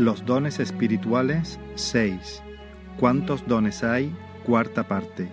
Los 0.00 0.24
dones 0.24 0.60
espirituales 0.60 1.60
6. 1.74 2.42
¿Cuántos 2.98 3.46
dones 3.46 3.84
hay? 3.84 4.10
Cuarta 4.46 4.88
parte. 4.88 5.30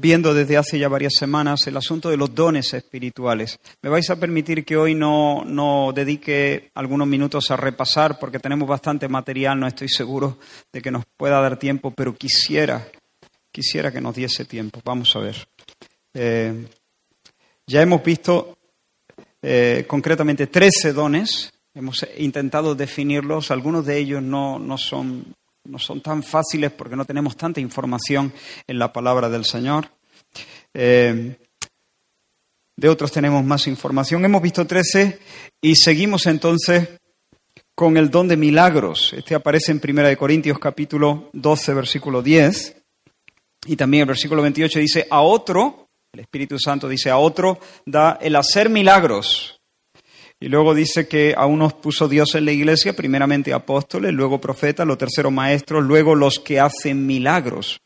Viendo 0.00 0.34
desde 0.34 0.56
hace 0.56 0.78
ya 0.78 0.88
varias 0.88 1.14
semanas 1.14 1.66
el 1.66 1.76
asunto 1.76 2.10
de 2.10 2.16
los 2.16 2.34
dones 2.34 2.72
espirituales. 2.74 3.58
Me 3.82 3.90
vais 3.90 4.08
a 4.10 4.16
permitir 4.16 4.64
que 4.64 4.76
hoy 4.76 4.94
no, 4.94 5.44
no, 5.44 5.92
dedique 5.94 6.70
algunos 6.74 7.06
minutos 7.06 7.50
a 7.50 7.56
repasar 7.56 8.18
porque 8.18 8.38
tenemos 8.38 8.68
bastante 8.68 9.08
material, 9.08 9.58
no 9.58 9.66
estoy 9.66 9.88
seguro 9.88 10.38
de 10.72 10.80
que 10.80 10.90
nos 10.90 11.04
pueda 11.16 11.40
dar 11.40 11.58
tiempo, 11.58 11.90
pero 11.90 12.14
quisiera, 12.14 12.88
quisiera 13.50 13.92
que 13.92 14.00
nos 14.00 14.14
diese 14.14 14.44
tiempo. 14.44 14.80
Vamos 14.84 15.14
a 15.16 15.20
ver. 15.20 15.48
Eh, 16.14 16.66
ya 17.66 17.82
hemos 17.82 18.02
visto 18.02 18.56
eh, 19.42 19.84
concretamente 19.86 20.46
13 20.46 20.92
dones, 20.92 21.52
hemos 21.74 22.06
intentado 22.16 22.74
definirlos, 22.74 23.50
algunos 23.50 23.86
de 23.86 23.98
ellos 23.98 24.22
no, 24.22 24.58
no 24.58 24.78
son 24.78 25.34
no 25.68 25.78
son 25.78 26.00
tan 26.00 26.22
fáciles 26.22 26.72
porque 26.72 26.96
no 26.96 27.04
tenemos 27.04 27.36
tanta 27.36 27.60
información 27.60 28.32
en 28.66 28.78
la 28.78 28.92
palabra 28.92 29.28
del 29.28 29.44
Señor. 29.44 29.90
Eh, 30.72 31.36
de 32.76 32.88
otros 32.88 33.12
tenemos 33.12 33.44
más 33.44 33.66
información. 33.66 34.24
Hemos 34.24 34.40
visto 34.40 34.66
13 34.66 35.18
y 35.60 35.74
seguimos 35.76 36.26
entonces 36.26 36.88
con 37.74 37.96
el 37.96 38.10
don 38.10 38.28
de 38.28 38.36
milagros. 38.36 39.12
Este 39.12 39.34
aparece 39.34 39.72
en 39.72 39.80
1 39.82 40.16
Corintios 40.16 40.58
capítulo 40.58 41.30
12, 41.34 41.74
versículo 41.74 42.22
10. 42.22 42.76
Y 43.66 43.76
también 43.76 44.02
el 44.02 44.08
versículo 44.08 44.42
28 44.42 44.78
dice, 44.78 45.06
a 45.10 45.20
otro, 45.20 45.88
el 46.12 46.20
Espíritu 46.20 46.58
Santo 46.58 46.88
dice, 46.88 47.10
a 47.10 47.18
otro 47.18 47.58
da 47.84 48.18
el 48.22 48.36
hacer 48.36 48.70
milagros 48.70 49.57
y 50.40 50.48
luego 50.48 50.74
dice 50.74 51.08
que 51.08 51.34
a 51.36 51.46
unos 51.46 51.74
puso 51.74 52.08
Dios 52.08 52.34
en 52.36 52.44
la 52.44 52.52
iglesia, 52.52 52.94
primeramente 52.94 53.52
apóstoles, 53.52 54.12
luego 54.12 54.40
profetas, 54.40 54.86
los 54.86 54.98
terceros 54.98 55.32
maestros, 55.32 55.84
luego 55.84 56.14
los 56.14 56.38
que 56.38 56.60
hacen 56.60 57.06
milagros. 57.06 57.80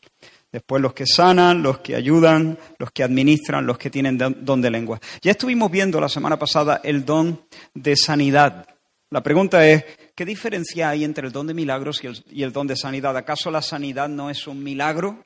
Después 0.51 0.83
los 0.83 0.93
que 0.93 1.07
sanan, 1.07 1.63
los 1.63 1.79
que 1.79 1.95
ayudan, 1.95 2.59
los 2.77 2.91
que 2.91 3.01
administran, 3.03 3.65
los 3.65 3.79
que 3.79 3.89
tienen 3.89 4.19
don 4.19 4.61
de 4.61 4.69
lengua. 4.69 4.99
Ya 5.23 5.31
estuvimos 5.31 5.71
viendo 5.71 5.99
la 5.99 6.09
semana 6.09 6.37
pasada 6.37 6.79
el 6.83 7.03
don 7.03 7.43
de 7.73 7.95
sanidad. 7.95 8.67
La 9.09 9.23
pregunta 9.23 9.67
es, 9.67 9.83
¿qué 10.15 10.25
diferencia 10.25 10.89
hay 10.89 11.03
entre 11.03 11.25
el 11.25 11.33
don 11.33 11.47
de 11.47 11.55
milagros 11.55 12.01
y 12.29 12.43
el, 12.43 12.53
don 12.53 12.67
de 12.67 12.75
sanidad? 12.75 13.17
¿Acaso 13.17 13.49
la 13.49 13.63
sanidad 13.63 14.09
no 14.09 14.29
es 14.29 14.45
un 14.45 14.63
milagro? 14.63 15.25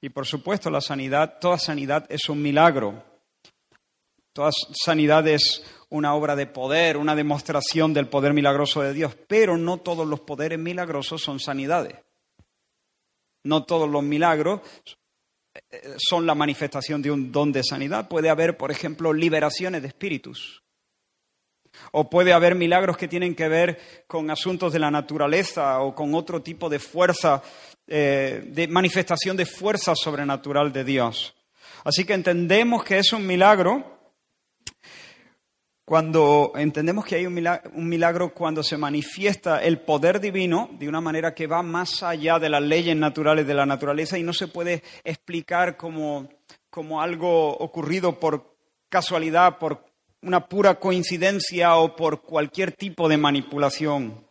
Y 0.00 0.10
por 0.10 0.24
supuesto, 0.24 0.70
la 0.70 0.80
sanidad, 0.80 1.38
toda 1.40 1.58
sanidad 1.58 2.06
es 2.08 2.28
un 2.28 2.40
milagro. 2.40 3.04
Toda 4.32 4.50
sanidad 4.72 5.26
es 5.26 5.64
una 5.92 6.14
obra 6.14 6.34
de 6.34 6.46
poder, 6.46 6.96
una 6.96 7.14
demostración 7.14 7.92
del 7.92 8.08
poder 8.08 8.32
milagroso 8.32 8.80
de 8.80 8.94
Dios, 8.94 9.14
pero 9.28 9.58
no 9.58 9.78
todos 9.78 10.06
los 10.06 10.20
poderes 10.20 10.58
milagrosos 10.58 11.22
son 11.22 11.38
sanidades. 11.38 11.96
No 13.44 13.64
todos 13.64 13.90
los 13.90 14.02
milagros 14.02 14.62
eh, 15.54 15.94
son 15.98 16.24
la 16.24 16.34
manifestación 16.34 17.02
de 17.02 17.10
un 17.10 17.30
don 17.30 17.52
de 17.52 17.62
sanidad. 17.62 18.08
Puede 18.08 18.30
haber, 18.30 18.56
por 18.56 18.70
ejemplo, 18.70 19.12
liberaciones 19.12 19.82
de 19.82 19.88
espíritus. 19.88 20.62
O 21.90 22.08
puede 22.08 22.32
haber 22.32 22.54
milagros 22.54 22.96
que 22.96 23.08
tienen 23.08 23.34
que 23.34 23.48
ver 23.48 24.04
con 24.06 24.30
asuntos 24.30 24.72
de 24.72 24.78
la 24.78 24.90
naturaleza 24.90 25.80
o 25.80 25.94
con 25.94 26.14
otro 26.14 26.40
tipo 26.40 26.70
de 26.70 26.78
fuerza, 26.78 27.42
eh, 27.86 28.44
de 28.46 28.66
manifestación 28.66 29.36
de 29.36 29.44
fuerza 29.44 29.94
sobrenatural 29.94 30.72
de 30.72 30.84
Dios. 30.84 31.34
Así 31.84 32.04
que 32.04 32.14
entendemos 32.14 32.82
que 32.82 32.98
es 32.98 33.12
un 33.12 33.26
milagro 33.26 34.01
cuando 35.84 36.52
entendemos 36.54 37.04
que 37.04 37.16
hay 37.16 37.26
un 37.26 37.34
milagro, 37.88 38.32
cuando 38.32 38.62
se 38.62 38.76
manifiesta 38.76 39.62
el 39.62 39.80
poder 39.80 40.20
divino 40.20 40.70
de 40.78 40.88
una 40.88 41.00
manera 41.00 41.34
que 41.34 41.48
va 41.48 41.62
más 41.62 42.02
allá 42.02 42.38
de 42.38 42.48
las 42.48 42.62
leyes 42.62 42.96
naturales 42.96 43.46
de 43.46 43.54
la 43.54 43.66
naturaleza 43.66 44.16
y 44.16 44.22
no 44.22 44.32
se 44.32 44.46
puede 44.46 44.82
explicar 45.02 45.76
como, 45.76 46.28
como 46.70 47.02
algo 47.02 47.56
ocurrido 47.58 48.18
por 48.20 48.54
casualidad, 48.88 49.58
por 49.58 49.84
una 50.22 50.46
pura 50.46 50.78
coincidencia 50.78 51.74
o 51.76 51.96
por 51.96 52.22
cualquier 52.22 52.72
tipo 52.72 53.08
de 53.08 53.16
manipulación. 53.16 54.24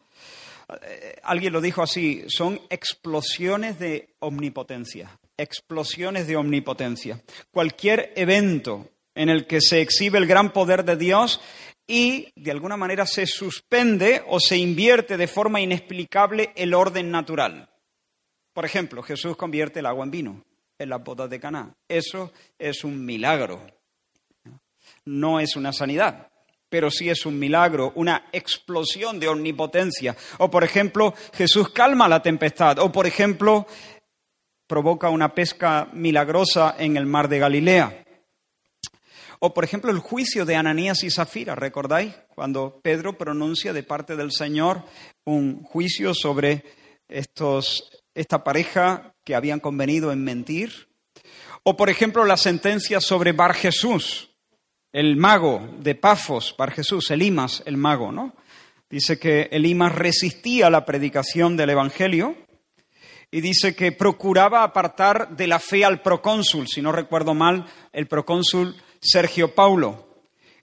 Eh, 0.83 1.18
alguien 1.23 1.51
lo 1.51 1.59
dijo 1.59 1.83
así, 1.83 2.23
son 2.28 2.62
explosiones 2.69 3.78
de 3.78 4.16
omnipotencia, 4.19 5.19
explosiones 5.35 6.28
de 6.28 6.38
omnipotencia. 6.38 7.22
Cualquier 7.51 8.13
evento 8.16 8.88
en 9.16 9.30
el 9.30 9.48
que 9.48 9.62
se 9.62 9.82
exhibe 9.82 10.18
el 10.18 10.28
gran 10.28 10.54
poder 10.54 10.86
de 10.86 10.96
Dios 10.96 11.42
y 11.88 12.32
de 12.36 12.52
alguna 12.52 12.78
manera 12.78 13.06
se 13.06 13.26
suspende 13.26 14.24
o 14.28 14.40
se 14.40 14.58
invierte 14.58 15.18
de 15.18 15.28
forma 15.28 15.60
inexplicable 15.60 16.54
el 16.56 16.74
orden 16.74 17.12
natural. 17.12 17.70
Por 18.54 18.66
ejemplo, 18.66 19.02
Jesús 19.04 19.36
convierte 19.36 19.80
el 19.80 19.86
agua 19.86 20.06
en 20.06 20.12
vino 20.12 20.46
en 20.78 20.90
las 20.90 21.04
bodas 21.04 21.30
de 21.30 21.40
Caná. 21.40 21.76
Eso 21.88 22.32
es 22.58 22.84
un 22.84 23.06
milagro. 23.06 23.62
No 25.06 25.40
es 25.40 25.56
una 25.56 25.74
sanidad, 25.74 26.30
pero 26.70 26.90
sí 26.90 27.10
es 27.10 27.26
un 27.26 27.38
milagro, 27.38 27.92
una 27.96 28.30
explosión 28.32 29.20
de 29.20 29.28
omnipotencia. 29.28 30.16
O 30.40 30.50
por 30.50 30.64
ejemplo, 30.64 31.14
Jesús 31.34 31.70
calma 31.70 32.08
la 32.08 32.22
tempestad. 32.22 32.80
O 32.80 32.92
por 32.92 33.08
ejemplo, 33.08 33.68
provoca 34.68 35.10
una 35.10 35.34
pesca 35.34 35.90
milagrosa 35.94 36.76
en 36.78 36.98
el 36.98 37.06
mar 37.06 37.28
de 37.28 37.40
Galilea. 37.40 38.06
O, 39.44 39.56
por 39.56 39.63
ejemplo, 39.63 39.90
el 39.90 39.97
juicio 39.97 40.46
de 40.46 40.56
Ananías 40.56 41.03
y 41.03 41.09
Zafira, 41.09 41.56
¿recordáis? 41.56 42.13
Cuando 42.35 42.79
Pedro 42.84 43.18
pronuncia 43.18 43.74
de 43.74 43.81
parte 43.81 44.16
del 44.16 44.31
Señor 44.31 44.84
un 45.25 45.63
juicio 45.63 46.13
sobre 46.13 46.63
estos, 47.07 47.90
esta 48.13 48.44
pareja 48.44 49.16
que 49.25 49.34
habían 49.34 49.59
convenido 49.59 50.12
en 50.12 50.24
mentir. 50.24 50.90
O, 51.63 51.75
por 51.75 51.90
ejemplo, 51.90 52.24
la 52.24 52.38
sentencia 52.38 53.01
sobre 53.01 53.31
Bar 53.31 53.56
Jesús, 53.56 54.30
el 54.91 55.18
mago 55.18 55.68
de 55.80 55.96
Pafos, 55.96 56.53
Bar 56.56 56.69
Jesús, 56.69 57.09
Elimas, 57.09 57.63
el 57.66 57.78
mago, 57.78 58.12
¿no? 58.12 58.35
Dice 58.91 59.18
que 59.18 59.50
Elimas 59.51 59.96
resistía 59.96 60.69
la 60.69 60.85
predicación 60.85 61.57
del 61.57 61.72
Evangelio 61.72 62.35
y 63.31 63.41
dice 63.41 63.74
que 63.74 63.91
procuraba 63.91 64.62
apartar 64.62 65.35
de 65.35 65.47
la 65.47 65.57
fe 65.57 65.84
al 65.84 66.03
procónsul. 66.03 66.68
Si 66.68 66.80
no 66.80 66.91
recuerdo 66.91 67.34
mal, 67.34 67.66
el 67.91 68.06
procónsul 68.06 68.75
Sergio 69.01 69.53
Paulo. 69.56 70.07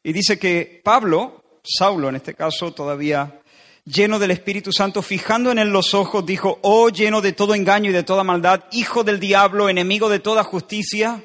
Y 0.02 0.12
dice 0.12 0.38
que 0.38 0.80
Pablo, 0.84 1.44
Saulo 1.62 2.08
en 2.08 2.16
este 2.16 2.34
caso, 2.34 2.72
todavía 2.72 3.40
lleno 3.84 4.18
del 4.18 4.30
Espíritu 4.30 4.70
Santo, 4.72 5.02
fijando 5.02 5.50
en 5.50 5.58
él 5.58 5.70
los 5.70 5.94
ojos, 5.94 6.24
dijo, 6.24 6.58
oh 6.62 6.90
lleno 6.90 7.20
de 7.20 7.32
todo 7.32 7.54
engaño 7.54 7.90
y 7.90 7.94
de 7.94 8.02
toda 8.02 8.22
maldad, 8.22 8.64
hijo 8.72 9.02
del 9.02 9.18
diablo, 9.18 9.68
enemigo 9.68 10.08
de 10.08 10.20
toda 10.20 10.44
justicia, 10.44 11.22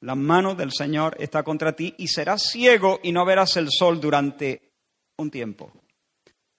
la 0.00 0.14
mano 0.14 0.54
del 0.54 0.72
Señor 0.72 1.16
está 1.18 1.42
contra 1.42 1.74
ti 1.74 1.94
y 1.98 2.08
serás 2.08 2.50
ciego 2.50 3.00
y 3.02 3.12
no 3.12 3.24
verás 3.24 3.56
el 3.56 3.68
sol 3.70 4.00
durante 4.00 4.62
un 5.16 5.30
tiempo. 5.30 5.72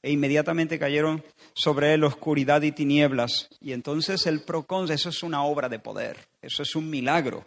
E 0.01 0.11
inmediatamente 0.11 0.79
cayeron 0.79 1.23
sobre 1.53 1.93
él 1.93 2.03
oscuridad 2.03 2.61
y 2.61 2.71
tinieblas. 2.71 3.49
Y 3.59 3.73
entonces 3.73 4.25
el 4.25 4.41
procónsul, 4.41 4.93
eso 4.93 5.09
es 5.09 5.23
una 5.23 5.43
obra 5.43 5.69
de 5.69 5.79
poder, 5.79 6.17
eso 6.41 6.63
es 6.63 6.75
un 6.75 6.89
milagro. 6.89 7.45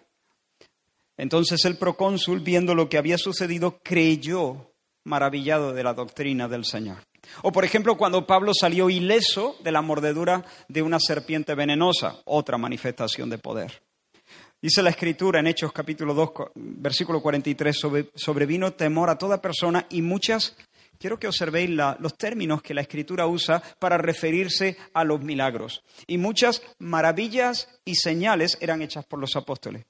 Entonces 1.21 1.67
el 1.67 1.77
procónsul, 1.77 2.41
viendo 2.41 2.75
lo 2.75 2.89
que 2.89 2.97
había 2.97 3.19
sucedido, 3.19 3.79
creyó 3.83 4.73
maravillado 5.05 5.75
de 5.75 5.85
la 5.85 5.93
doctrina 5.93 6.49
del 6.49 6.65
Señor. 6.65 6.97
O 7.43 7.53
por 7.53 7.63
ejemplo, 7.63 7.99
cuando 7.99 8.27
Pablo 8.27 8.53
salió 8.59 8.89
ileso 8.89 9.55
de 9.63 9.71
la 9.71 9.83
mordedura 9.83 10.47
de 10.69 10.81
una 10.81 10.99
serpiente 10.99 11.55
venenosa, 11.55 12.17
otra 12.25 12.57
manifestación 12.57 13.29
de 13.29 13.37
poder. 13.37 13.83
Dice 14.63 14.83
la 14.83 14.89
escritura 14.89 15.41
en 15.41 15.49
Hechos 15.49 15.75
capítulo 15.75 16.15
2, 16.15 16.31
versículo 16.55 17.21
43, 17.21 17.79
sobrevino 18.15 18.73
temor 18.73 19.11
a 19.11 19.19
toda 19.19 19.43
persona 19.43 19.85
y 19.91 20.01
muchas, 20.01 20.57
quiero 20.99 21.19
que 21.19 21.27
observéis 21.27 21.69
los 21.69 22.17
términos 22.17 22.63
que 22.63 22.73
la 22.73 22.81
escritura 22.81 23.27
usa 23.27 23.63
para 23.79 23.99
referirse 23.99 24.79
a 24.95 25.05
los 25.05 25.21
milagros. 25.21 25.83
Y 26.07 26.17
muchas 26.17 26.63
maravillas 26.79 27.69
y 27.85 27.97
señales 27.97 28.57
eran 28.63 28.81
hechas 28.81 29.05
por 29.05 29.19
los 29.19 29.37
apóstoles. 29.37 29.85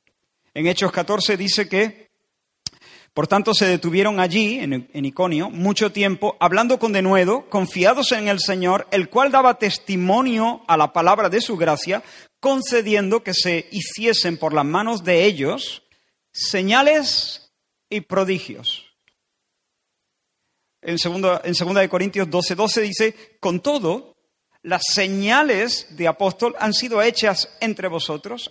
En 0.52 0.66
Hechos 0.66 0.90
14 0.90 1.36
dice 1.36 1.68
que, 1.68 2.10
por 3.14 3.28
tanto, 3.28 3.54
se 3.54 3.66
detuvieron 3.66 4.18
allí, 4.18 4.58
en, 4.58 5.04
Iconio, 5.04 5.48
mucho 5.48 5.92
tiempo, 5.92 6.36
hablando 6.40 6.78
con 6.78 6.92
denuedo, 6.92 7.48
confiados 7.48 8.10
en 8.12 8.28
el 8.28 8.40
Señor, 8.40 8.88
el 8.90 9.08
cual 9.08 9.30
daba 9.30 9.58
testimonio 9.58 10.62
a 10.66 10.76
la 10.76 10.92
palabra 10.92 11.28
de 11.28 11.40
su 11.40 11.56
gracia, 11.56 12.02
concediendo 12.40 13.22
que 13.22 13.34
se 13.34 13.68
hiciesen 13.70 14.38
por 14.38 14.52
las 14.52 14.64
manos 14.64 15.04
de 15.04 15.24
ellos 15.24 15.82
señales 16.32 17.52
y 17.88 18.00
prodigios. 18.02 18.86
En 20.82 20.96
2 20.96 21.42
en 21.44 21.54
segunda 21.54 21.80
de 21.82 21.88
Corintios 21.88 22.30
12, 22.30 22.54
12 22.54 22.80
dice, 22.80 23.36
con 23.38 23.60
todo, 23.60 24.16
las 24.62 24.82
señales 24.92 25.88
de 25.96 26.08
apóstol 26.08 26.56
han 26.58 26.72
sido 26.72 27.02
hechas 27.02 27.56
entre 27.60 27.88
vosotros 27.88 28.50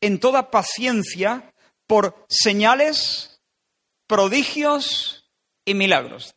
en 0.00 0.20
toda 0.20 0.50
paciencia 0.50 1.52
por 1.86 2.26
señales, 2.28 3.40
prodigios 4.06 5.30
y 5.64 5.74
milagros. 5.74 6.34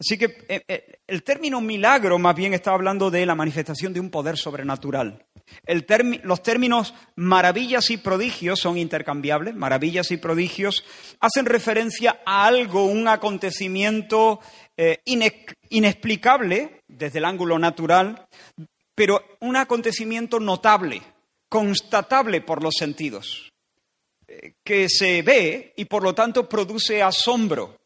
Así 0.00 0.16
que 0.16 0.44
eh, 0.48 0.62
eh, 0.66 1.00
el 1.06 1.22
término 1.22 1.60
milagro 1.60 2.18
más 2.18 2.34
bien 2.34 2.54
está 2.54 2.72
hablando 2.72 3.10
de 3.10 3.26
la 3.26 3.34
manifestación 3.34 3.92
de 3.92 4.00
un 4.00 4.10
poder 4.10 4.38
sobrenatural. 4.38 5.26
los 6.22 6.42
términos 6.42 6.94
maravillas 7.16 7.90
y 7.90 7.98
prodigios 7.98 8.60
son 8.60 8.78
intercambiables. 8.78 9.54
Maravillas 9.54 10.10
y 10.10 10.16
prodigios 10.16 10.84
hacen 11.20 11.44
referencia 11.44 12.22
a 12.24 12.46
algo, 12.46 12.86
un 12.86 13.08
acontecimiento 13.08 14.40
eh, 14.74 15.02
inexplicable 15.68 16.80
desde 16.88 17.18
el 17.18 17.26
ángulo 17.26 17.58
natural, 17.58 18.26
pero 18.94 19.22
un 19.40 19.56
acontecimiento 19.56 20.40
notable, 20.40 21.02
constatable 21.50 22.40
por 22.40 22.62
los 22.62 22.74
sentidos, 22.78 23.52
que 24.64 24.88
se 24.88 25.20
ve 25.20 25.74
y 25.76 25.84
por 25.84 26.02
lo 26.02 26.14
tanto 26.14 26.48
produce 26.48 27.02
asombro. 27.02 27.76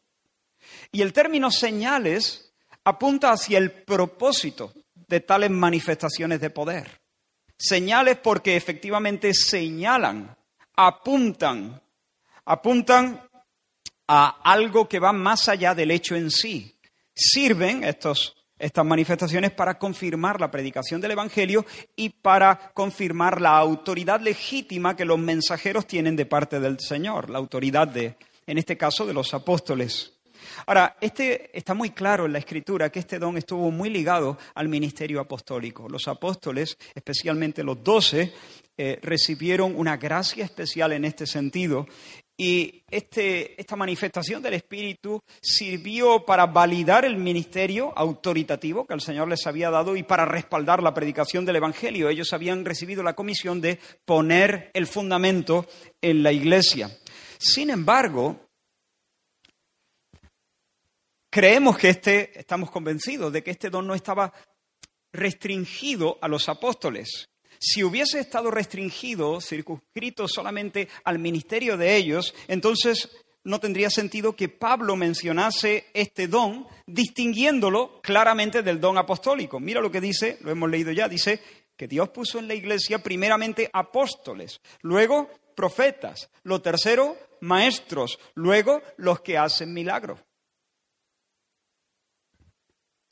Y 0.91 1.01
el 1.01 1.11
término 1.11 1.51
señales 1.51 2.53
apunta 2.85 3.31
hacia 3.31 3.57
el 3.57 3.71
propósito 3.83 4.71
de 4.93 5.19
tales 5.19 5.49
manifestaciones 5.49 6.39
de 6.39 6.51
poder. 6.51 7.01
Señales 7.57 8.17
porque 8.17 8.55
efectivamente 8.55 9.33
señalan, 9.33 10.37
apuntan, 10.75 11.81
apuntan 12.45 13.27
a 14.07 14.41
algo 14.43 14.87
que 14.87 14.99
va 14.99 15.11
más 15.11 15.49
allá 15.49 15.73
del 15.73 15.91
hecho 15.91 16.15
en 16.15 16.29
sí. 16.29 16.77
Sirven 17.15 17.83
estos, 17.83 18.34
estas 18.57 18.85
manifestaciones 18.85 19.51
para 19.51 19.77
confirmar 19.77 20.39
la 20.39 20.51
predicación 20.51 21.01
del 21.01 21.11
Evangelio 21.11 21.65
y 21.95 22.09
para 22.09 22.71
confirmar 22.73 23.41
la 23.41 23.57
autoridad 23.57 24.21
legítima 24.21 24.95
que 24.95 25.05
los 25.05 25.19
mensajeros 25.19 25.87
tienen 25.87 26.15
de 26.15 26.25
parte 26.25 26.59
del 26.59 26.79
Señor, 26.79 27.29
la 27.29 27.37
autoridad 27.37 27.87
de, 27.87 28.15
en 28.47 28.57
este 28.57 28.77
caso, 28.77 29.05
de 29.05 29.13
los 29.13 29.33
apóstoles. 29.33 30.13
Ahora, 30.67 30.95
este, 31.01 31.57
está 31.57 31.73
muy 31.73 31.89
claro 31.91 32.25
en 32.25 32.33
la 32.33 32.39
Escritura 32.39 32.89
que 32.89 32.99
este 32.99 33.19
don 33.19 33.37
estuvo 33.37 33.71
muy 33.71 33.89
ligado 33.89 34.37
al 34.53 34.69
ministerio 34.69 35.19
apostólico. 35.19 35.89
Los 35.89 36.07
apóstoles, 36.07 36.77
especialmente 36.93 37.63
los 37.63 37.83
doce, 37.83 38.33
eh, 38.77 38.99
recibieron 39.01 39.73
una 39.75 39.97
gracia 39.97 40.43
especial 40.43 40.93
en 40.93 41.05
este 41.05 41.25
sentido 41.25 41.87
y 42.37 42.83
este, 42.89 43.59
esta 43.59 43.77
manifestación 43.77 44.41
del 44.41 44.55
Espíritu 44.55 45.21
sirvió 45.41 46.25
para 46.25 46.45
validar 46.45 47.05
el 47.05 47.15
ministerio 47.15 47.93
autoritativo 47.97 48.85
que 48.85 48.93
el 48.93 48.99
Señor 48.99 49.29
les 49.29 49.47
había 49.47 49.69
dado 49.69 49.95
y 49.95 50.03
para 50.03 50.25
respaldar 50.25 50.83
la 50.83 50.93
predicación 50.93 51.45
del 51.45 51.55
Evangelio. 51.55 52.09
Ellos 52.09 52.33
habían 52.33 52.65
recibido 52.65 53.03
la 53.03 53.15
comisión 53.15 53.61
de 53.61 53.79
poner 54.03 54.69
el 54.73 54.85
fundamento 54.85 55.65
en 56.01 56.23
la 56.23 56.33
iglesia. 56.33 56.89
Sin 57.37 57.69
embargo, 57.69 58.49
creemos 61.29 61.77
que 61.77 61.89
este, 61.89 62.37
estamos 62.37 62.69
convencidos 62.69 63.31
de 63.31 63.43
que 63.43 63.51
este 63.51 63.69
don 63.69 63.87
no 63.87 63.95
estaba 63.95 64.33
restringido 65.13 66.17
a 66.21 66.27
los 66.27 66.49
apóstoles. 66.49 67.29
Si 67.59 67.83
hubiese 67.83 68.19
estado 68.19 68.51
restringido, 68.51 69.41
circunscrito 69.41 70.27
solamente 70.27 70.87
al 71.03 71.19
ministerio 71.19 71.77
de 71.77 71.95
ellos, 71.95 72.33
entonces 72.47 73.09
no 73.43 73.59
tendría 73.59 73.89
sentido 73.89 74.35
que 74.35 74.49
Pablo 74.49 74.95
mencionase 74.95 75.85
este 75.93 76.27
don, 76.27 76.67
distinguiéndolo 76.85 78.01
claramente 78.01 78.63
del 78.63 78.81
don 78.81 78.97
apostólico. 78.97 79.59
Mira 79.59 79.81
lo 79.81 79.91
que 79.91 80.01
dice, 80.01 80.37
lo 80.41 80.51
hemos 80.51 80.69
leído 80.69 80.91
ya, 80.91 81.07
dice 81.07 81.39
que 81.77 81.87
Dios 81.87 82.09
puso 82.09 82.39
en 82.39 82.47
la 82.47 82.55
iglesia 82.55 82.99
primeramente 82.99 83.69
apóstoles, 83.71 84.61
luego 84.81 85.29
profetas, 85.55 86.29
lo 86.43 86.61
tercero 86.61 87.17
maestros, 87.41 88.17
luego 88.33 88.81
los 88.97 89.21
que 89.21 89.37
hacen 89.37 89.73
milagros. 89.73 90.19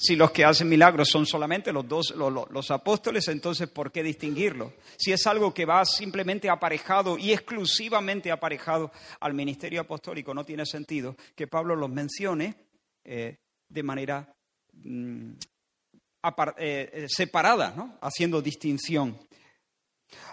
Si 0.04 0.18
los 0.18 0.32
que 0.32 0.44
hacen 0.44 0.68
milagros 0.68 1.08
son 1.08 1.26
solamente 1.26 1.72
los 1.72 1.88
dos, 1.88 2.14
los, 2.14 2.72
apóstoles, 2.72 3.26
entonces 3.30 3.70
¿por 3.70 3.90
qué 3.90 4.04
distinguirlo? 4.04 4.74
Si 4.98 5.14
es 5.14 5.26
algo 5.28 5.54
que 5.54 5.64
va 5.64 5.86
simplemente 5.86 6.50
aparejado 6.50 7.18
y 7.18 7.32
exclusivamente 7.32 8.30
aparejado 8.30 8.92
al 9.22 9.34
ministerio 9.34 9.80
apostólico, 9.80 10.34
no 10.34 10.44
tiene 10.44 10.66
sentido 10.66 11.16
que 11.38 11.48
Pablo 11.48 11.78
los 11.78 11.90
mencione 11.90 12.54
eh, 13.06 13.38
de 13.70 13.84
manera 13.84 14.36
mm, 14.74 15.32
eh, 16.58 16.90
eh, 16.92 17.06
separada, 17.08 17.74
¿no? 17.74 17.98
haciendo 18.02 18.42
distinción. 18.42 19.18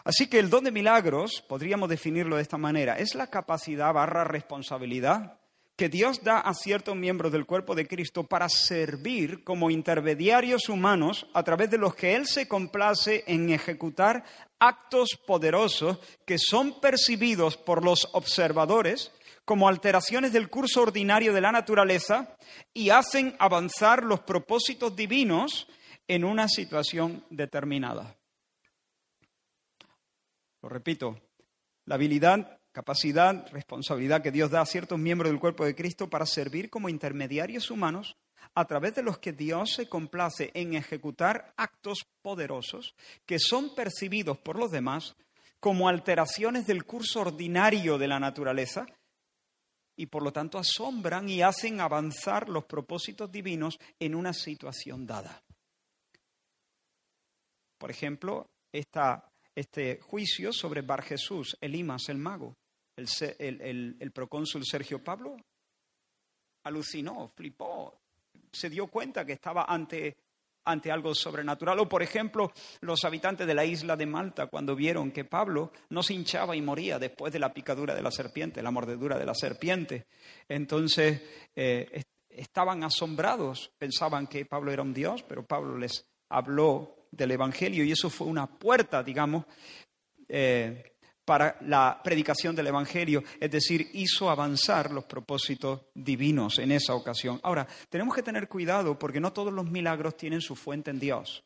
Así 0.02 0.26
que 0.26 0.40
el 0.40 0.50
don 0.50 0.64
de 0.64 0.72
milagros, 0.72 1.44
podríamos 1.48 1.88
definirlo 1.88 2.34
de 2.34 2.42
esta 2.42 2.58
manera, 2.58 2.98
es 2.98 3.14
la 3.14 3.28
capacidad 3.28 3.94
barra 3.94 4.24
responsabilidad 4.24 5.39
que 5.80 5.88
Dios 5.88 6.22
da 6.22 6.40
a 6.40 6.52
ciertos 6.52 6.94
miembros 6.94 7.32
del 7.32 7.46
cuerpo 7.46 7.74
de 7.74 7.86
Cristo 7.86 8.24
para 8.24 8.50
servir 8.50 9.42
como 9.44 9.70
intermediarios 9.70 10.68
humanos 10.68 11.26
a 11.32 11.42
través 11.42 11.70
de 11.70 11.78
los 11.78 11.94
que 11.94 12.16
Él 12.16 12.26
se 12.26 12.46
complace 12.46 13.24
en 13.26 13.48
ejecutar 13.48 14.22
actos 14.58 15.18
poderosos 15.26 15.98
que 16.26 16.36
son 16.36 16.82
percibidos 16.82 17.56
por 17.56 17.82
los 17.82 18.10
observadores 18.12 19.10
como 19.46 19.70
alteraciones 19.70 20.34
del 20.34 20.50
curso 20.50 20.82
ordinario 20.82 21.32
de 21.32 21.40
la 21.40 21.50
naturaleza 21.50 22.36
y 22.74 22.90
hacen 22.90 23.34
avanzar 23.38 24.02
los 24.02 24.20
propósitos 24.20 24.94
divinos 24.94 25.66
en 26.06 26.26
una 26.26 26.46
situación 26.46 27.24
determinada. 27.30 28.18
Lo 30.60 30.68
repito, 30.68 31.18
la 31.86 31.94
habilidad 31.94 32.59
capacidad, 32.72 33.46
responsabilidad 33.52 34.22
que 34.22 34.30
Dios 34.30 34.50
da 34.50 34.60
a 34.60 34.66
ciertos 34.66 34.98
miembros 34.98 35.30
del 35.30 35.40
cuerpo 35.40 35.64
de 35.64 35.74
Cristo 35.74 36.08
para 36.08 36.26
servir 36.26 36.70
como 36.70 36.88
intermediarios 36.88 37.70
humanos 37.70 38.16
a 38.54 38.64
través 38.64 38.94
de 38.94 39.02
los 39.02 39.18
que 39.18 39.32
Dios 39.32 39.74
se 39.74 39.88
complace 39.88 40.50
en 40.54 40.74
ejecutar 40.74 41.52
actos 41.56 42.06
poderosos 42.22 42.94
que 43.26 43.38
son 43.38 43.74
percibidos 43.74 44.38
por 44.38 44.58
los 44.58 44.70
demás 44.70 45.16
como 45.58 45.88
alteraciones 45.88 46.66
del 46.66 46.84
curso 46.84 47.20
ordinario 47.20 47.98
de 47.98 48.08
la 48.08 48.18
naturaleza 48.18 48.86
y 49.96 50.06
por 50.06 50.22
lo 50.22 50.32
tanto 50.32 50.58
asombran 50.58 51.28
y 51.28 51.42
hacen 51.42 51.80
avanzar 51.80 52.48
los 52.48 52.64
propósitos 52.64 53.30
divinos 53.30 53.78
en 53.98 54.14
una 54.14 54.32
situación 54.32 55.06
dada. 55.06 55.42
Por 57.76 57.90
ejemplo, 57.90 58.48
este 58.72 60.00
juicio 60.00 60.52
sobre 60.52 60.80
Bar 60.82 61.02
Jesús, 61.02 61.56
Elimas 61.60 62.08
el 62.08 62.16
mago, 62.16 62.56
el, 63.38 64.12
procónsul 64.12 64.64
Sergio 64.64 65.02
Pablo 65.02 65.36
alucinó, 66.64 67.28
flipó, 67.34 68.00
se 68.52 68.68
dio 68.68 68.86
cuenta 68.88 69.24
que 69.24 69.32
estaba 69.32 69.64
ante, 69.64 70.16
ante 70.64 70.90
algo 70.90 71.14
sobrenatural. 71.14 71.78
O, 71.78 71.88
por 71.88 72.02
ejemplo, 72.02 72.52
los 72.80 73.04
habitantes 73.04 73.46
de 73.46 73.54
la 73.54 73.64
isla 73.64 73.96
de 73.96 74.06
Malta, 74.06 74.46
cuando 74.46 74.76
vieron 74.76 75.10
que 75.10 75.24
Pablo 75.24 75.72
no 75.90 76.02
se 76.02 76.14
hinchaba 76.14 76.56
y 76.56 76.62
moría 76.62 76.98
después 76.98 77.32
de 77.32 77.38
la 77.38 77.52
picadura 77.52 77.94
de 77.94 78.02
la 78.02 78.10
serpiente, 78.10 78.62
la 78.62 78.70
mordedura 78.70 79.18
de 79.18 79.26
la 79.26 79.34
serpiente. 79.34 80.06
Entonces, 80.48 81.22
eh, 81.54 82.02
estaban 82.28 82.84
asombrados, 82.84 83.72
pensaban 83.78 84.26
que 84.26 84.44
Pablo 84.44 84.72
era 84.72 84.82
un 84.82 84.94
dios, 84.94 85.22
pero 85.22 85.46
Pablo 85.46 85.76
les 85.78 86.06
habló 86.28 87.06
del 87.10 87.32
Evangelio 87.32 87.84
y 87.84 87.92
eso 87.92 88.08
fue 88.08 88.26
una 88.26 88.46
puerta, 88.46 89.02
digamos, 89.02 89.44
eh, 90.28 90.92
para 91.30 91.56
la 91.60 92.00
predicación 92.02 92.56
del 92.56 92.66
Evangelio, 92.66 93.22
es 93.38 93.48
decir, 93.48 93.88
hizo 93.92 94.28
avanzar 94.28 94.90
los 94.90 95.04
propósitos 95.04 95.82
divinos 95.94 96.58
en 96.58 96.72
esa 96.72 96.92
ocasión. 96.92 97.38
Ahora, 97.44 97.68
tenemos 97.88 98.16
que 98.16 98.24
tener 98.24 98.48
cuidado 98.48 98.98
porque 98.98 99.20
no 99.20 99.32
todos 99.32 99.52
los 99.52 99.70
milagros 99.70 100.16
tienen 100.16 100.40
su 100.40 100.56
fuente 100.56 100.90
en 100.90 100.98
Dios. 100.98 101.44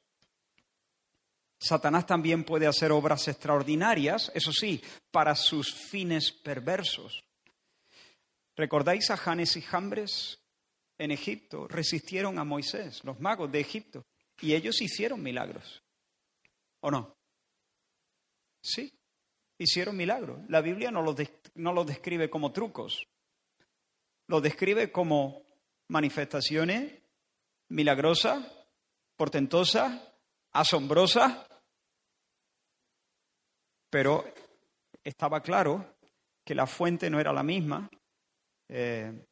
Satanás 1.59 2.07
también 2.07 2.45
puede 2.45 2.67
hacer 2.67 2.93
obras 2.93 3.29
extraordinarias, 3.29 4.33
eso 4.35 4.53
sí, 4.53 4.83
para 5.11 5.35
sus 5.35 5.75
fines 5.75 6.33
perversos. 6.33 7.23
¿Recordáis 8.57 9.11
a 9.11 9.19
Janes 9.19 9.55
y 9.59 9.61
Jambres 9.61 10.41
en 10.97 11.11
Egipto? 11.11 11.69
Resistieron 11.69 12.39
a 12.39 12.45
Moisés, 12.45 13.05
los 13.05 13.21
magos 13.21 13.53
de 13.53 13.61
Egipto, 13.61 14.07
y 14.41 14.55
ellos 14.55 14.81
hicieron 14.81 15.23
milagros. 15.23 15.83
¿O 16.81 16.91
no? 16.91 17.15
Sí, 18.63 18.91
hicieron 19.59 19.97
milagros. 19.97 20.41
La 20.49 20.61
Biblia 20.61 20.91
no 20.91 21.03
los, 21.03 21.17
no 21.55 21.85
describe 21.85 22.31
como 22.31 22.53
trucos, 22.53 23.09
lo 24.27 24.41
describe 24.41 24.91
como 24.91 25.43
manifestaciones 25.89 26.93
milagrosas, 27.69 28.45
portentosas, 29.17 30.01
asombrosas, 30.53 31.47
pero 33.91 34.25
estaba 35.03 35.43
claro 35.43 35.97
que 36.45 36.55
la 36.55 36.67
fuente 36.67 37.09
no 37.11 37.21
era 37.21 37.33
la 37.33 37.43
misma, 37.43 37.89
eh, 38.69 39.27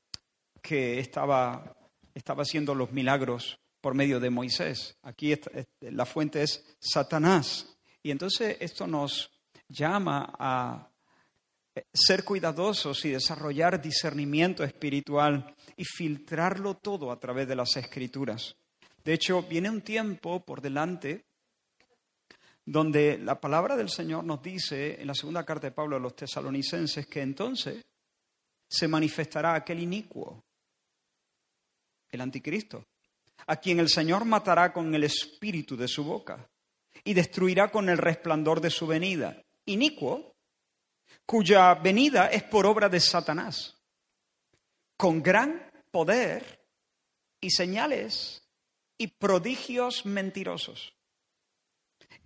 que 0.63 0.99
estaba 0.99 1.77
estaba 2.15 2.43
haciendo 2.43 2.75
los 2.75 2.93
milagros 2.93 3.59
por 3.81 3.95
medio 3.95 4.21
de 4.21 4.31
Moisés. 4.31 4.97
Aquí 5.03 5.35
la 5.81 6.07
fuente 6.07 6.43
es 6.43 6.65
Satanás. 6.79 7.77
Y 8.03 8.11
entonces 8.11 8.57
esto 8.61 8.87
nos 8.87 9.31
llama 9.73 10.35
a 10.39 10.89
ser 11.93 12.25
cuidadosos 12.25 13.05
y 13.05 13.11
desarrollar 13.11 13.81
discernimiento 13.81 14.63
espiritual 14.63 15.55
y 15.77 15.85
filtrarlo 15.85 16.77
todo 16.77 17.11
a 17.11 17.19
través 17.19 17.49
de 17.49 17.57
las 17.57 17.77
escrituras. 17.77 18.55
De 19.03 19.15
hecho, 19.15 19.43
viene 19.43 19.71
un 19.71 19.81
tiempo 19.81 20.45
por 20.45 20.61
delante 20.61 21.25
donde 22.65 23.19
la 23.19 23.41
palabra 23.41 23.77
del 23.77 23.89
Señor 23.89 24.25
nos 24.25 24.43
dice 24.43 25.01
en 25.01 25.07
la 25.07 25.15
segunda 25.15 25.45
carta 25.45 25.67
de 25.67 25.73
Pablo 25.73 25.97
a 25.97 26.01
los 26.01 26.15
tesalonicenses 26.15 27.07
que 27.07 27.23
entonces 27.23 27.83
se 28.69 28.89
manifestará 28.89 29.55
aquel 29.55 29.81
inicuo, 29.81 30.45
el 32.11 32.21
anticristo, 32.21 32.87
a 33.47 33.57
quien 33.57 33.81
el 33.81 33.89
Señor 33.89 34.25
matará 34.25 34.73
con 34.73 34.95
el 34.95 35.05
espíritu 35.05 35.77
de 35.77 35.89
su 35.89 36.05
boca 36.05 36.49
y 37.05 37.15
destruirá 37.15 37.71
con 37.71 37.89
el 37.89 37.99
resplandor 37.99 38.61
de 38.61 38.71
su 38.71 38.87
venida. 38.87 39.43
Inicuo, 39.67 40.35
cuya 41.27 41.75
venida 41.75 42.27
es 42.29 42.43
por 42.45 42.67
obra 42.67 42.89
de 42.89 43.01
Satanás, 43.01 43.77
con 44.97 45.23
gran 45.23 45.71
poder 45.91 46.67
y 47.41 47.51
señales 47.51 48.43
y 48.99 49.09
prodigios 49.09 50.07
mentirosos, 50.07 50.95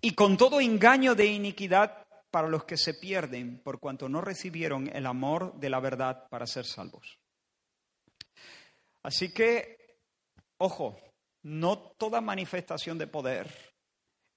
y 0.00 0.14
con 0.14 0.36
todo 0.36 0.60
engaño 0.60 1.14
de 1.14 1.26
iniquidad 1.26 2.06
para 2.30 2.48
los 2.48 2.64
que 2.64 2.76
se 2.76 2.94
pierden 2.94 3.62
por 3.62 3.80
cuanto 3.80 4.08
no 4.08 4.20
recibieron 4.20 4.94
el 4.94 5.06
amor 5.06 5.54
de 5.54 5.70
la 5.70 5.80
verdad 5.80 6.28
para 6.28 6.46
ser 6.46 6.66
salvos. 6.66 7.18
Así 9.02 9.32
que, 9.32 9.98
ojo, 10.58 11.00
no 11.42 11.78
toda 11.78 12.20
manifestación 12.20 12.98
de 12.98 13.06
poder 13.06 13.65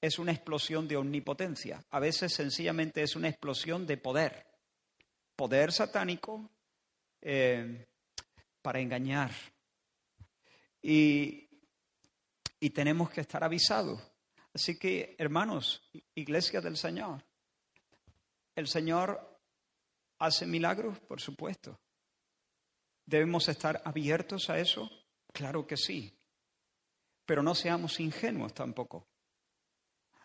es 0.01 0.19
una 0.19 0.31
explosión 0.31 0.87
de 0.87 0.97
omnipotencia. 0.97 1.83
A 1.91 1.99
veces 1.99 2.33
sencillamente 2.33 3.01
es 3.01 3.15
una 3.15 3.29
explosión 3.29 3.85
de 3.85 3.97
poder. 3.97 4.45
Poder 5.35 5.71
satánico 5.71 6.49
eh, 7.21 7.87
para 8.61 8.79
engañar. 8.79 9.31
Y, 10.81 11.49
y 12.59 12.69
tenemos 12.69 13.09
que 13.09 13.21
estar 13.21 13.43
avisados. 13.43 14.01
Así 14.53 14.77
que, 14.77 15.15
hermanos, 15.17 15.81
iglesia 16.15 16.61
del 16.61 16.77
Señor, 16.77 17.23
¿el 18.55 18.67
Señor 18.67 19.39
hace 20.17 20.45
milagros? 20.45 20.99
Por 20.99 21.19
supuesto. 21.21 21.79
¿Debemos 23.05 23.47
estar 23.49 23.81
abiertos 23.85 24.49
a 24.49 24.59
eso? 24.59 24.89
Claro 25.33 25.67
que 25.67 25.77
sí. 25.77 26.15
Pero 27.25 27.43
no 27.43 27.53
seamos 27.53 27.99
ingenuos 27.99 28.53
tampoco. 28.53 29.07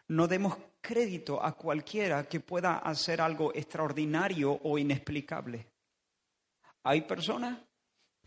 No 0.09 0.29
demos 0.29 0.57
crédito 0.81 1.43
a 1.43 1.57
cualquiera 1.57 2.29
que 2.29 2.41
pueda 2.41 2.79
hacer 2.79 3.21
algo 3.21 3.55
extraordinario 3.55 4.53
o 4.63 4.77
inexplicable. 4.77 5.67
Hay 6.83 7.03
personas 7.03 7.59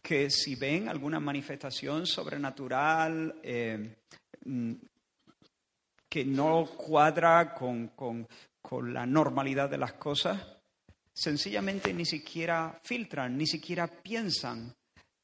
que 0.02 0.30
si 0.32 0.56
ven 0.56 0.90
alguna 0.90 1.20
manifestación 1.20 2.08
sobrenatural 2.08 3.40
eh, 3.44 3.98
mm, 4.46 4.74
que 6.10 6.26
no 6.26 6.66
cuadra 6.66 7.54
con, 7.54 8.28
la 8.92 9.06
normalidad 9.06 9.70
de 9.70 9.78
las 9.78 9.94
cosas, 9.94 10.42
sencillamente 11.14 11.94
ni 11.94 12.06
siquiera 12.06 12.80
filtran, 12.84 13.38
ni 13.38 13.46
siquiera 13.46 13.88
piensan. 13.88 14.74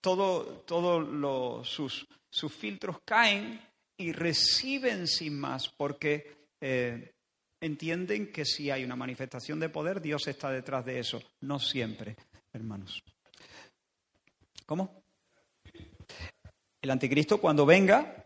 Todos 0.02 0.66
todo 0.66 1.64
sus, 1.64 2.08
sus 2.30 2.54
filtros 2.54 3.00
caen 3.06 3.60
y 3.98 4.12
reciben 4.12 5.08
sin 5.08 5.40
más, 5.40 5.70
porque 5.70 6.43
eh, 6.66 7.12
entienden 7.60 8.32
que 8.32 8.46
si 8.46 8.72
hay 8.72 8.86
una 8.86 8.96
manifestación 8.96 9.60
de 9.60 9.68
poder, 9.68 10.00
Dios 10.00 10.28
está 10.28 10.50
detrás 10.50 10.86
de 10.86 10.98
eso. 10.98 11.22
No 11.42 11.60
siempre, 11.60 12.16
hermanos. 12.54 13.04
¿Cómo? 14.66 15.04
El 16.82 16.90
anticristo 16.90 17.42
cuando 17.42 17.66
venga 17.66 18.24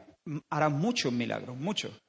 hará 0.51 0.69
muchos 0.69 1.11
milagros, 1.11 1.57
muchos. 1.57 1.99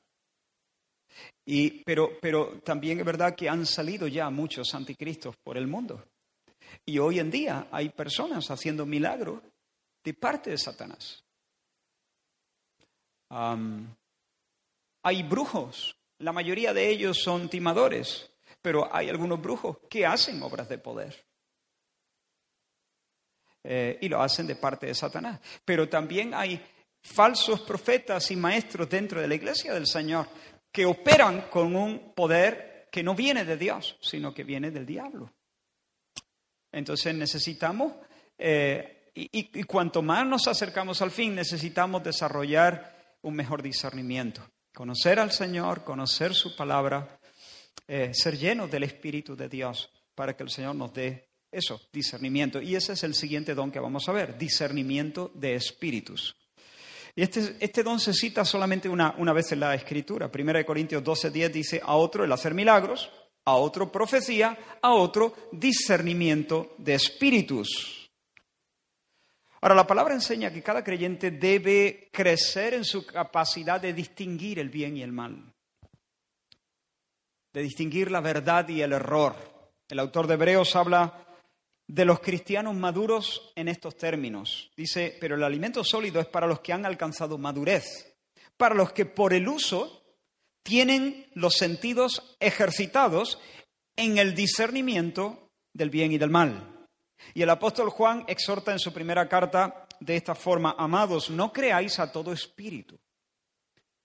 Y, 1.46 1.82
pero, 1.82 2.18
pero 2.20 2.60
también 2.60 2.98
es 2.98 3.06
verdad 3.06 3.34
que 3.34 3.48
han 3.48 3.64
salido 3.64 4.06
ya 4.06 4.28
muchos 4.28 4.74
anticristos 4.74 5.34
por 5.42 5.56
el 5.56 5.66
mundo. 5.66 6.08
Y 6.84 6.98
hoy 6.98 7.20
en 7.20 7.30
día 7.30 7.68
hay 7.72 7.88
personas 7.88 8.50
haciendo 8.50 8.84
milagros 8.84 9.42
de 10.04 10.12
parte 10.12 10.50
de 10.50 10.58
Satanás. 10.58 11.24
hay 15.02 15.22
brujos 15.22 15.97
la 16.18 16.32
mayoría 16.32 16.72
de 16.72 16.88
ellos 16.88 17.18
son 17.22 17.48
timadores, 17.48 18.30
pero 18.60 18.92
hay 18.94 19.08
algunos 19.08 19.40
brujos 19.40 19.78
que 19.88 20.04
hacen 20.04 20.42
obras 20.42 20.68
de 20.68 20.78
poder. 20.78 21.24
Eh, 23.62 23.98
y 24.00 24.08
lo 24.08 24.22
hacen 24.22 24.46
de 24.46 24.56
parte 24.56 24.86
de 24.86 24.94
Satanás. 24.94 25.40
Pero 25.64 25.88
también 25.88 26.32
hay 26.32 26.60
falsos 27.02 27.60
profetas 27.60 28.30
y 28.30 28.36
maestros 28.36 28.88
dentro 28.88 29.20
de 29.20 29.28
la 29.28 29.34
iglesia 29.34 29.74
del 29.74 29.86
Señor 29.86 30.26
que 30.72 30.86
operan 30.86 31.48
con 31.50 31.74
un 31.76 32.14
poder 32.14 32.88
que 32.90 33.02
no 33.02 33.14
viene 33.14 33.44
de 33.44 33.56
Dios, 33.56 33.98
sino 34.00 34.32
que 34.32 34.44
viene 34.44 34.70
del 34.70 34.86
diablo. 34.86 35.32
Entonces 36.72 37.14
necesitamos, 37.14 37.94
eh, 38.36 39.10
y 39.14 39.62
cuanto 39.64 40.02
más 40.02 40.26
nos 40.26 40.46
acercamos 40.46 41.02
al 41.02 41.10
fin, 41.10 41.34
necesitamos 41.34 42.02
desarrollar 42.02 43.16
un 43.22 43.34
mejor 43.34 43.62
discernimiento. 43.62 44.42
Conocer 44.78 45.18
al 45.18 45.32
Señor, 45.32 45.82
conocer 45.82 46.32
su 46.36 46.54
palabra, 46.54 47.18
eh, 47.88 48.12
ser 48.14 48.38
llenos 48.38 48.70
del 48.70 48.84
Espíritu 48.84 49.34
de 49.34 49.48
Dios 49.48 49.90
para 50.14 50.36
que 50.36 50.44
el 50.44 50.50
Señor 50.50 50.76
nos 50.76 50.94
dé 50.94 51.30
eso, 51.50 51.80
discernimiento. 51.92 52.62
Y 52.62 52.76
ese 52.76 52.92
es 52.92 53.02
el 53.02 53.16
siguiente 53.16 53.56
don 53.56 53.72
que 53.72 53.80
vamos 53.80 54.08
a 54.08 54.12
ver, 54.12 54.38
discernimiento 54.38 55.32
de 55.34 55.56
espíritus. 55.56 56.36
Y 57.16 57.22
este, 57.22 57.56
este 57.58 57.82
don 57.82 57.98
se 57.98 58.14
cita 58.14 58.44
solamente 58.44 58.88
una, 58.88 59.16
una 59.18 59.32
vez 59.32 59.50
en 59.50 59.58
la 59.58 59.74
Escritura. 59.74 60.30
Primera 60.30 60.60
de 60.60 60.64
Corintios 60.64 61.02
12:10 61.02 61.50
dice, 61.50 61.80
a 61.82 61.96
otro 61.96 62.22
el 62.22 62.30
hacer 62.30 62.54
milagros, 62.54 63.10
a 63.46 63.56
otro 63.56 63.90
profecía, 63.90 64.56
a 64.80 64.92
otro 64.92 65.34
discernimiento 65.50 66.76
de 66.78 66.94
espíritus. 66.94 67.97
Ahora, 69.60 69.74
la 69.74 69.86
palabra 69.86 70.14
enseña 70.14 70.52
que 70.52 70.62
cada 70.62 70.84
creyente 70.84 71.32
debe 71.32 72.08
crecer 72.12 72.74
en 72.74 72.84
su 72.84 73.04
capacidad 73.04 73.80
de 73.80 73.92
distinguir 73.92 74.58
el 74.58 74.68
bien 74.68 74.96
y 74.96 75.02
el 75.02 75.12
mal, 75.12 75.52
de 77.52 77.62
distinguir 77.62 78.10
la 78.10 78.20
verdad 78.20 78.68
y 78.68 78.82
el 78.82 78.92
error. 78.92 79.34
El 79.88 79.98
autor 79.98 80.26
de 80.26 80.34
Hebreos 80.34 80.76
habla 80.76 81.26
de 81.88 82.04
los 82.04 82.20
cristianos 82.20 82.76
maduros 82.76 83.52
en 83.56 83.68
estos 83.68 83.96
términos. 83.96 84.70
Dice, 84.76 85.16
pero 85.20 85.34
el 85.34 85.42
alimento 85.42 85.82
sólido 85.82 86.20
es 86.20 86.26
para 86.26 86.46
los 86.46 86.60
que 86.60 86.72
han 86.72 86.86
alcanzado 86.86 87.38
madurez, 87.38 88.16
para 88.56 88.74
los 88.74 88.92
que 88.92 89.06
por 89.06 89.32
el 89.32 89.48
uso 89.48 90.02
tienen 90.62 91.26
los 91.34 91.54
sentidos 91.54 92.36
ejercitados 92.38 93.40
en 93.96 94.18
el 94.18 94.34
discernimiento 94.34 95.50
del 95.72 95.90
bien 95.90 96.12
y 96.12 96.18
del 96.18 96.30
mal. 96.30 96.77
Y 97.34 97.42
el 97.42 97.50
apóstol 97.50 97.90
Juan 97.90 98.24
exhorta 98.28 98.72
en 98.72 98.78
su 98.78 98.92
primera 98.92 99.28
carta 99.28 99.86
de 100.00 100.16
esta 100.16 100.34
forma, 100.34 100.74
amados, 100.78 101.30
no 101.30 101.52
creáis 101.52 101.98
a 101.98 102.10
todo 102.10 102.32
espíritu, 102.32 102.98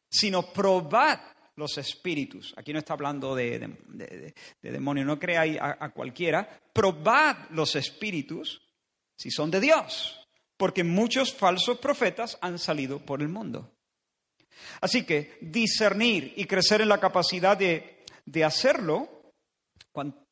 sino 0.09 0.51
probad 0.51 1.19
los 1.55 1.77
espíritus. 1.77 2.53
Aquí 2.57 2.73
no 2.73 2.79
está 2.79 2.93
hablando 2.93 3.35
de, 3.35 3.59
de, 3.59 4.33
demonios, 4.61 5.05
no 5.05 5.19
creáis 5.19 5.57
a, 5.59 5.89
cualquiera, 5.89 6.61
probad 6.73 7.49
los 7.51 7.75
espíritus 7.75 8.61
si 9.15 9.29
son 9.29 9.51
de 9.51 9.61
Dios, 9.61 10.27
porque 10.57 10.83
muchos 10.83 11.33
falsos 11.33 11.77
profetas 11.77 12.37
han 12.41 12.57
salido 12.57 12.99
por 12.99 13.21
el 13.21 13.29
mundo. 13.29 13.71
Así 14.81 15.05
que 15.05 15.37
discernir 15.41 16.33
y 16.35 16.45
crecer 16.45 16.81
en 16.81 16.89
la 16.89 16.99
capacidad 16.99 17.57
de, 17.57 18.43
hacerlo, 18.43 19.33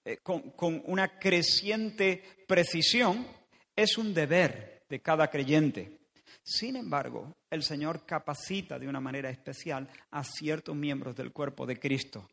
eh, 0.06 0.18
con, 0.24 0.82
una 0.86 1.20
creciente 1.20 2.41
precisión 2.52 3.26
es 3.74 3.98
un 3.98 4.14
deber 4.14 4.84
de 4.90 5.02
cada 5.02 5.30
creyente. 5.30 6.02
Sin 6.44 6.76
embargo, 6.76 7.38
el 7.50 7.64
Señor 7.64 8.06
capacita 8.06 8.78
de 8.78 8.90
una 8.90 9.00
manera 9.00 9.30
especial 9.30 9.88
a 10.12 10.22
ciertos 10.26 10.76
miembros 10.76 11.16
del 11.16 11.32
cuerpo 11.32 11.66
de 11.66 11.80
Cristo 11.80 12.30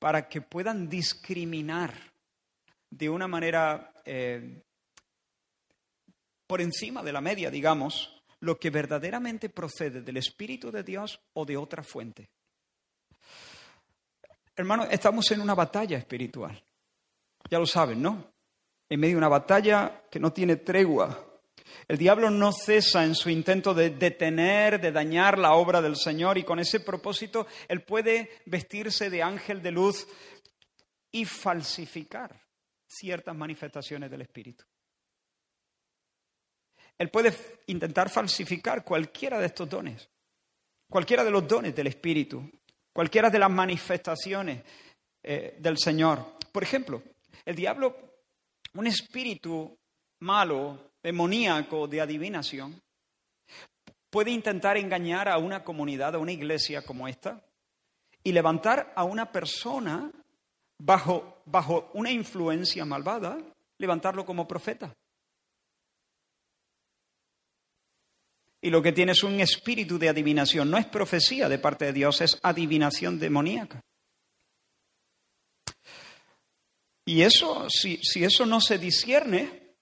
para 0.00 0.28
que 0.28 0.40
puedan 0.40 0.88
discriminar 0.88 1.94
de 2.90 3.08
una 3.08 3.28
manera 3.28 3.94
eh, 4.04 4.60
por 6.48 6.60
encima 6.60 7.00
de 7.04 7.12
la 7.12 7.20
media, 7.20 7.48
digamos, 7.48 8.24
lo 8.40 8.58
que 8.58 8.70
verdaderamente 8.70 9.50
procede 9.50 10.02
del 10.02 10.16
Espíritu 10.16 10.72
de 10.72 10.82
Dios 10.82 11.20
o 11.34 11.44
de 11.44 11.56
otra 11.56 11.84
fuente. 11.84 12.28
Hermano, 14.56 14.82
estamos 14.90 15.30
en 15.30 15.40
una 15.42 15.54
batalla 15.54 15.96
espiritual. 15.96 16.60
Ya 17.48 17.60
lo 17.60 17.66
saben, 17.66 18.02
¿no? 18.02 18.31
En 18.92 19.00
medio 19.00 19.14
de 19.14 19.18
una 19.20 19.28
batalla 19.28 20.02
que 20.10 20.20
no 20.20 20.34
tiene 20.34 20.56
tregua. 20.56 21.40
El 21.88 21.96
diablo 21.96 22.28
no 22.28 22.52
cesa 22.52 23.02
en 23.04 23.14
su 23.14 23.30
intento 23.30 23.72
de 23.72 23.88
detener, 23.88 24.78
de 24.78 24.92
dañar 24.92 25.38
la 25.38 25.54
obra 25.54 25.80
del 25.80 25.96
Señor 25.96 26.36
y 26.36 26.44
con 26.44 26.58
ese 26.58 26.80
propósito 26.80 27.46
él 27.68 27.84
puede 27.84 28.42
vestirse 28.44 29.08
de 29.08 29.22
ángel 29.22 29.62
de 29.62 29.70
luz 29.70 30.06
y 31.10 31.24
falsificar 31.24 32.38
ciertas 32.86 33.34
manifestaciones 33.34 34.10
del 34.10 34.20
Espíritu. 34.20 34.62
Él 36.98 37.08
puede 37.08 37.32
intentar 37.68 38.10
falsificar 38.10 38.84
cualquiera 38.84 39.40
de 39.40 39.46
estos 39.46 39.70
dones, 39.70 40.06
cualquiera 40.90 41.24
de 41.24 41.30
los 41.30 41.48
dones 41.48 41.74
del 41.74 41.86
Espíritu, 41.86 42.46
cualquiera 42.92 43.30
de 43.30 43.38
las 43.38 43.50
manifestaciones 43.50 44.62
eh, 45.22 45.56
del 45.58 45.78
Señor. 45.78 46.36
Por 46.52 46.62
ejemplo, 46.62 47.02
el 47.46 47.56
diablo, 47.56 48.11
un 48.74 48.86
espíritu 48.86 49.78
malo, 50.20 50.92
demoníaco 51.02 51.86
de 51.88 52.00
adivinación, 52.00 52.80
puede 54.10 54.30
intentar 54.30 54.76
engañar 54.76 55.28
a 55.28 55.38
una 55.38 55.64
comunidad, 55.64 56.14
a 56.14 56.18
una 56.18 56.32
iglesia 56.32 56.82
como 56.82 57.08
esta, 57.08 57.44
y 58.22 58.32
levantar 58.32 58.92
a 58.94 59.04
una 59.04 59.32
persona 59.32 60.10
bajo, 60.78 61.42
bajo 61.46 61.90
una 61.94 62.10
influencia 62.10 62.84
malvada, 62.84 63.38
levantarlo 63.78 64.24
como 64.24 64.46
profeta. 64.46 64.92
Y 68.64 68.70
lo 68.70 68.80
que 68.80 68.92
tiene 68.92 69.12
es 69.12 69.24
un 69.24 69.40
espíritu 69.40 69.98
de 69.98 70.08
adivinación. 70.08 70.70
No 70.70 70.78
es 70.78 70.86
profecía 70.86 71.48
de 71.48 71.58
parte 71.58 71.86
de 71.86 71.92
Dios, 71.92 72.20
es 72.20 72.38
adivinación 72.42 73.18
demoníaca. 73.18 73.80
Y 77.04 77.22
eso, 77.22 77.68
si, 77.68 77.98
si 77.98 78.24
eso 78.24 78.46
no 78.46 78.60
se 78.60 78.78
discierne 78.78 79.74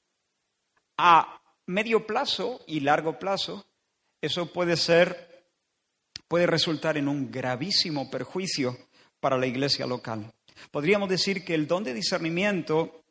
a 0.97 1.41
medio 1.67 2.07
plazo 2.07 2.63
y 2.67 2.81
largo 2.81 3.19
plazo, 3.19 3.67
eso 4.21 4.53
puede 4.53 4.77
ser, 4.77 5.47
puede 6.29 6.47
resultar 6.47 6.97
en 6.97 7.09
un 7.09 7.31
gravísimo 7.31 8.11
perjuicio 8.11 8.77
para 9.21 9.39
la 9.39 9.47
iglesia 9.47 9.87
local. 9.87 10.33
Podríamos 10.71 11.09
decir 11.09 11.45
que 11.45 11.55
el 11.55 11.67
don 11.67 11.85
de 11.85 11.95
discernimiento 11.95 13.05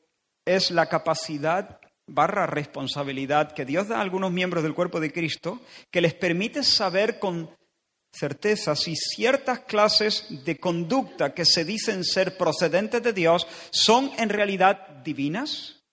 es 0.46 0.72
la 0.72 0.88
capacidad 0.88 1.80
barra 2.08 2.48
responsabilidad 2.48 3.54
que 3.54 3.66
Dios 3.66 3.88
da 3.88 3.98
a 3.98 4.02
algunos 4.02 4.32
miembros 4.32 4.64
del 4.64 4.74
cuerpo 4.74 5.00
de 5.00 5.12
Cristo 5.12 5.62
que 5.92 6.02
les 6.02 6.14
permite 6.14 6.64
saber 6.64 7.20
con 7.20 7.56
certeza 8.12 8.76
si 8.76 8.96
ciertas 8.96 9.62
clases 9.62 10.26
de 10.44 10.60
conducta 10.60 11.34
que 11.34 11.46
se 11.46 11.64
dicen 11.64 12.04
ser 12.04 12.38
procedentes 12.38 13.02
de 13.02 13.14
Dios 13.14 13.48
son 13.72 14.12
en 14.18 14.30
realidad 14.30 14.88
divinas 15.04 15.84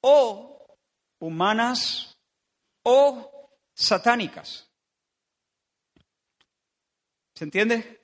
o 0.00 0.66
humanas 1.20 2.16
o 2.82 3.48
satánicas. 3.74 4.68
¿Se 7.34 7.44
entiende? 7.44 8.00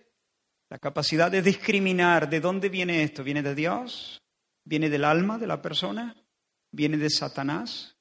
La 0.68 0.78
capacidad 0.78 1.30
de 1.30 1.42
discriminar 1.42 2.28
de 2.28 2.40
dónde 2.40 2.68
viene 2.68 3.02
esto. 3.02 3.22
¿Viene 3.22 3.42
de 3.42 3.54
Dios? 3.54 4.22
¿Viene 4.64 4.88
del 4.88 5.04
alma 5.04 5.38
de 5.38 5.46
la 5.46 5.60
persona? 5.60 6.16
¿Viene 6.72 6.96
de 6.96 7.10
Satanás? 7.10 7.96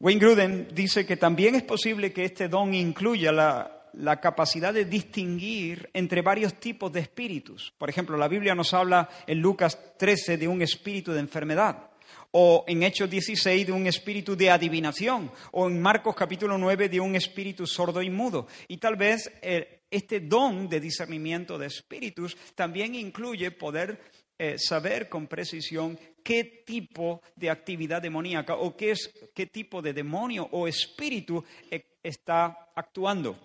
Wayne 0.00 0.18
Gruden 0.18 0.68
dice 0.72 1.04
que 1.04 1.18
también 1.18 1.54
es 1.54 1.62
posible 1.62 2.10
que 2.10 2.24
este 2.24 2.48
don 2.48 2.72
incluya 2.72 3.32
la, 3.32 4.18
capacidad 4.18 4.72
de 4.72 4.86
distinguir 4.86 5.90
entre 5.92 6.22
varios 6.22 6.54
tipos 6.54 6.90
de 6.90 7.00
espíritus. 7.00 7.74
Por 7.76 7.90
ejemplo, 7.90 8.16
la 8.16 8.26
Biblia 8.26 8.54
nos 8.54 8.72
habla 8.72 9.10
en 9.26 9.40
Lucas 9.40 9.78
13 9.98 10.38
de 10.38 10.48
un 10.48 10.62
espíritu 10.62 11.12
de 11.12 11.20
enfermedad, 11.20 11.90
o 12.30 12.64
en 12.66 12.82
Hechos 12.82 13.10
16 13.10 13.66
de 13.66 13.72
un 13.72 13.86
espíritu 13.86 14.34
de 14.34 14.50
adivinación, 14.50 15.30
o 15.52 15.68
en 15.68 15.82
Marcos 15.82 16.14
capítulo 16.16 16.56
9 16.56 16.88
de 16.88 17.00
un 17.00 17.14
espíritu 17.14 17.66
sordo 17.66 18.00
y 18.00 18.08
mudo. 18.08 18.46
Y 18.68 18.78
tal 18.78 18.96
vez 18.96 19.30
eh, 19.42 19.82
este 19.90 20.20
don 20.20 20.66
de 20.66 20.80
discernimiento 20.80 21.58
de 21.58 21.66
espíritus 21.66 22.38
también 22.54 22.94
incluye 22.94 23.50
poder 23.50 24.00
eh, 24.42 24.56
saber 24.58 25.06
con 25.06 25.26
precisión 25.26 25.98
qué 26.24 26.64
tipo 26.64 27.20
de 27.36 27.50
actividad 27.50 28.00
demoníaca 28.00 28.54
o 28.54 28.74
qué, 28.74 28.92
es, 28.92 29.12
qué 29.34 29.44
tipo 29.44 29.82
de 29.82 29.92
demonio 29.92 30.48
o 30.52 30.66
espíritu 30.66 31.44
eh, 31.70 31.98
está 32.02 32.70
actuando 32.74 33.36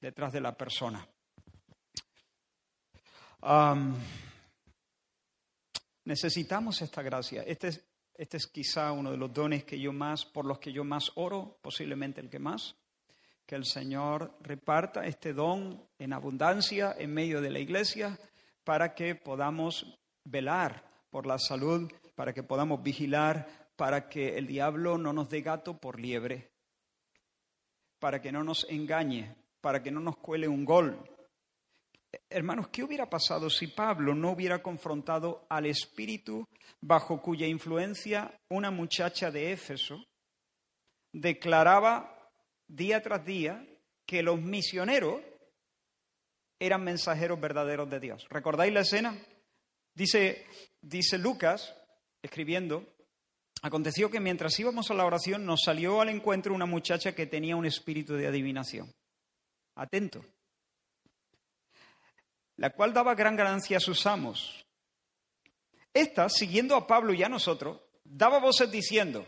detrás 0.00 0.32
de 0.32 0.40
la 0.40 0.56
persona. 0.56 1.06
necesitamos 6.06 6.80
esta 6.80 7.02
gracia. 7.02 7.42
Este 7.42 7.68
es, 7.68 7.84
este 8.14 8.38
es 8.38 8.46
quizá 8.46 8.92
uno 8.92 9.10
de 9.10 9.18
los 9.18 9.30
dones 9.34 9.64
que 9.64 9.78
yo 9.78 9.92
más, 9.92 10.24
por 10.24 10.46
los 10.46 10.58
que 10.58 10.72
yo 10.72 10.84
más 10.84 11.12
oro, 11.16 11.58
posiblemente 11.60 12.22
el 12.22 12.30
que 12.30 12.38
más. 12.38 12.76
Que 13.44 13.56
el 13.56 13.66
Señor 13.66 14.38
reparta 14.40 15.04
este 15.04 15.34
don 15.34 15.86
en 15.98 16.14
abundancia 16.14 16.96
en 16.98 17.12
medio 17.12 17.42
de 17.42 17.50
la 17.50 17.58
iglesia 17.58 18.18
para 18.64 18.94
que 18.94 19.14
podamos 19.14 19.99
velar 20.30 20.84
por 21.10 21.26
la 21.26 21.38
salud, 21.38 21.90
para 22.14 22.32
que 22.32 22.42
podamos 22.42 22.82
vigilar, 22.82 23.46
para 23.76 24.08
que 24.08 24.36
el 24.36 24.46
diablo 24.46 24.98
no 24.98 25.12
nos 25.12 25.28
dé 25.28 25.40
gato 25.40 25.78
por 25.78 25.98
liebre, 25.98 26.50
para 27.98 28.20
que 28.20 28.30
no 28.30 28.44
nos 28.44 28.66
engañe, 28.68 29.34
para 29.60 29.82
que 29.82 29.90
no 29.90 30.00
nos 30.00 30.16
cuele 30.18 30.46
un 30.48 30.64
gol. 30.64 30.98
Hermanos, 32.28 32.68
¿qué 32.68 32.82
hubiera 32.82 33.08
pasado 33.08 33.50
si 33.50 33.68
Pablo 33.68 34.14
no 34.14 34.32
hubiera 34.32 34.62
confrontado 34.62 35.46
al 35.48 35.66
espíritu 35.66 36.44
bajo 36.80 37.20
cuya 37.22 37.46
influencia 37.46 38.34
una 38.48 38.70
muchacha 38.70 39.30
de 39.30 39.52
Éfeso 39.52 40.04
declaraba 41.12 42.30
día 42.68 43.00
tras 43.02 43.24
día 43.24 43.64
que 44.06 44.22
los 44.22 44.40
misioneros 44.40 45.20
eran 46.58 46.84
mensajeros 46.84 47.40
verdaderos 47.40 47.88
de 47.88 48.00
Dios? 48.00 48.26
¿Recordáis 48.28 48.72
la 48.72 48.80
escena? 48.80 49.16
Dice, 49.94 50.46
dice 50.80 51.18
Lucas, 51.18 51.74
escribiendo, 52.22 52.86
aconteció 53.62 54.10
que 54.10 54.20
mientras 54.20 54.58
íbamos 54.58 54.90
a 54.90 54.94
la 54.94 55.04
oración 55.04 55.44
nos 55.44 55.62
salió 55.64 56.00
al 56.00 56.08
encuentro 56.08 56.54
una 56.54 56.66
muchacha 56.66 57.14
que 57.14 57.26
tenía 57.26 57.56
un 57.56 57.66
espíritu 57.66 58.14
de 58.14 58.26
adivinación. 58.26 58.92
Atento. 59.74 60.24
La 62.56 62.70
cual 62.70 62.92
daba 62.92 63.14
gran 63.14 63.36
ganancia 63.36 63.78
a 63.78 63.80
sus 63.80 64.06
amos. 64.06 64.64
Esta, 65.92 66.28
siguiendo 66.28 66.76
a 66.76 66.86
Pablo 66.86 67.12
y 67.12 67.22
a 67.22 67.28
nosotros, 67.28 67.80
daba 68.04 68.38
voces 68.38 68.70
diciendo, 68.70 69.26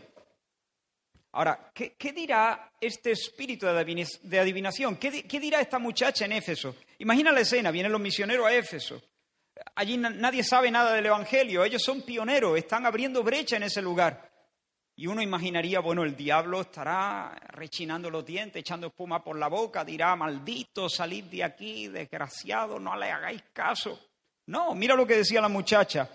Ahora, 1.35 1.71
¿qué, 1.73 2.13
dirá 2.13 2.73
este 2.79 3.11
espíritu 3.11 3.65
de 3.65 4.39
adivinación? 4.39 4.97
¿Qué, 4.97 5.23
¿Qué, 5.23 5.39
dirá 5.39 5.59
esta 5.61 5.79
muchacha 5.79 6.25
en 6.25 6.33
Éfeso? 6.33 6.75
Imagina 6.99 7.31
la 7.31 7.39
escena, 7.39 7.71
vienen 7.71 7.91
los 7.91 7.99
misioneros 7.99 8.45
a 8.45 8.53
Éfeso. 8.53 9.01
Allí 9.75 9.97
nadie 9.97 10.43
sabe 10.43 10.71
nada 10.71 10.93
del 10.93 11.05
Evangelio, 11.05 11.63
ellos 11.63 11.83
son 11.83 12.01
pioneros, 12.01 12.57
están 12.57 12.85
abriendo 12.85 13.23
brecha 13.23 13.57
en 13.57 13.63
ese 13.63 13.81
lugar. 13.81 14.31
Y 14.95 15.07
uno 15.07 15.21
imaginaría, 15.21 15.79
bueno, 15.79 16.03
el 16.03 16.15
diablo 16.15 16.61
estará 16.61 17.35
rechinando 17.47 18.11
los 18.11 18.23
dientes, 18.25 18.59
echando 18.59 18.87
espuma 18.87 19.23
por 19.23 19.37
la 19.37 19.47
boca, 19.47 19.83
dirá, 19.83 20.15
maldito, 20.15 20.87
salid 20.87 21.25
de 21.25 21.43
aquí, 21.43 21.87
desgraciado, 21.87 22.79
no 22.79 22.95
le 22.95 23.09
hagáis 23.09 23.43
caso. 23.51 23.99
No, 24.45 24.75
mira 24.75 24.95
lo 24.95 25.07
que 25.07 25.17
decía 25.17 25.41
la 25.41 25.49
muchacha. 25.49 26.09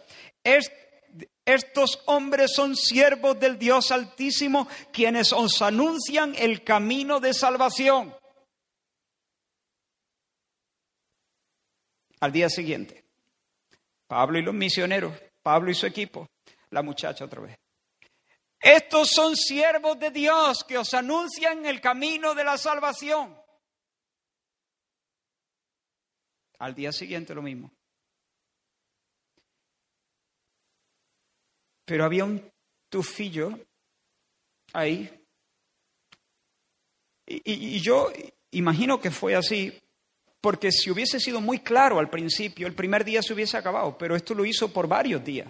estos 1.45 2.03
hombres 2.07 2.53
son 2.55 2.77
siervos 2.77 3.41
del 3.41 3.59
Dios 3.59 3.91
Altísimo, 3.91 4.69
quienes 4.93 5.33
os 5.33 5.61
anuncian 5.61 6.35
el 6.39 6.63
camino 6.63 7.19
de 7.19 7.35
salvación. 7.35 8.15
Al 12.21 12.33
día 12.33 12.49
siguiente, 12.49 13.08
Pablo 14.09 14.39
y 14.39 14.43
los 14.43 14.55
misioneros, 14.55 15.15
Pablo 15.43 15.71
y 15.71 15.75
su 15.75 15.87
equipo, 15.87 16.27
la 16.71 16.83
muchacha 16.83 17.27
otra 17.27 17.43
vez. 17.43 17.59
Estos 18.59 19.11
son 19.11 19.37
siervos 19.37 19.99
de 20.01 20.11
Dios 20.11 20.65
que 20.65 20.79
os 20.79 20.93
anuncian 20.95 21.65
el 21.67 21.81
camino 21.81 22.35
de 22.35 22.43
la 22.43 22.59
salvación. 22.59 23.39
Al 26.59 26.75
día 26.75 26.91
siguiente 26.91 27.35
lo 27.35 27.43
mismo. 27.43 27.71
Pero 31.85 32.05
había 32.05 32.25
un 32.25 32.51
tufillo 32.89 33.59
ahí. 34.73 35.09
Y, 37.27 37.77
y, 37.77 37.81
yo 37.81 38.11
imagino 38.51 39.01
que 39.01 39.11
fue 39.11 39.37
así 39.37 39.79
porque 40.41 40.71
si 40.71 40.91
hubiese 40.91 41.19
sido 41.19 41.41
muy 41.41 41.61
claro 41.61 41.99
al 41.99 42.11
principio, 42.11 42.67
el 42.67 42.75
primer 42.75 43.05
día 43.05 43.23
se 43.23 43.33
hubiese 43.33 43.57
acabado, 43.57 43.97
pero 43.99 44.15
esto 44.15 44.35
lo 44.35 44.45
hizo 44.45 44.73
por 44.73 44.87
varios 44.87 45.25
días. 45.25 45.49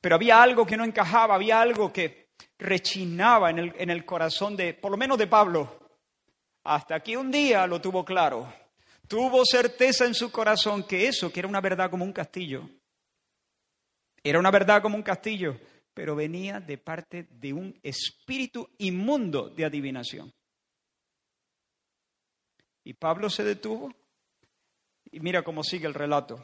Pero 0.00 0.14
había 0.14 0.40
algo 0.40 0.64
que 0.64 0.76
no 0.76 0.84
encajaba, 0.84 1.34
había 1.34 1.60
algo 1.60 1.92
que 1.92 2.28
rechinaba 2.58 3.50
en 3.50 3.58
el, 3.58 3.74
en 3.76 3.90
el 3.90 4.04
corazón 4.04 4.56
de, 4.56 4.74
por 4.74 4.90
lo 4.90 4.96
menos 4.96 5.18
de 5.18 5.26
Pablo. 5.26 5.78
Hasta 6.64 6.94
aquí 6.96 7.16
un 7.16 7.30
día 7.30 7.66
lo 7.66 7.80
tuvo 7.80 8.04
claro. 8.04 8.52
Tuvo 9.08 9.44
certeza 9.44 10.04
en 10.04 10.14
su 10.14 10.30
corazón 10.30 10.84
que 10.84 11.08
eso, 11.08 11.32
que 11.32 11.40
era 11.40 11.48
una 11.48 11.60
verdad 11.60 11.90
como 11.90 12.04
un 12.04 12.12
castillo, 12.12 12.68
era 14.22 14.38
una 14.38 14.50
verdad 14.50 14.82
como 14.82 14.96
un 14.96 15.02
castillo, 15.02 15.58
pero 15.94 16.14
venía 16.14 16.60
de 16.60 16.76
parte 16.76 17.26
de 17.30 17.52
un 17.52 17.78
espíritu 17.82 18.68
inmundo 18.78 19.48
de 19.48 19.64
adivinación. 19.64 20.32
Y 22.88 22.94
Pablo 22.94 23.28
se 23.28 23.44
detuvo 23.44 23.94
y 25.12 25.20
mira 25.20 25.44
cómo 25.44 25.62
sigue 25.62 25.86
el 25.86 25.92
relato. 25.92 26.42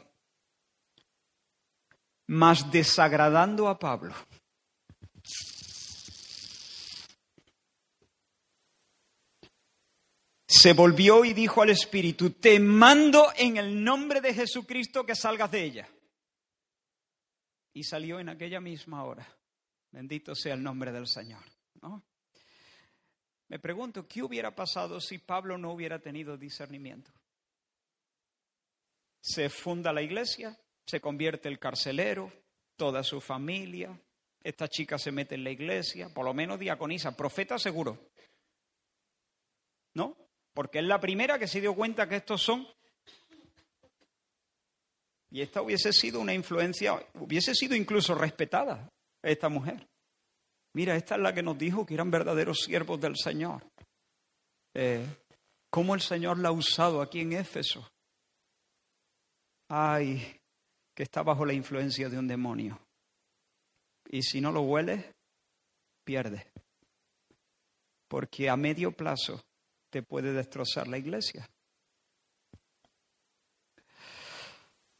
Mas 2.27 2.71
desagradando 2.71 3.67
a 3.67 3.79
Pablo. 3.79 4.13
Se 10.45 10.73
volvió 10.73 11.25
y 11.25 11.33
dijo 11.33 11.63
al 11.63 11.71
Espíritu, 11.71 12.29
te 12.29 12.59
mando 12.59 13.29
en 13.35 13.57
el 13.57 13.83
nombre 13.83 14.21
de 14.21 14.35
Jesucristo 14.35 15.03
que 15.03 15.15
salgas 15.15 15.49
de 15.49 15.63
ella. 15.63 15.89
Y 17.73 17.83
salió 17.83 18.19
en 18.19 18.29
aquella 18.29 18.61
misma 18.61 19.03
hora. 19.03 19.27
Bendito 19.89 20.35
sea 20.35 20.53
el 20.53 20.61
nombre 20.61 20.91
del 20.91 21.07
Señor. 21.07 21.54
Me 23.47 23.59
pregunto, 23.59 24.07
¿qué 24.07 24.23
hubiera 24.23 24.55
pasado 24.55 24.99
si 24.99 25.19
Pablo 25.19 25.57
no 25.57 25.71
hubiera 25.71 25.99
tenido 25.99 26.37
discernimiento? 26.37 27.11
Se 29.21 29.49
funda 29.49 29.93
la 29.93 30.01
iglesia, 30.01 30.57
se 30.85 30.99
convierte 30.99 31.47
el 31.47 31.59
carcelero, 31.59 32.31
toda 32.75 33.03
su 33.03 33.21
familia, 33.21 33.99
esta 34.43 34.67
chica 34.67 34.97
se 34.97 35.11
mete 35.11 35.35
en 35.35 35.43
la 35.43 35.51
iglesia, 35.51 36.09
por 36.09 36.25
lo 36.25 36.33
menos 36.33 36.59
diaconiza, 36.59 37.15
profeta 37.15 37.57
seguro. 37.57 38.11
¿No? 39.95 40.15
Porque 40.53 40.79
es 40.79 40.85
la 40.85 40.99
primera 40.99 41.39
que 41.39 41.47
se 41.47 41.61
dio 41.61 41.75
cuenta 41.75 42.07
que 42.07 42.17
estos 42.17 42.41
son... 42.41 42.67
Y 45.31 45.41
esta 45.41 45.61
hubiese 45.61 45.91
sido 45.91 46.19
una 46.19 46.33
influencia, 46.33 46.93
hubiese 47.15 47.53
sido 47.53 47.75
incluso 47.75 48.15
respetada, 48.15 48.87
esta 49.21 49.49
mujer. 49.49 49.87
Mira, 50.75 50.97
esta 50.97 51.15
es 51.15 51.21
la 51.21 51.33
que 51.33 51.41
nos 51.41 51.57
dijo 51.57 51.85
que 51.85 51.93
eran 51.93 52.11
verdaderos 52.11 52.63
siervos 52.65 52.99
del 52.99 53.15
Señor. 53.15 53.65
Eh, 54.73 55.05
¿Cómo 55.69 55.95
el 55.95 56.01
Señor 56.01 56.37
la 56.37 56.49
ha 56.49 56.51
usado 56.51 57.01
aquí 57.01 57.21
en 57.21 57.31
Éfeso? 57.31 57.89
Ay, 59.69 60.37
que 60.93 61.03
está 61.03 61.23
bajo 61.23 61.45
la 61.45 61.53
influencia 61.53 62.09
de 62.09 62.19
un 62.19 62.27
demonio. 62.27 62.77
Y 64.09 64.21
si 64.21 64.41
no 64.41 64.51
lo 64.51 64.63
huele, 64.63 65.15
pierde. 66.03 66.45
Porque 68.09 68.49
a 68.49 68.57
medio 68.57 68.91
plazo 68.91 69.45
te 69.89 70.03
puede 70.03 70.33
destrozar 70.33 70.89
la 70.89 70.97
iglesia. 70.97 71.49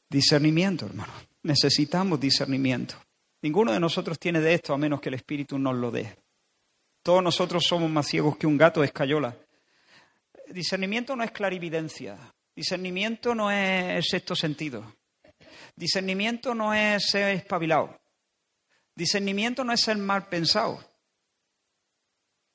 Discernimiento, 0.10 0.86
hermano. 0.86 1.14
Necesitamos 1.44 2.18
discernimiento. 2.18 2.96
Ninguno 3.46 3.72
de 3.72 3.80
nosotros 3.80 4.18
tiene 4.18 4.42
de 4.42 4.56
esto 4.56 4.74
a 4.74 4.78
menos 4.80 5.00
que 5.00 5.10
el 5.10 5.14
Espíritu 5.14 5.60
nos 5.60 5.76
lo 5.76 5.92
dé. 5.92 6.18
Todos 7.04 7.22
nosotros 7.22 7.64
somos 7.64 7.92
más 7.92 8.08
ciegos 8.08 8.38
que 8.38 8.48
un 8.48 8.58
gato 8.58 8.80
de 8.80 8.88
escayola. 8.88 9.38
Discernimiento 10.48 11.16
no 11.16 11.24
es 11.24 11.30
clarividencia. 11.30 12.18
Discernimiento 12.56 13.36
no 13.36 13.52
es 13.52 14.04
sexto 14.10 14.36
sentido. 14.36 14.96
Discernimiento 15.76 16.56
no 16.56 16.74
es 16.74 17.06
ser 17.06 17.36
espabilado. 17.36 18.02
Discernimiento 18.96 19.64
no 19.64 19.74
es 19.74 19.82
ser 19.82 20.00
mal 20.00 20.28
pensado. 20.28 20.84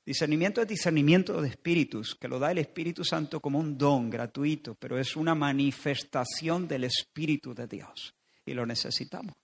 Discernimiento 0.05 0.61
es 0.61 0.67
discernimiento 0.67 1.41
de 1.41 1.51
espíritus, 1.51 2.17
que 2.17 2.27
lo 2.27 2.41
da 2.41 2.51
el 2.51 2.59
Espíritu 2.59 3.05
Santo 3.05 3.39
como 3.39 3.61
un 3.61 3.79
don 3.79 4.11
gratuito, 4.11 4.75
pero 4.75 4.99
es 4.99 5.15
una 5.15 5.37
manifestación 5.37 6.67
del 6.67 6.83
Espíritu 6.83 7.55
de 7.55 7.69
Dios. 7.69 8.13
Y 8.45 8.55
lo 8.55 8.67
necesitamos, 8.67 9.37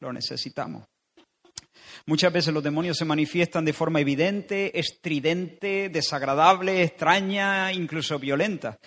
lo 0.00 0.12
necesitamos. 0.12 0.86
Muchas 2.06 2.32
veces 2.32 2.52
los 2.52 2.62
demonios 2.62 2.96
se 2.96 3.04
manifiestan 3.04 3.64
de 3.64 3.72
forma 3.72 4.00
evidente, 4.00 4.78
estridente, 4.78 5.88
desagradable, 5.88 6.82
extraña, 6.82 7.72
incluso 7.72 8.18
violenta, 8.18 8.78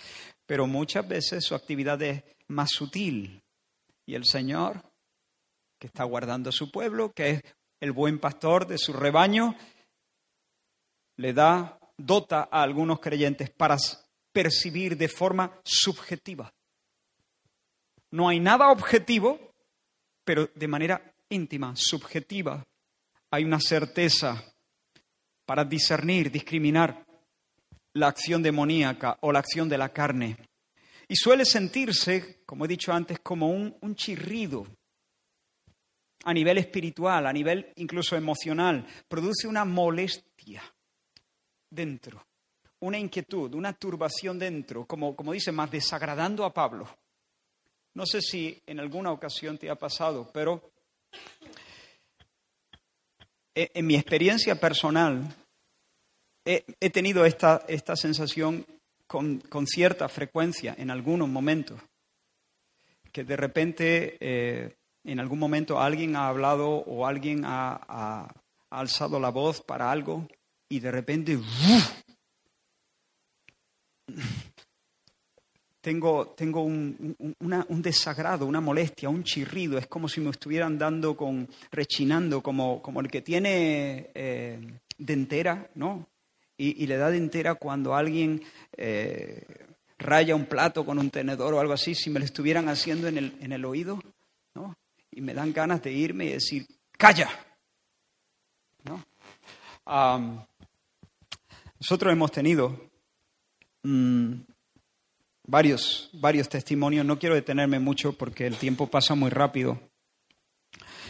pero 0.45 0.67
muchas 0.67 1.07
veces 1.07 1.43
su 1.43 1.55
actividad 1.55 2.01
es 2.01 2.23
más 2.47 2.69
sutil. 2.71 3.41
Y 4.05 4.15
el 4.15 4.25
Señor, 4.25 4.81
que 5.79 5.87
está 5.87 6.03
guardando 6.03 6.49
a 6.49 6.53
su 6.53 6.71
pueblo, 6.71 7.11
que 7.11 7.29
es 7.29 7.41
el 7.79 7.91
buen 7.91 8.19
pastor 8.19 8.67
de 8.67 8.77
su 8.77 8.93
rebaño, 8.93 9.55
le 11.17 11.33
da, 11.33 11.77
dota 11.97 12.47
a 12.51 12.63
algunos 12.63 12.99
creyentes 12.99 13.49
para 13.49 13.77
percibir 14.31 14.97
de 14.97 15.09
forma 15.09 15.59
subjetiva. 15.63 16.51
No 18.11 18.29
hay 18.29 18.39
nada 18.39 18.71
objetivo, 18.71 19.48
pero 20.29 20.47
de 20.53 20.67
manera 20.67 21.01
íntima, 21.29 21.73
subjetiva, 21.75 22.63
hay 23.31 23.43
una 23.43 23.59
certeza 23.59 24.39
para 25.43 25.65
discernir, 25.65 26.29
discriminar 26.29 27.03
la 27.93 28.09
acción 28.09 28.43
demoníaca 28.43 29.17
o 29.21 29.31
la 29.31 29.39
acción 29.39 29.67
de 29.67 29.79
la 29.79 29.89
carne. 29.89 30.37
Y 31.07 31.15
suele 31.15 31.45
sentirse, 31.45 32.43
como 32.45 32.65
he 32.65 32.67
dicho 32.67 32.93
antes, 32.93 33.21
como 33.21 33.49
un, 33.49 33.95
chirrido 33.95 34.67
a 36.25 36.31
nivel 36.31 36.59
espiritual, 36.59 37.25
a 37.25 37.33
nivel 37.33 37.73
incluso 37.77 38.15
emocional. 38.15 38.85
Produce 39.07 39.47
una 39.47 39.65
molestia 39.65 40.61
dentro, 41.71 42.23
una 42.81 42.99
inquietud, 42.99 43.55
una 43.55 43.73
turbación 43.73 44.37
dentro, 44.37 44.85
como, 44.85 45.15
como 45.15 45.33
dice, 45.33 45.51
más 45.51 45.71
desagradando 45.71 46.45
a 46.45 46.53
Pablo. 46.53 46.87
No 47.93 48.05
sé 48.05 48.21
si 48.21 48.61
en 48.65 48.79
alguna 48.79 49.11
ocasión 49.11 49.57
te 49.57 49.69
ha 49.69 49.75
pasado, 49.75 50.29
pero 50.33 50.71
en 53.55 53.85
mi 53.85 53.95
experiencia 53.95 54.55
personal 54.55 55.35
he, 56.45 56.89
tenido 56.89 57.25
esta, 57.25 57.65
esta 57.67 57.95
sensación 57.95 58.65
con, 59.07 59.41
cierta 59.67 60.07
frecuencia 60.07 60.75
en 60.77 60.91
algunos 60.91 61.27
momentos, 61.27 61.81
que 63.11 63.23
de 63.23 63.35
repente 63.35 64.17
eh, 64.19 64.75
en 65.03 65.19
algún 65.19 65.39
momento 65.39 65.79
alguien 65.79 66.15
ha 66.15 66.27
hablado 66.27 66.69
o 66.69 67.05
alguien 67.05 67.43
ha 67.45 68.31
alzado 68.69 69.19
la 69.19 69.29
voz 69.29 69.61
para 69.61 69.91
algo 69.91 70.27
y 70.69 70.79
de 70.79 70.91
repente 70.91 71.39
tengo, 75.81 76.27
tengo 76.29 76.63
un, 76.63 77.15
desagrado, 77.81 78.45
una 78.45 78.61
molestia, 78.61 79.09
un 79.09 79.23
chirrido, 79.23 79.77
es 79.77 79.87
como 79.87 80.09
si 80.09 80.19
me 80.21 80.29
estuvieran 80.29 80.77
dando 80.77 81.15
con, 81.15 81.47
rechinando, 81.71 82.41
como, 82.41 82.81
como 82.81 82.99
el 82.99 83.09
que 83.09 83.21
tiene 83.21 84.09
eh, 84.13 84.59
dentera, 84.97 85.69
¿no? 85.75 86.07
Y, 86.57 86.87
le 86.87 86.97
da 86.97 87.09
dentera 87.09 87.55
cuando 87.55 87.95
alguien 87.95 88.43
eh, 88.75 89.45
raya 89.97 90.35
un 90.35 90.45
plato 90.45 90.85
con 90.85 90.99
un 90.99 91.09
tenedor 91.09 91.53
o 91.53 91.59
algo 91.61 91.71
así, 91.71 91.95
si 91.95 92.09
me 92.09 92.19
lo 92.19 92.25
estuvieran 92.25 92.67
haciendo 92.67 93.07
en 93.07 93.17
el, 93.17 93.37
en 93.39 93.53
el 93.53 93.63
oído, 93.63 94.01
¿no? 94.55 94.75
Y 95.09 95.21
me 95.21 95.33
dan 95.33 95.53
ganas 95.53 95.81
de 95.81 95.93
irme 95.93 96.25
y 96.25 96.31
decir, 96.31 96.67
calla, 96.97 97.29
¿no? 98.83 99.05
Nosotros 101.79 102.11
hemos 102.11 102.31
tenido 102.33 102.91
mm, 103.83 104.33
varios, 105.49 106.09
varios 106.13 106.47
testimonios, 106.47 107.05
no 107.05 107.17
quiero 107.17 107.35
detenerme 107.35 107.79
mucho 107.79 108.13
porque 108.13 108.45
el 108.45 108.55
tiempo 108.55 108.87
pasa 108.87 109.15
muy 109.15 109.31
rápido, 109.31 109.79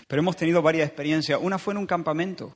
pero 0.08 0.22
hemos 0.22 0.38
tenido 0.38 0.62
varias 0.62 0.88
experiencias. 0.88 1.40
Una 1.42 1.60
fue 1.60 1.74
en 1.74 1.80
un 1.80 1.86
campamento. 1.86 2.56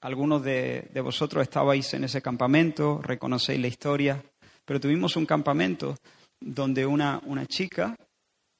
Algunos 0.00 0.42
de, 0.42 0.90
vosotros 1.02 1.42
estabais 1.42 1.92
en 1.94 2.04
ese 2.04 2.22
campamento, 2.22 3.00
reconocéis 3.02 3.60
la 3.60 3.68
historia, 3.68 4.22
pero 4.64 4.80
tuvimos 4.80 5.16
un 5.16 5.26
campamento 5.26 5.96
donde 6.40 6.86
una, 6.86 7.20
una 7.24 7.46
chica 7.46 7.96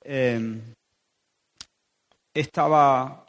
eh, 0.05 0.61
estaba 2.35 3.27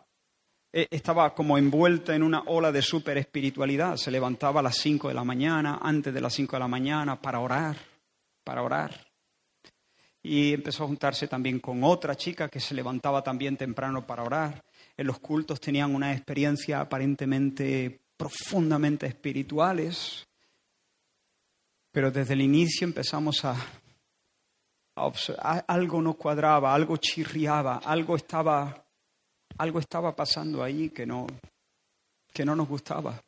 eh, 0.73 0.87
estaba 0.91 1.33
como 1.33 1.57
envuelta 1.57 2.15
en 2.15 2.23
una 2.23 2.43
ola 2.45 2.71
de 2.71 2.81
super 2.81 3.17
espiritualidad. 3.17 3.95
Se 3.97 4.11
levantaba 4.11 4.59
a 4.59 4.63
las 4.63 4.77
5 4.77 5.07
de 5.07 5.13
la 5.13 5.23
mañana, 5.23 5.79
antes 5.81 6.13
de 6.13 6.21
las 6.21 6.33
5 6.33 6.55
de 6.55 6.59
la 6.59 6.67
mañana, 6.67 7.19
para 7.19 7.39
orar, 7.39 7.77
para 8.47 8.63
orar. 8.63 9.05
Y 10.23 10.53
empezó 10.53 10.85
a 10.85 10.87
juntarse 10.87 11.27
también 11.27 11.59
con 11.59 11.83
otra 11.83 12.15
chica 12.15 12.47
que 12.47 12.61
se 12.61 12.73
levantaba 12.73 13.21
también 13.21 13.57
temprano 13.57 14.07
para 14.07 14.23
orar. 14.23 14.63
En 14.95 15.05
los 15.05 15.19
cultos 15.19 15.59
tenían 15.59 15.93
una 15.93 16.13
experiencia 16.13 16.79
aparentemente 16.79 17.99
profundamente 18.15 19.05
espirituales. 19.05 20.25
Pero 21.91 22.09
desde 22.09 22.35
el 22.35 22.41
inicio 22.41 22.87
empezamos 22.87 23.43
a, 23.43 23.57
algo 25.67 26.01
no 26.01 26.13
cuadraba, 26.13 26.73
algo 26.73 26.95
chirriaba, 26.95 27.81
algo 27.83 28.15
estaba 28.15 28.85
algo 29.57 29.79
estaba 29.79 30.15
pasando 30.15 30.63
ahí 30.63 30.89
que 30.89 31.05
no, 31.05 31.27
que 32.31 32.45
no 32.45 32.55
nos 32.55 32.69
gustaba. 32.69 33.21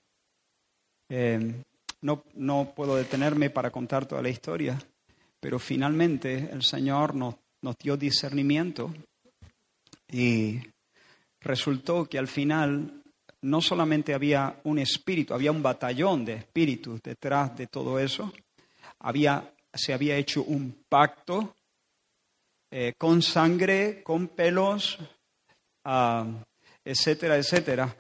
Eh, 1.10 1.62
no, 2.02 2.24
no, 2.36 2.72
puedo 2.74 2.96
detenerme 2.96 3.50
para 3.50 3.70
contar 3.72 4.06
toda 4.06 4.22
la 4.22 4.30
historia, 4.30 4.80
pero 5.40 5.60
finalmente 5.60 6.50
el 6.52 6.64
Señor 6.64 7.16
nos, 7.16 7.36
dio 7.82 7.98
discernimiento 7.98 8.94
y 10.08 10.60
resultó 11.42 12.06
que 12.06 12.18
al 12.18 12.28
final 12.28 13.04
no 13.42 13.62
solamente 13.62 14.14
había 14.14 14.60
un 14.64 14.80
espíritu, 14.80 15.34
había 15.34 15.52
un 15.52 15.62
batallón 15.62 16.26
de 16.26 16.34
espíritus 16.34 17.02
detrás 17.02 17.56
de 17.58 17.68
todo 17.68 18.00
eso, 18.00 18.34
había, 19.00 19.54
se 19.74 19.94
había 19.94 20.18
hecho 20.18 20.44
un 20.44 20.84
pacto 20.90 21.56
eh, 22.72 22.94
con 22.98 23.22
sangre, 23.22 24.04
con 24.04 24.28
pelos, 24.28 25.00
ah, 25.86 26.26
etcétera, 26.84 27.38
etcétera. 27.38 27.96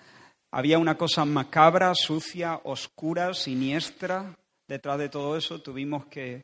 Había 0.51 0.79
una 0.79 0.97
cosa 0.97 1.25
macabra, 1.25 1.93
sucia, 1.95 2.59
oscura, 2.63 3.33
siniestra 3.33 4.35
detrás 4.67 4.97
de 4.99 5.09
todo 5.09 5.37
eso. 5.37 5.61
Tuvimos 5.61 6.05
que, 6.07 6.43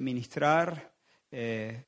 ministrar 0.00 0.92
eh, 1.30 1.84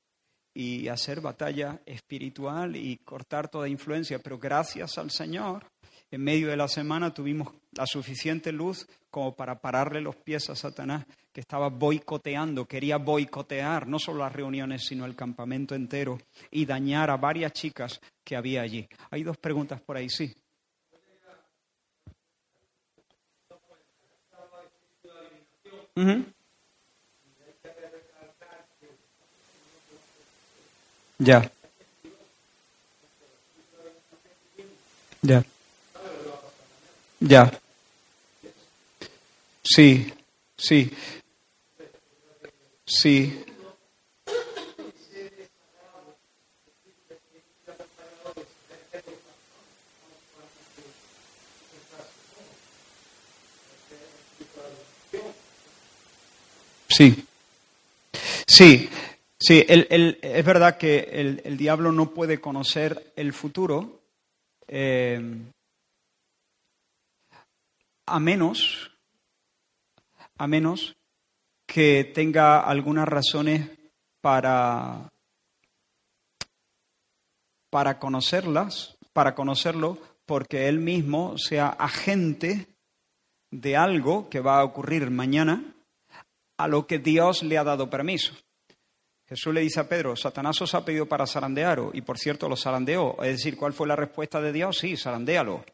y 0.54 0.88
hacer 0.88 1.20
batalla 1.20 1.80
espiritual 1.86 2.76
y 2.76 2.98
cortar 2.98 3.48
toda 3.48 3.68
influencia. 3.68 4.18
Pero 4.18 4.38
gracias 4.38 4.98
al 4.98 5.10
Señor, 5.10 5.66
en 6.10 6.22
medio 6.22 6.48
de 6.48 6.56
la 6.56 6.68
semana 6.68 7.14
tuvimos 7.14 7.54
la 7.72 7.86
suficiente 7.86 8.52
luz 8.52 8.86
como 9.10 9.34
para 9.34 9.60
pararle 9.60 10.00
los 10.00 10.16
pies 10.16 10.50
a 10.50 10.56
Satanás, 10.56 11.06
que 11.32 11.40
estaba 11.40 11.68
boicoteando, 11.68 12.66
quería 12.66 12.98
boicotear 12.98 13.86
no 13.86 13.98
solo 13.98 14.20
las 14.20 14.32
reuniones, 14.32 14.84
sino 14.86 15.06
el 15.06 15.16
campamento 15.16 15.74
entero 15.74 16.18
y 16.50 16.66
dañar 16.66 17.10
a 17.10 17.16
varias 17.16 17.52
chicas 17.52 18.00
que 18.24 18.36
había 18.36 18.62
allí. 18.62 18.86
Hay 19.10 19.22
dos 19.22 19.38
preguntas 19.38 19.80
por 19.80 19.96
ahí, 19.96 20.08
sí. 20.08 20.34
Ya. 31.24 31.48
Ya. 35.22 35.44
Ya. 37.20 37.52
Sí, 39.62 40.12
sí. 40.56 40.90
Sí. 42.84 43.44
Sí, 56.88 57.24
sí, 58.46 58.90
sí, 59.42 59.64
es 59.66 60.44
verdad 60.44 60.78
que 60.78 61.40
el, 61.44 61.56
diablo 61.56 61.92
no 61.92 62.14
puede 62.14 62.40
conocer 62.40 63.12
el 63.16 63.32
futuro 63.32 64.00
eh, 64.68 65.20
a 68.06 68.18
menos, 68.20 68.90
a 70.38 70.46
menos 70.46 70.96
que 71.66 72.04
tenga 72.04 72.60
algunas 72.60 73.08
razones 73.08 73.70
para, 74.20 75.08
para 77.70 77.98
conocerlas, 77.98 78.96
para 79.12 79.34
conocerlo, 79.34 79.98
porque 80.26 80.68
él 80.68 80.78
mismo 80.78 81.36
sea 81.38 81.68
agente 81.68 82.66
de 83.50 83.76
algo 83.76 84.28
que 84.28 84.40
va 84.40 84.60
a 84.60 84.64
ocurrir 84.64 85.10
mañana 85.10 85.74
a 86.58 86.68
lo 86.68 86.86
que 86.86 86.98
Dios 86.98 87.42
le 87.42 87.58
ha 87.58 87.64
dado 87.64 87.90
permiso. 87.90 88.34
Jesús 89.32 89.54
le 89.54 89.62
dice 89.62 89.80
a 89.80 89.88
Pedro, 89.88 90.14
Satanás 90.14 90.60
os 90.60 90.74
ha 90.74 90.84
pedido 90.84 91.06
para 91.06 91.26
zarandearos, 91.26 91.94
y 91.94 92.02
por 92.02 92.18
cierto 92.18 92.50
lo 92.50 92.54
zarandeó. 92.54 93.16
Es 93.22 93.38
decir, 93.38 93.56
¿cuál 93.56 93.72
fue 93.72 93.88
la 93.88 93.96
respuesta 93.96 94.42
de 94.42 94.52
Dios? 94.52 94.76
Sí, 94.76 94.94
zarandéalo. 94.94 95.64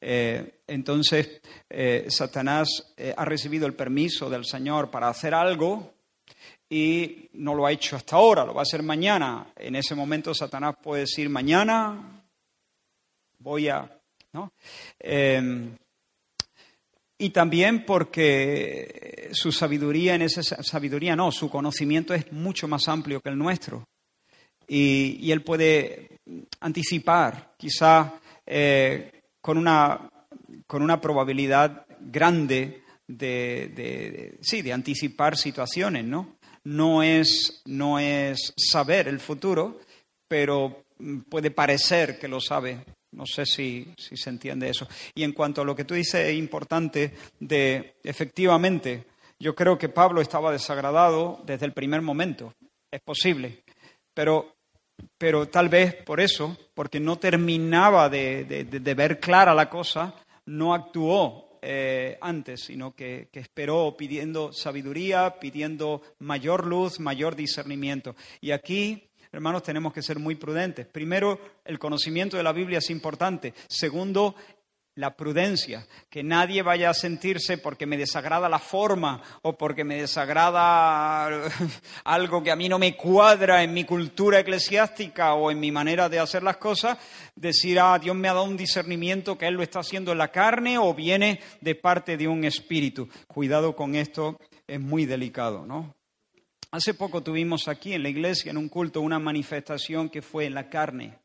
Eh, 0.00 0.62
entonces, 0.66 1.40
eh, 1.70 2.06
Satanás 2.08 2.94
eh, 2.96 3.14
ha 3.16 3.24
recibido 3.24 3.68
el 3.68 3.74
permiso 3.74 4.28
del 4.28 4.44
Señor 4.44 4.90
para 4.90 5.06
hacer 5.06 5.34
algo 5.34 5.94
y 6.68 7.28
no 7.34 7.54
lo 7.54 7.66
ha 7.66 7.70
hecho 7.70 7.94
hasta 7.94 8.16
ahora, 8.16 8.44
lo 8.44 8.54
va 8.54 8.62
a 8.62 8.64
hacer 8.64 8.82
mañana. 8.82 9.52
En 9.54 9.76
ese 9.76 9.94
momento 9.94 10.34
Satanás 10.34 10.74
puede 10.82 11.02
decir, 11.02 11.28
mañana 11.28 12.24
voy 13.38 13.68
a... 13.68 13.88
¿no? 14.32 14.52
Y 17.18 17.30
también 17.30 17.84
porque 17.84 19.30
su 19.32 19.50
sabiduría, 19.50 20.14
en 20.14 20.22
esa 20.22 20.42
sabiduría 20.62 21.16
no, 21.16 21.32
su 21.32 21.48
conocimiento 21.48 22.12
es 22.12 22.30
mucho 22.32 22.68
más 22.68 22.88
amplio 22.88 23.20
que 23.20 23.30
el 23.30 23.38
nuestro. 23.38 23.84
Y, 24.68 25.30
él 25.30 25.42
puede 25.42 26.18
anticipar, 26.60 27.54
quizá 27.56 28.20
eh, 28.44 29.22
con, 29.40 29.58
una, 29.58 30.10
con 30.66 30.82
una 30.82 31.00
probabilidad 31.00 31.86
grande 32.00 32.82
de, 33.06 34.38
sí, 34.42 34.62
de 34.62 34.72
anticipar 34.72 35.36
situaciones, 35.36 36.04
¿no? 36.04 36.36
No 36.64 37.02
es, 37.02 37.62
no 37.66 37.98
es 38.00 38.52
saber 38.56 39.06
el 39.06 39.20
futuro, 39.20 39.80
pero 40.26 40.84
puede 41.28 41.52
parecer 41.52 42.18
que 42.18 42.26
lo 42.26 42.40
sabe 42.40 42.84
no 43.16 43.24
sé 43.26 43.46
si, 43.46 43.94
se 43.96 44.30
entiende 44.30 44.68
eso. 44.68 44.86
Y 45.14 45.24
en 45.24 45.32
cuanto 45.32 45.62
a 45.62 45.64
lo 45.64 45.74
que 45.74 45.84
tú 45.84 45.94
dices, 45.94 46.28
es 46.28 46.34
importante 46.34 47.14
de, 47.40 47.94
efectivamente, 48.04 49.06
yo 49.38 49.54
creo 49.54 49.78
que 49.78 49.88
Pablo 49.88 50.20
estaba 50.20 50.52
desagradado 50.52 51.42
desde 51.44 51.66
el 51.66 51.72
primer 51.72 52.02
momento. 52.02 52.52
Es 52.90 53.00
posible. 53.00 53.62
Pero, 54.12 54.56
pero 55.16 55.48
tal 55.48 55.70
vez 55.70 55.94
por 55.94 56.20
eso, 56.20 56.56
porque 56.74 57.00
no 57.00 57.16
terminaba 57.16 58.10
de, 58.10 58.44
ver 58.96 59.18
clara 59.18 59.54
la 59.54 59.70
cosa, 59.70 60.14
no 60.44 60.74
actuó 60.74 61.58
eh, 61.62 62.18
antes, 62.20 62.60
sino 62.64 62.94
que, 62.94 63.28
que, 63.32 63.40
esperó 63.40 63.96
pidiendo 63.96 64.52
sabiduría, 64.52 65.36
pidiendo 65.40 66.02
mayor 66.18 66.66
luz, 66.66 67.00
mayor 67.00 67.34
discernimiento. 67.34 68.14
Y 68.42 68.50
aquí 68.50 69.08
hermanos, 69.36 69.62
tenemos 69.62 69.92
que 69.92 70.02
ser 70.02 70.18
muy 70.18 70.34
prudentes. 70.34 70.86
Primero, 70.86 71.38
el 71.64 71.78
conocimiento 71.78 72.38
de 72.38 72.42
la 72.42 72.52
Biblia 72.52 72.78
es 72.78 72.88
importante. 72.88 73.52
Segundo, 73.68 74.34
la 74.94 75.14
prudencia, 75.14 75.86
que 76.08 76.22
nadie 76.22 76.62
vaya 76.62 76.88
a 76.88 76.94
sentirse 76.94 77.58
porque 77.58 77.84
me 77.84 77.98
desagrada 77.98 78.48
la 78.48 78.58
forma 78.58 79.20
o 79.42 79.52
porque 79.58 79.84
me 79.84 80.00
desagrada 80.00 81.50
algo 82.04 82.42
que 82.42 82.50
a 82.50 82.56
mí 82.56 82.66
no 82.66 82.78
me 82.78 82.96
cuadra 82.96 83.62
en 83.62 83.74
mi 83.74 83.84
cultura 83.84 84.40
eclesiástica 84.40 85.34
o 85.34 85.50
en 85.50 85.60
mi 85.60 85.70
manera 85.70 86.08
de 86.08 86.18
hacer 86.18 86.42
las 86.42 86.56
cosas, 86.56 86.96
decir, 87.34 87.78
ah, 87.78 87.98
Dios 87.98 88.16
me 88.16 88.28
ha 88.28 88.32
dado 88.32 88.44
un 88.44 88.56
discernimiento 88.56 89.36
que 89.36 89.48
Él 89.48 89.54
lo 89.54 89.62
está 89.62 89.80
haciendo 89.80 90.12
en 90.12 90.18
la 90.18 90.32
carne 90.32 90.78
o 90.78 90.94
viene 90.94 91.40
de 91.60 91.74
parte 91.74 92.16
de 92.16 92.26
un 92.26 92.44
espíritu. 92.44 93.06
Cuidado 93.26 93.76
con 93.76 93.96
esto, 93.96 94.38
es 94.66 94.80
muy 94.80 95.04
delicado, 95.04 95.66
¿no? 95.66 95.95
Hace 96.76 96.92
poco 96.92 97.22
tuvimos 97.22 97.68
aquí 97.68 97.94
en 97.94 98.02
la 98.02 98.10
iglesia, 98.10 98.50
en 98.50 98.58
un 98.58 98.68
culto, 98.68 99.00
una 99.00 99.18
manifestación 99.18 100.10
que 100.10 100.20
fue 100.20 100.44
en 100.44 100.52
la 100.52 100.68
carne. 100.68 101.18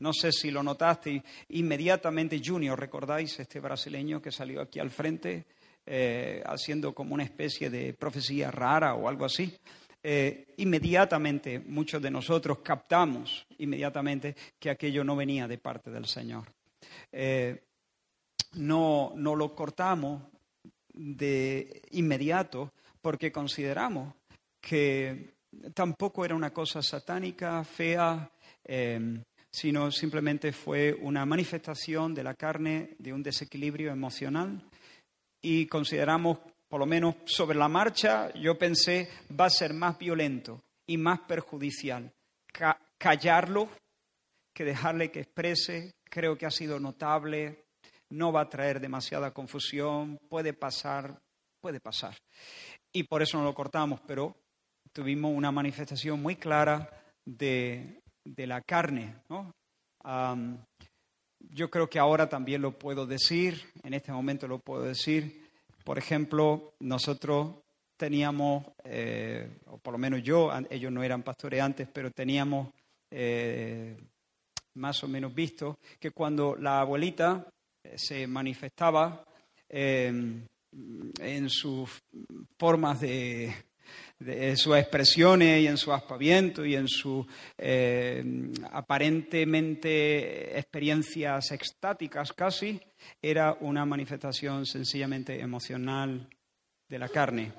No 0.00 0.12
sé 0.12 0.32
si 0.32 0.50
lo 0.50 0.64
notaste. 0.64 1.22
Inmediatamente 1.50 2.42
Junior, 2.44 2.76
¿recordáis? 2.76 3.38
Este 3.38 3.60
brasileño 3.60 4.20
que 4.20 4.32
salió 4.32 4.60
aquí 4.60 4.80
al 4.80 4.90
frente 4.90 5.46
eh, 5.86 6.42
haciendo 6.44 6.92
como 6.92 7.14
una 7.14 7.22
especie 7.22 7.70
de 7.70 7.94
profecía 7.94 8.50
rara 8.50 8.94
o 8.94 9.08
algo 9.08 9.26
así. 9.26 9.56
Eh, 10.02 10.54
inmediatamente 10.56 11.60
muchos 11.60 12.02
de 12.02 12.10
nosotros 12.10 12.58
captamos 12.58 13.46
inmediatamente 13.58 14.34
que 14.58 14.70
aquello 14.70 15.04
no 15.04 15.14
venía 15.14 15.46
de 15.46 15.58
parte 15.58 15.92
del 15.92 16.06
Señor. 16.06 16.52
Eh, 17.12 17.62
no, 18.54 19.12
no 19.14 19.36
lo 19.36 19.54
cortamos 19.54 20.24
de 20.92 21.80
inmediato 21.92 22.72
porque 23.00 23.30
consideramos 23.30 24.14
que 24.60 25.34
tampoco 25.74 26.24
era 26.24 26.34
una 26.34 26.52
cosa 26.52 26.82
satánica, 26.82 27.64
fea, 27.64 28.30
em, 28.64 29.22
sino 29.50 29.90
simplemente 29.90 30.52
fue 30.52 30.92
una 30.92 31.26
manifestación 31.26 32.14
de 32.14 32.22
la 32.22 32.34
carne 32.34 32.94
de 32.98 33.12
un 33.12 33.22
desequilibrio 33.22 33.90
emocional 33.90 34.62
y 35.42 35.66
consideramos, 35.66 36.38
por 36.68 36.78
lo 36.78 36.86
menos 36.86 37.16
sobre 37.24 37.58
la 37.58 37.68
marcha, 37.68 38.32
yo 38.34 38.56
pensé, 38.56 39.08
va 39.38 39.46
a 39.46 39.50
ser 39.50 39.74
más 39.74 39.98
violento 39.98 40.60
y 40.86 40.96
más 40.96 41.20
perjudicial 41.20 42.12
callarlo 42.98 43.68
que 44.52 44.64
dejarle 44.64 45.10
que 45.10 45.20
exprese. 45.20 45.94
Creo 46.04 46.36
que 46.36 46.46
ha 46.46 46.50
sido 46.50 46.78
notable, 46.78 47.64
no 48.10 48.32
va 48.32 48.42
a 48.42 48.48
traer 48.48 48.80
demasiada 48.80 49.32
confusión, 49.32 50.18
puede 50.28 50.52
pasar, 50.52 51.18
puede 51.60 51.80
pasar. 51.80 52.16
Y 52.92 53.04
por 53.04 53.22
eso 53.22 53.38
no 53.38 53.44
lo 53.44 53.54
cortamos, 53.54 54.00
pero 54.06 54.36
tuvimos 55.00 55.34
una 55.34 55.50
manifestación 55.50 56.20
muy 56.20 56.36
clara 56.36 56.90
de, 57.24 58.02
la 58.36 58.60
carne. 58.60 59.14
yo 61.48 61.70
creo 61.70 61.88
que 61.88 61.98
ahora 61.98 62.28
también 62.28 62.60
lo 62.60 62.78
puedo 62.78 63.06
decir, 63.06 63.64
en 63.82 63.94
este 63.94 64.12
momento 64.12 64.46
lo 64.46 64.58
puedo 64.58 64.82
decir. 64.82 65.48
Por 65.84 65.96
ejemplo, 65.96 66.74
nosotros 66.80 67.54
teníamos, 67.96 68.66
eh, 68.84 69.48
o 69.68 69.78
por 69.78 69.92
lo 69.92 69.98
menos 69.98 70.22
yo, 70.22 70.50
ellos 70.68 70.92
no 70.92 71.02
eran 71.02 71.22
pastores 71.22 71.62
antes, 71.62 71.88
pero 71.90 72.10
teníamos 72.10 72.68
eh, 73.10 73.96
más 74.74 75.02
o 75.02 75.08
menos 75.08 75.34
visto 75.34 75.78
que 75.98 76.10
cuando 76.10 76.56
la 76.56 76.80
abuelita 76.80 77.46
se 77.96 78.26
manifestaba 78.26 79.24
en 79.66 80.46
sus 81.48 81.88
formas 82.58 83.00
de, 83.00 83.54
sus 84.54 84.76
expresiones 84.76 85.62
y 85.62 85.66
en 85.66 85.78
su 85.78 85.92
aspaviento 85.92 86.64
y 86.66 86.74
en 86.74 86.88
sus 86.88 87.26
em, 87.56 88.52
aparentemente 88.70 90.58
experiencias 90.58 91.50
extáticas 91.52 92.32
casi, 92.32 92.80
era 93.22 93.56
una 93.60 93.86
manifestación 93.86 94.66
sencillamente 94.66 95.40
emocional 95.40 96.28
de 96.88 96.98
la 96.98 97.08
carne. 97.08 97.52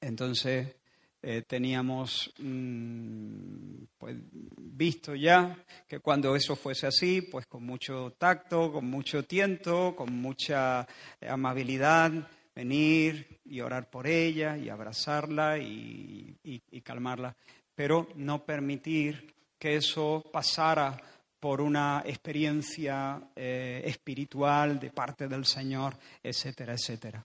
Entonces, 0.00 0.74
eh, 1.20 1.42
teníamos 1.46 2.32
mm, 2.38 3.82
pues, 3.98 4.16
visto 4.56 5.16
ya 5.16 5.58
que 5.86 5.98
cuando 5.98 6.36
eso 6.36 6.54
fuese 6.54 6.86
así, 6.86 7.22
pues 7.22 7.46
con 7.46 7.64
mucho 7.64 8.14
tacto, 8.16 8.72
con 8.72 8.88
mucho 8.88 9.24
tiento, 9.24 9.96
con 9.96 10.12
mucha 10.14 10.86
amabilidad, 11.20 12.12
venir 12.58 13.38
y 13.44 13.60
orar 13.60 13.88
por 13.88 14.08
ella 14.08 14.58
y 14.58 14.68
abrazarla 14.68 15.58
y, 15.58 16.36
calmarla, 16.82 17.36
pero 17.72 18.08
no 18.16 18.44
permitir 18.44 19.32
que 19.56 19.76
eso 19.76 20.24
pasara 20.32 21.00
por 21.38 21.60
una 21.60 22.02
experiencia 22.04 23.30
eh, 23.36 23.82
espiritual 23.84 24.80
de 24.80 24.90
parte 24.90 25.28
del 25.28 25.44
Señor, 25.44 25.94
etcétera, 26.20 26.72
etcétera. 26.72 27.24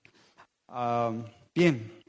Ah, 0.67 1.11
bien, 1.55 1.99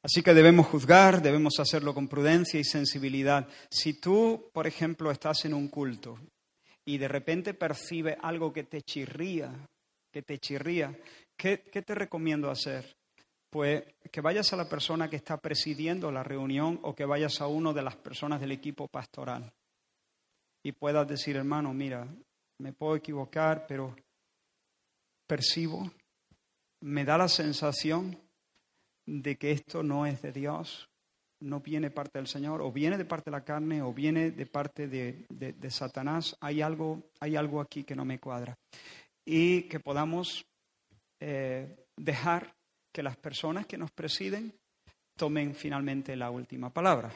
Así 0.00 0.22
que 0.22 0.32
debemos 0.32 0.66
juzgar, 0.66 1.20
debemos 1.22 1.58
hacerlo 1.58 1.92
con 1.92 2.08
prudencia 2.08 2.60
y 2.60 2.64
sensibilidad. 2.64 3.48
Si 3.68 3.94
tú, 3.94 4.48
por 4.52 4.66
ejemplo, 4.66 5.10
estás 5.10 5.44
en 5.44 5.54
un 5.54 5.68
culto 5.68 6.18
y 6.84 6.98
de 6.98 7.08
repente 7.08 7.52
percibes 7.52 8.16
algo 8.22 8.52
que 8.52 8.62
te 8.62 8.80
chirría, 8.80 9.52
que 10.12 10.22
te 10.22 10.38
chirría, 10.38 10.96
¿qué, 11.36 11.58
te 11.58 11.94
recomiendo 11.94 12.50
hacer? 12.50 12.96
Pues 13.50 13.84
que 14.10 14.20
vayas 14.20 14.52
a 14.52 14.56
la 14.56 14.68
persona 14.68 15.08
que 15.08 15.16
está 15.16 15.38
presidiendo 15.38 16.10
la 16.12 16.22
reunión 16.22 16.80
o 16.82 16.94
que 16.94 17.04
vayas 17.04 17.40
a 17.40 17.46
una 17.46 17.72
de 17.72 17.82
las 17.82 17.96
personas 17.96 18.40
del 18.40 18.52
equipo 18.52 18.88
pastoral 18.88 19.52
y 20.62 20.72
puedas 20.72 21.08
decir, 21.08 21.36
hermano, 21.36 21.72
mira, 21.72 22.06
me 22.60 22.72
puedo 22.72 22.96
equivocar, 22.96 23.66
pero 23.66 23.96
percibo, 25.26 25.90
me 26.80 27.04
da 27.04 27.16
la 27.16 27.28
sensación 27.28 28.18
de 29.06 29.36
que 29.36 29.52
esto 29.52 29.82
no 29.82 30.04
es 30.04 30.20
de 30.20 30.32
Dios, 30.32 30.88
no 31.40 31.60
viene 31.60 31.90
parte 31.90 32.18
del 32.18 32.26
Señor, 32.26 32.60
o 32.60 32.72
viene 32.72 32.98
de 32.98 33.04
parte 33.04 33.30
de 33.30 33.36
la 33.36 33.44
carne, 33.44 33.82
o 33.82 33.92
viene 33.92 34.30
de 34.30 34.46
parte 34.46 34.88
de, 34.88 35.70
Satanás, 35.70 36.36
hay 36.40 36.62
algo, 36.62 37.02
hay 37.20 37.36
algo 37.36 37.60
aquí 37.60 37.84
que 37.84 37.96
no 37.96 38.04
me 38.04 38.18
cuadra. 38.18 38.58
Y 39.30 39.64
que 39.64 39.78
podamos 39.78 40.42
eh, 41.20 41.84
dejar 41.94 42.56
que 42.90 43.02
las 43.02 43.18
personas 43.18 43.66
que 43.66 43.76
nos 43.76 43.90
presiden 43.90 44.58
tomen 45.18 45.54
finalmente 45.54 46.16
la 46.16 46.30
última 46.30 46.72
palabra. 46.72 47.12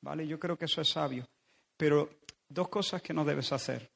¿Vale? 0.00 0.28
Yo 0.28 0.38
creo 0.38 0.56
que 0.56 0.66
eso 0.66 0.80
es 0.80 0.90
sabio. 0.90 1.28
Pero 1.76 2.20
dos 2.48 2.68
cosas 2.68 3.02
que 3.02 3.12
no 3.12 3.24
debes 3.24 3.50
hacer. 3.50 3.90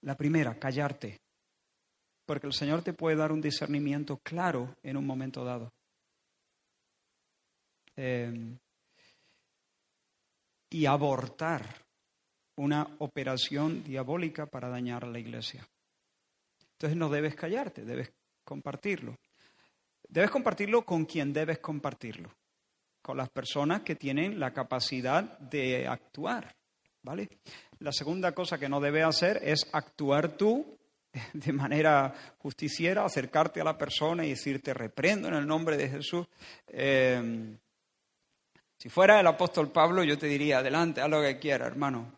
La 0.00 0.16
primera, 0.16 0.58
callarte. 0.58 1.20
Porque 2.26 2.48
el 2.48 2.52
Señor 2.52 2.82
te 2.82 2.94
puede 2.94 3.14
dar 3.14 3.30
un 3.30 3.40
discernimiento 3.40 4.16
claro 4.16 4.74
en 4.82 4.96
un 4.96 5.06
momento 5.06 5.44
dado. 5.44 5.72
Em, 7.94 8.58
y 10.68 10.84
abortar 10.84 11.86
una 12.56 12.96
operación 12.98 13.84
diabólica 13.84 14.46
para 14.46 14.68
dañar 14.68 15.04
a 15.04 15.08
la 15.08 15.20
iglesia. 15.20 15.64
Entonces 16.78 16.96
no 16.96 17.08
debes 17.08 17.34
callarte, 17.34 17.84
debes 17.84 18.12
compartirlo. 18.44 19.18
Debes 20.08 20.30
compartirlo 20.30 20.86
con 20.86 21.06
quien 21.06 21.32
debes 21.32 21.58
compartirlo, 21.58 22.32
con 23.02 23.16
las 23.16 23.28
personas 23.30 23.82
que 23.82 23.96
tienen 23.96 24.38
la 24.38 24.52
capacidad 24.52 25.38
de 25.40 25.88
actuar, 25.88 26.54
¿vale? 27.02 27.28
La 27.80 27.90
segunda 27.90 28.30
cosa 28.32 28.58
que 28.58 28.68
no 28.68 28.80
debes 28.80 29.04
hacer 29.04 29.40
es 29.42 29.68
actuar 29.72 30.36
tú 30.36 30.78
de 31.32 31.52
manera 31.52 32.14
justiciera, 32.38 33.04
acercarte 33.04 33.60
a 33.60 33.64
la 33.64 33.76
persona 33.76 34.24
y 34.24 34.30
decirte 34.30 34.72
reprendo 34.72 35.26
en 35.26 35.34
el 35.34 35.46
nombre 35.48 35.76
de 35.76 35.88
Jesús. 35.88 36.28
Em, 36.68 37.58
si 38.78 38.88
fuera 38.88 39.18
el 39.18 39.26
apóstol 39.26 39.72
Pablo, 39.72 40.04
yo 40.04 40.16
te 40.16 40.28
diría, 40.28 40.58
adelante, 40.58 41.00
haz 41.00 41.10
lo 41.10 41.20
que 41.20 41.40
quieras, 41.40 41.66
hermano. 41.66 42.17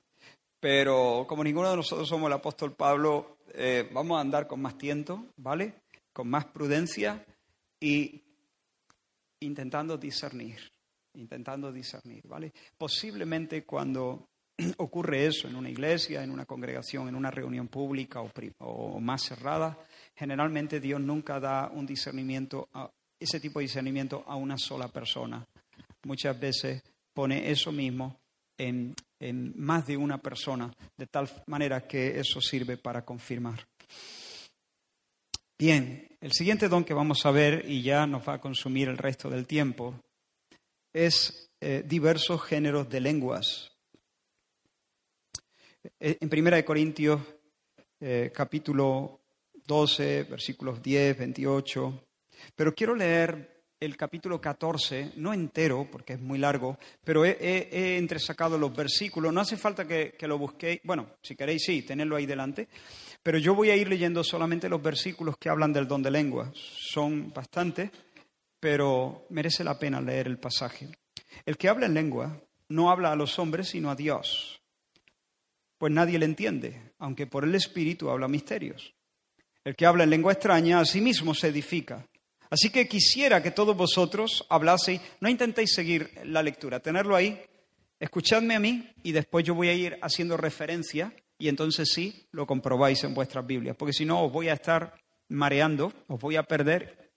Pero 0.60 1.24
como 1.26 1.42
ninguno 1.42 1.70
de 1.70 1.76
nosotros 1.76 2.08
somos 2.08 2.26
el 2.28 2.34
apóstol 2.34 2.74
Pablo, 2.74 3.38
eh, 3.54 3.88
vamos 3.92 4.18
a 4.18 4.20
andar 4.20 4.46
con 4.46 4.60
más 4.60 4.76
tiento, 4.76 5.26
¿vale? 5.36 5.74
Con 6.12 6.28
más 6.28 6.44
prudencia 6.46 7.24
y 7.80 8.22
intentando 9.40 9.96
discernir, 9.96 10.60
intentando 11.14 11.72
discernir, 11.72 12.22
¿vale? 12.28 12.52
Posiblemente 12.76 13.64
cuando 13.64 14.28
ocurre 14.76 15.26
eso 15.26 15.48
en 15.48 15.56
una 15.56 15.70
iglesia, 15.70 16.22
en 16.22 16.30
una 16.30 16.44
congregación, 16.44 17.08
en 17.08 17.14
una 17.14 17.30
reunión 17.30 17.68
pública 17.68 18.20
o, 18.20 18.30
o 18.58 19.00
más 19.00 19.22
cerrada, 19.22 19.78
generalmente 20.14 20.78
Dios 20.78 21.00
nunca 21.00 21.40
da 21.40 21.70
un 21.72 21.86
discernimiento, 21.86 22.68
a, 22.74 22.90
ese 23.18 23.40
tipo 23.40 23.58
de 23.58 23.64
discernimiento 23.64 24.24
a 24.26 24.36
una 24.36 24.58
sola 24.58 24.88
persona 24.88 25.46
muchas 26.04 26.38
veces 26.38 26.82
pone 27.12 27.50
eso 27.50 27.72
mismo 27.72 28.16
en, 28.56 28.94
más 29.54 29.86
de 29.86 29.96
una 29.96 30.18
persona, 30.18 30.72
de 30.96 31.06
tal 31.06 31.28
manera 31.46 31.86
que 31.86 32.18
eso 32.18 32.40
sirve 32.40 32.76
para 32.76 33.04
confirmar. 33.04 33.66
Bien, 35.58 36.08
el 36.20 36.32
siguiente 36.32 36.68
don 36.68 36.84
que 36.84 36.94
vamos 36.94 37.26
a 37.26 37.30
ver, 37.30 37.64
y 37.68 37.82
ya 37.82 38.06
nos 38.06 38.26
va 38.26 38.34
a 38.34 38.40
consumir 38.40 38.88
el 38.88 38.96
resto 38.96 39.28
del 39.28 39.46
tiempo, 39.46 39.94
es 40.92 41.50
eh, 41.60 41.82
diversos 41.86 42.42
géneros 42.42 42.88
de 42.88 43.00
lenguas. 43.00 43.70
Eh, 45.98 46.16
en 46.20 46.30
1 46.32 46.64
Corintios, 46.64 47.20
eh, 48.00 48.32
capítulo 48.34 49.20
12, 49.66 50.22
versículos 50.24 50.82
10, 50.82 51.18
28, 51.18 52.06
pero 52.56 52.74
quiero 52.74 52.94
leer 52.94 53.59
el 53.80 53.96
capítulo 53.96 54.38
14, 54.38 55.12
no 55.16 55.32
entero, 55.32 55.88
porque 55.90 56.12
es 56.12 56.20
muy 56.20 56.38
largo, 56.38 56.78
pero 57.02 57.24
he, 57.24 57.96
entresacado 57.96 58.58
los 58.58 58.76
versículos. 58.76 59.32
No 59.32 59.40
hace 59.40 59.56
falta 59.56 59.88
que, 59.88 60.14
lo 60.28 60.36
busquéis. 60.36 60.80
Bueno, 60.84 61.06
si 61.22 61.34
queréis, 61.34 61.64
sí, 61.64 61.80
tenedlo 61.80 62.16
ahí 62.16 62.26
delante. 62.26 62.68
Pero 63.22 63.38
yo 63.38 63.54
voy 63.54 63.70
a 63.70 63.76
ir 63.76 63.88
leyendo 63.88 64.22
solamente 64.22 64.68
los 64.68 64.82
versículos 64.82 65.36
que 65.38 65.48
hablan 65.48 65.72
del 65.72 65.88
don 65.88 66.02
de 66.02 66.10
lengua. 66.10 66.52
Son 66.54 67.32
bastantes, 67.32 67.90
pero 68.60 69.24
merece 69.30 69.64
la 69.64 69.78
pena 69.78 70.00
leer 70.02 70.26
el 70.26 70.38
pasaje. 70.38 70.88
El 71.46 71.56
que 71.56 71.68
habla 71.68 71.86
en 71.86 71.94
lengua 71.94 72.38
no 72.68 72.90
habla 72.90 73.12
a 73.12 73.16
los 73.16 73.38
hombres, 73.38 73.68
sino 73.68 73.90
a 73.90 73.96
Dios. 73.96 74.60
Pues 75.78 75.90
nadie 75.90 76.18
le 76.18 76.26
entiende, 76.26 76.92
aunque 76.98 77.26
por 77.26 77.44
el 77.44 77.54
Espíritu 77.54 78.10
habla 78.10 78.28
misterios. 78.28 78.94
El 79.64 79.74
que 79.74 79.86
habla 79.86 80.04
en 80.04 80.10
lengua 80.10 80.32
extraña 80.32 80.80
a 80.80 80.84
sí 80.84 81.00
mismo 81.00 81.34
se 81.34 81.48
edifica 81.48 82.06
Así 82.50 82.70
que 82.70 82.88
quisiera 82.88 83.42
que 83.42 83.52
todos 83.52 83.76
vosotros 83.76 84.44
hablaseis, 84.50 85.00
no 85.20 85.28
intentéis 85.28 85.72
seguir 85.72 86.10
la 86.24 86.42
lectura, 86.42 86.80
tenerlo 86.80 87.14
ahí, 87.14 87.40
escuchadme 88.00 88.56
a 88.56 88.60
mí 88.60 88.90
y 89.04 89.12
después 89.12 89.44
yo 89.44 89.54
voy 89.54 89.68
a 89.68 89.74
ir 89.74 89.98
haciendo 90.02 90.36
referencia 90.36 91.14
y 91.38 91.48
entonces 91.48 91.90
sí 91.92 92.26
lo 92.32 92.46
comprobáis 92.46 93.04
en 93.04 93.14
vuestras 93.14 93.46
Biblias, 93.46 93.76
porque 93.76 93.92
si 93.92 94.04
no 94.04 94.24
os 94.24 94.32
voy 94.32 94.48
a 94.48 94.54
estar 94.54 94.94
mareando, 95.28 95.92
os 96.08 96.20
voy 96.20 96.34
a 96.34 96.42
perder 96.42 97.12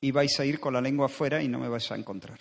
y 0.00 0.10
vais 0.10 0.40
a 0.40 0.46
ir 0.46 0.58
con 0.58 0.72
la 0.72 0.80
lengua 0.80 1.06
afuera 1.06 1.42
y 1.42 1.48
no 1.48 1.58
me 1.58 1.68
vais 1.68 1.90
a 1.92 1.96
encontrar. 1.96 2.40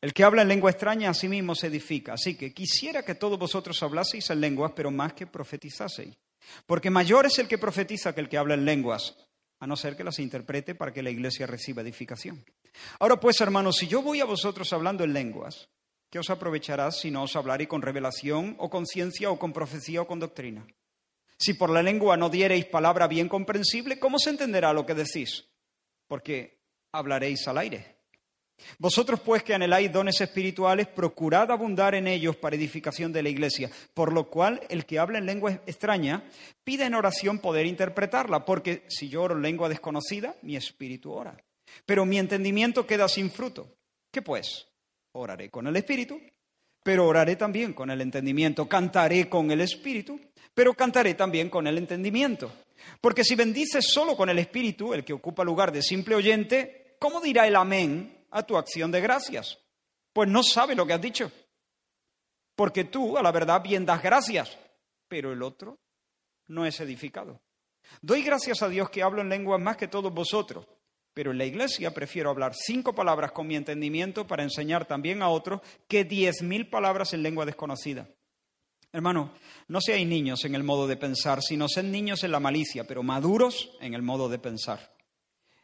El 0.00 0.14
que 0.14 0.24
habla 0.24 0.42
en 0.42 0.48
lengua 0.48 0.70
extraña 0.70 1.10
a 1.10 1.14
sí 1.14 1.28
mismo 1.28 1.54
se 1.54 1.66
edifica, 1.66 2.14
así 2.14 2.36
que 2.36 2.54
quisiera 2.54 3.02
que 3.02 3.16
todos 3.16 3.38
vosotros 3.38 3.82
hablaseis 3.82 4.30
en 4.30 4.40
lenguas, 4.40 4.72
pero 4.74 4.90
más 4.90 5.12
que 5.12 5.26
profetizaseis. 5.26 6.16
Porque 6.66 6.88
mayor 6.88 7.26
es 7.26 7.38
el 7.38 7.48
que 7.48 7.58
profetiza 7.58 8.14
que 8.14 8.20
el 8.20 8.28
que 8.28 8.38
habla 8.38 8.54
en 8.54 8.64
lenguas, 8.64 9.14
a 9.60 9.66
no 9.66 9.76
ser 9.76 9.96
que 9.96 10.04
las 10.04 10.18
interprete 10.18 10.74
para 10.74 10.92
que 10.92 11.02
la 11.02 11.10
iglesia 11.10 11.46
reciba 11.46 11.82
edificación. 11.82 12.44
Ahora 13.00 13.18
pues, 13.18 13.40
hermanos, 13.40 13.76
si 13.76 13.88
yo 13.88 14.02
voy 14.02 14.20
a 14.20 14.24
vosotros 14.24 14.72
hablando 14.72 15.04
en 15.04 15.12
lenguas, 15.12 15.68
¿qué 16.10 16.18
os 16.18 16.30
aprovechará 16.30 16.90
si 16.92 17.10
no 17.10 17.24
os 17.24 17.36
hablaré 17.36 17.66
con 17.66 17.82
revelación 17.82 18.56
o 18.58 18.70
con 18.70 18.86
ciencia 18.86 19.30
o 19.30 19.38
con 19.38 19.52
profecía 19.52 20.02
o 20.02 20.06
con 20.06 20.20
doctrina? 20.20 20.66
Si 21.38 21.54
por 21.54 21.70
la 21.70 21.82
lengua 21.82 22.16
no 22.16 22.30
diereis 22.30 22.66
palabra 22.66 23.06
bien 23.06 23.28
comprensible, 23.28 23.98
¿cómo 23.98 24.18
se 24.18 24.30
entenderá 24.30 24.72
lo 24.72 24.86
que 24.86 24.94
decís? 24.94 25.48
Porque 26.06 26.62
hablaréis 26.92 27.46
al 27.46 27.58
aire. 27.58 27.97
Vosotros 28.78 29.20
pues 29.20 29.42
que 29.42 29.54
anheláis 29.54 29.92
dones 29.92 30.20
espirituales, 30.20 30.88
procurad 30.88 31.50
abundar 31.50 31.94
en 31.94 32.06
ellos 32.06 32.36
para 32.36 32.56
edificación 32.56 33.12
de 33.12 33.22
la 33.22 33.28
iglesia, 33.28 33.70
por 33.94 34.12
lo 34.12 34.28
cual 34.28 34.60
el 34.68 34.84
que 34.84 34.98
habla 34.98 35.18
en 35.18 35.26
lengua 35.26 35.52
extraña 35.66 36.24
pide 36.64 36.84
en 36.84 36.94
oración 36.94 37.38
poder 37.38 37.66
interpretarla, 37.66 38.44
porque 38.44 38.84
si 38.88 39.08
yo 39.08 39.22
oro 39.22 39.36
en 39.36 39.42
lengua 39.42 39.68
desconocida, 39.68 40.34
mi 40.42 40.56
espíritu 40.56 41.12
ora. 41.12 41.36
Pero 41.86 42.04
mi 42.04 42.18
entendimiento 42.18 42.86
queda 42.86 43.08
sin 43.08 43.30
fruto. 43.30 43.68
¿Qué 44.10 44.22
pues? 44.22 44.66
Oraré 45.12 45.50
con 45.50 45.66
el 45.66 45.76
espíritu, 45.76 46.20
pero 46.82 47.06
oraré 47.06 47.36
también 47.36 47.72
con 47.72 47.90
el 47.90 48.00
entendimiento. 48.00 48.68
Cantaré 48.68 49.28
con 49.28 49.50
el 49.50 49.60
espíritu, 49.60 50.20
pero 50.54 50.74
cantaré 50.74 51.14
también 51.14 51.50
con 51.50 51.66
el 51.66 51.78
entendimiento. 51.78 52.50
Porque 53.00 53.24
si 53.24 53.34
bendices 53.34 53.86
solo 53.92 54.16
con 54.16 54.28
el 54.28 54.38
espíritu, 54.38 54.94
el 54.94 55.04
que 55.04 55.12
ocupa 55.12 55.44
lugar 55.44 55.72
de 55.72 55.82
simple 55.82 56.14
oyente, 56.14 56.96
¿cómo 56.98 57.20
dirá 57.20 57.46
el 57.46 57.56
amén 57.56 58.17
a 58.30 58.42
tu 58.42 58.56
acción 58.56 58.90
de 58.90 59.00
gracias? 59.00 59.58
Pues 60.12 60.28
no 60.28 60.42
sabe 60.42 60.74
lo 60.74 60.86
que 60.86 60.92
has 60.92 61.00
dicho. 61.00 61.30
Porque 62.54 62.84
tú, 62.84 63.16
a 63.16 63.22
la 63.22 63.30
verdad, 63.30 63.62
bien 63.62 63.86
das 63.86 64.02
gracias, 64.02 64.58
pero 65.06 65.32
el 65.32 65.42
otro 65.42 65.78
no 66.48 66.66
es 66.66 66.80
edificado. 66.80 67.40
Doy 68.02 68.22
gracias 68.22 68.62
a 68.62 68.68
Dios 68.68 68.90
que 68.90 69.02
hablo 69.02 69.22
en 69.22 69.28
lenguas 69.28 69.60
más 69.60 69.76
que 69.76 69.88
todos 69.88 70.12
vosotros, 70.12 70.66
pero 71.14 71.30
en 71.30 71.38
la 71.38 71.44
iglesia 71.44 71.92
prefiero 71.92 72.30
hablar 72.30 72.54
cinco 72.54 72.94
palabras 72.94 73.32
con 73.32 73.46
mi 73.46 73.56
entendimiento 73.56 74.26
para 74.26 74.42
enseñar 74.42 74.86
también 74.86 75.22
a 75.22 75.28
otros 75.28 75.60
que 75.86 76.04
diez 76.04 76.42
mil 76.42 76.68
palabras 76.68 77.12
en 77.12 77.22
lengua 77.22 77.46
desconocida. 77.46 78.08
Hermano, 78.92 79.34
no 79.68 79.80
seáis 79.80 80.06
niños 80.06 80.44
en 80.44 80.54
el 80.54 80.64
modo 80.64 80.86
de 80.86 80.96
pensar, 80.96 81.42
sino 81.42 81.68
sed 81.68 81.84
niños 81.84 82.24
en 82.24 82.32
la 82.32 82.40
malicia, 82.40 82.86
pero 82.86 83.02
maduros 83.02 83.70
en 83.80 83.94
el 83.94 84.02
modo 84.02 84.28
de 84.28 84.38
pensar. 84.38 84.97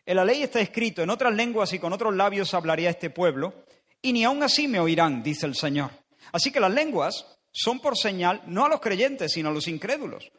En 0.06 0.16
la 0.16 0.24
ley 0.24 0.42
está 0.42 0.60
escrito, 0.60 1.02
en 1.02 1.10
otras 1.10 1.34
lenguas 1.34 1.72
y 1.72 1.78
con 1.78 1.92
otros 1.92 2.14
labios 2.14 2.52
hablaría 2.54 2.90
este 2.90 3.10
pueblo, 3.10 3.64
y 4.02 4.12
ni 4.12 4.24
aun 4.24 4.42
así 4.42 4.68
me 4.68 4.80
oirán, 4.80 5.22
dice 5.22 5.46
el 5.46 5.54
Señor. 5.54 5.90
Así 6.32 6.52
que 6.52 6.60
las 6.60 6.72
lenguas 6.72 7.38
son 7.50 7.80
por 7.80 7.96
señal 7.96 8.42
no 8.46 8.64
a 8.64 8.68
los 8.68 8.80
creyentes, 8.80 9.32
sino 9.32 9.48
a 9.48 9.52
los 9.52 9.68
incrédulos, 9.68 10.30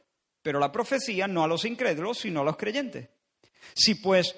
pero 0.41 0.59
la 0.59 0.71
profecía 0.71 1.27
no 1.27 1.43
a 1.43 1.47
los 1.47 1.65
incrédulos, 1.65 2.19
sino 2.19 2.41
a 2.41 2.43
los 2.43 2.57
creyentes. 2.57 3.09
Si 3.73 3.95
pues 3.95 4.35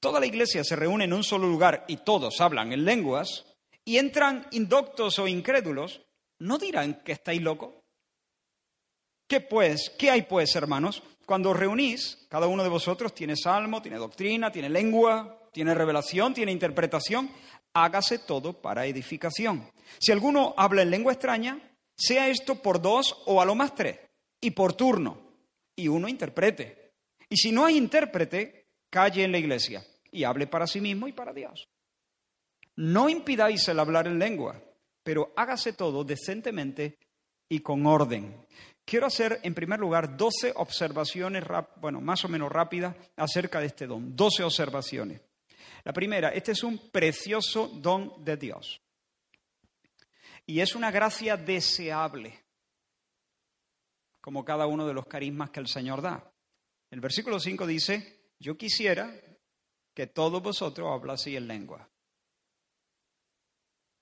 toda 0.00 0.20
la 0.20 0.26
iglesia 0.26 0.62
se 0.62 0.76
reúne 0.76 1.04
en 1.04 1.12
un 1.12 1.24
solo 1.24 1.46
lugar 1.46 1.84
y 1.88 1.98
todos 1.98 2.40
hablan 2.40 2.72
en 2.72 2.84
lenguas, 2.84 3.46
y 3.86 3.98
entran 3.98 4.46
indoctos 4.50 5.18
o 5.20 5.28
incrédulos, 5.28 6.02
¿no 6.40 6.58
dirán 6.58 7.02
que 7.04 7.12
estáis 7.12 7.40
locos? 7.40 7.72
¿Qué 9.28 9.40
pues? 9.40 9.90
¿Qué 9.96 10.10
hay 10.10 10.22
pues, 10.22 10.54
hermanos? 10.56 11.02
Cuando 11.26 11.52
reunís, 11.52 12.26
cada 12.28 12.46
uno 12.46 12.62
de 12.62 12.68
vosotros 12.68 13.12
tiene 13.12 13.34
salmo, 13.36 13.82
tiene 13.82 13.98
doctrina, 13.98 14.52
tiene 14.52 14.70
lengua, 14.70 15.50
tiene 15.52 15.74
revelación, 15.74 16.32
tiene 16.32 16.52
interpretación, 16.52 17.28
hágase 17.74 18.20
todo 18.20 18.52
para 18.52 18.86
edificación. 18.86 19.68
Si 19.98 20.12
alguno 20.12 20.54
habla 20.56 20.82
en 20.82 20.90
lengua 20.90 21.12
extraña, 21.12 21.58
sea 21.96 22.28
esto 22.28 22.62
por 22.62 22.80
dos 22.80 23.22
o 23.26 23.40
a 23.42 23.44
lo 23.44 23.56
más 23.56 23.74
tres, 23.74 23.98
y 24.40 24.52
por 24.52 24.74
turno 24.74 25.18
y 25.74 25.88
uno 25.88 26.08
interprete. 26.08 26.92
Y 27.28 27.36
si 27.36 27.50
no 27.50 27.66
hay 27.66 27.76
intérprete, 27.76 28.68
calle 28.88 29.24
en 29.24 29.32
la 29.32 29.38
iglesia 29.38 29.84
y 30.12 30.22
hable 30.22 30.46
para 30.46 30.66
sí 30.66 30.80
mismo 30.80 31.08
y 31.08 31.12
para 31.12 31.32
Dios. 31.32 31.68
No 32.76 33.08
impidáis 33.08 33.66
el 33.68 33.80
hablar 33.80 34.06
en 34.06 34.18
lengua, 34.18 34.62
pero 35.02 35.32
hágase 35.36 35.72
todo 35.72 36.04
decentemente 36.04 36.98
y 37.48 37.60
con 37.60 37.84
orden. 37.86 38.46
Quiero 38.86 39.06
hacer, 39.06 39.40
en 39.42 39.52
primer 39.52 39.80
lugar, 39.80 40.16
12 40.16 40.52
observaciones, 40.54 41.42
bueno, 41.80 42.00
más 42.00 42.24
o 42.24 42.28
menos 42.28 42.52
rápidas, 42.52 42.94
acerca 43.16 43.58
de 43.58 43.66
este 43.66 43.88
don. 43.88 44.14
12 44.14 44.44
observaciones. 44.44 45.20
La 45.82 45.92
primera, 45.92 46.28
este 46.28 46.52
es 46.52 46.62
un 46.62 46.90
precioso 46.90 47.66
don 47.66 48.24
de 48.24 48.36
Dios. 48.36 48.80
Y 50.46 50.60
es 50.60 50.76
una 50.76 50.92
gracia 50.92 51.36
deseable 51.36 52.44
como 54.20 54.44
cada 54.44 54.68
uno 54.68 54.86
de 54.86 54.94
los 54.94 55.06
carismas 55.06 55.50
que 55.50 55.60
el 55.60 55.66
Señor 55.66 56.00
da. 56.00 56.32
El 56.90 57.00
versículo 57.00 57.40
5 57.40 57.66
dice, 57.66 58.30
yo 58.38 58.56
quisiera 58.56 59.12
que 59.92 60.06
todos 60.06 60.40
vosotros 60.40 60.88
hablaseis 60.92 61.38
en 61.38 61.48
lengua. 61.48 61.88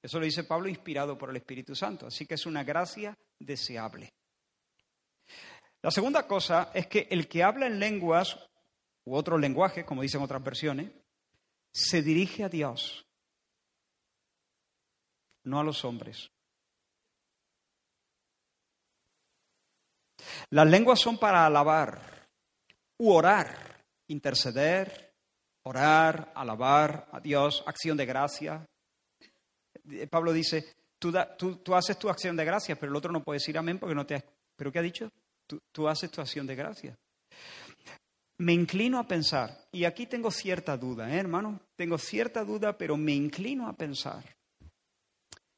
Eso 0.02 0.18
lo 0.18 0.26
dice 0.26 0.44
Pablo 0.44 0.68
inspirado 0.68 1.16
por 1.16 1.30
el 1.30 1.36
Espíritu 1.36 1.74
Santo, 1.74 2.06
así 2.06 2.26
que 2.26 2.34
es 2.34 2.44
una 2.44 2.64
gracia 2.64 3.16
deseable. 3.38 4.12
La 5.84 5.90
segunda 5.90 6.26
cosa 6.26 6.70
es 6.72 6.86
que 6.86 7.08
el 7.10 7.28
que 7.28 7.42
habla 7.42 7.66
en 7.66 7.78
lenguas 7.78 8.38
u 9.04 9.14
otros 9.14 9.38
lenguajes, 9.38 9.84
como 9.84 10.00
dicen 10.00 10.22
otras 10.22 10.42
versiones, 10.42 10.90
se 11.70 12.00
dirige 12.00 12.42
a 12.42 12.48
Dios, 12.48 13.04
no 15.42 15.60
a 15.60 15.62
los 15.62 15.84
hombres. 15.84 16.30
Las 20.48 20.66
lenguas 20.66 21.00
son 21.00 21.18
para 21.18 21.44
alabar 21.44 22.00
u 22.96 23.12
orar, 23.12 23.84
interceder, 24.06 25.12
orar, 25.64 26.32
alabar 26.34 27.10
a 27.12 27.20
Dios, 27.20 27.62
acción 27.66 27.98
de 27.98 28.06
gracia. 28.06 28.66
Pablo 30.08 30.32
dice, 30.32 30.76
tú, 30.98 31.74
haces 31.74 31.98
tu 31.98 32.08
acción 32.08 32.36
de 32.38 32.46
gracia, 32.46 32.74
pero 32.74 32.90
el 32.90 32.96
otro 32.96 33.12
no 33.12 33.22
puede 33.22 33.36
decir 33.36 33.58
amén 33.58 33.78
porque 33.78 33.94
no 33.94 34.06
te... 34.06 34.14
Ha... 34.14 34.24
¿Pero 34.56 34.72
qué 34.72 34.78
ha 34.78 34.82
dicho? 34.82 35.10
Tú, 35.46 35.88
haces 35.88 36.10
tu 36.10 36.20
acción 36.20 36.46
de 36.46 36.54
gracia. 36.54 36.98
Me 38.38 38.52
inclino 38.52 38.98
a 38.98 39.06
pensar, 39.06 39.66
y 39.70 39.84
aquí 39.84 40.06
tengo 40.06 40.30
cierta 40.30 40.76
duda, 40.76 41.14
¿eh, 41.14 41.18
hermano, 41.18 41.60
tengo 41.76 41.98
cierta 41.98 42.44
duda, 42.44 42.76
pero 42.76 42.96
me 42.96 43.12
inclino 43.12 43.68
a 43.68 43.72
pensar 43.74 44.24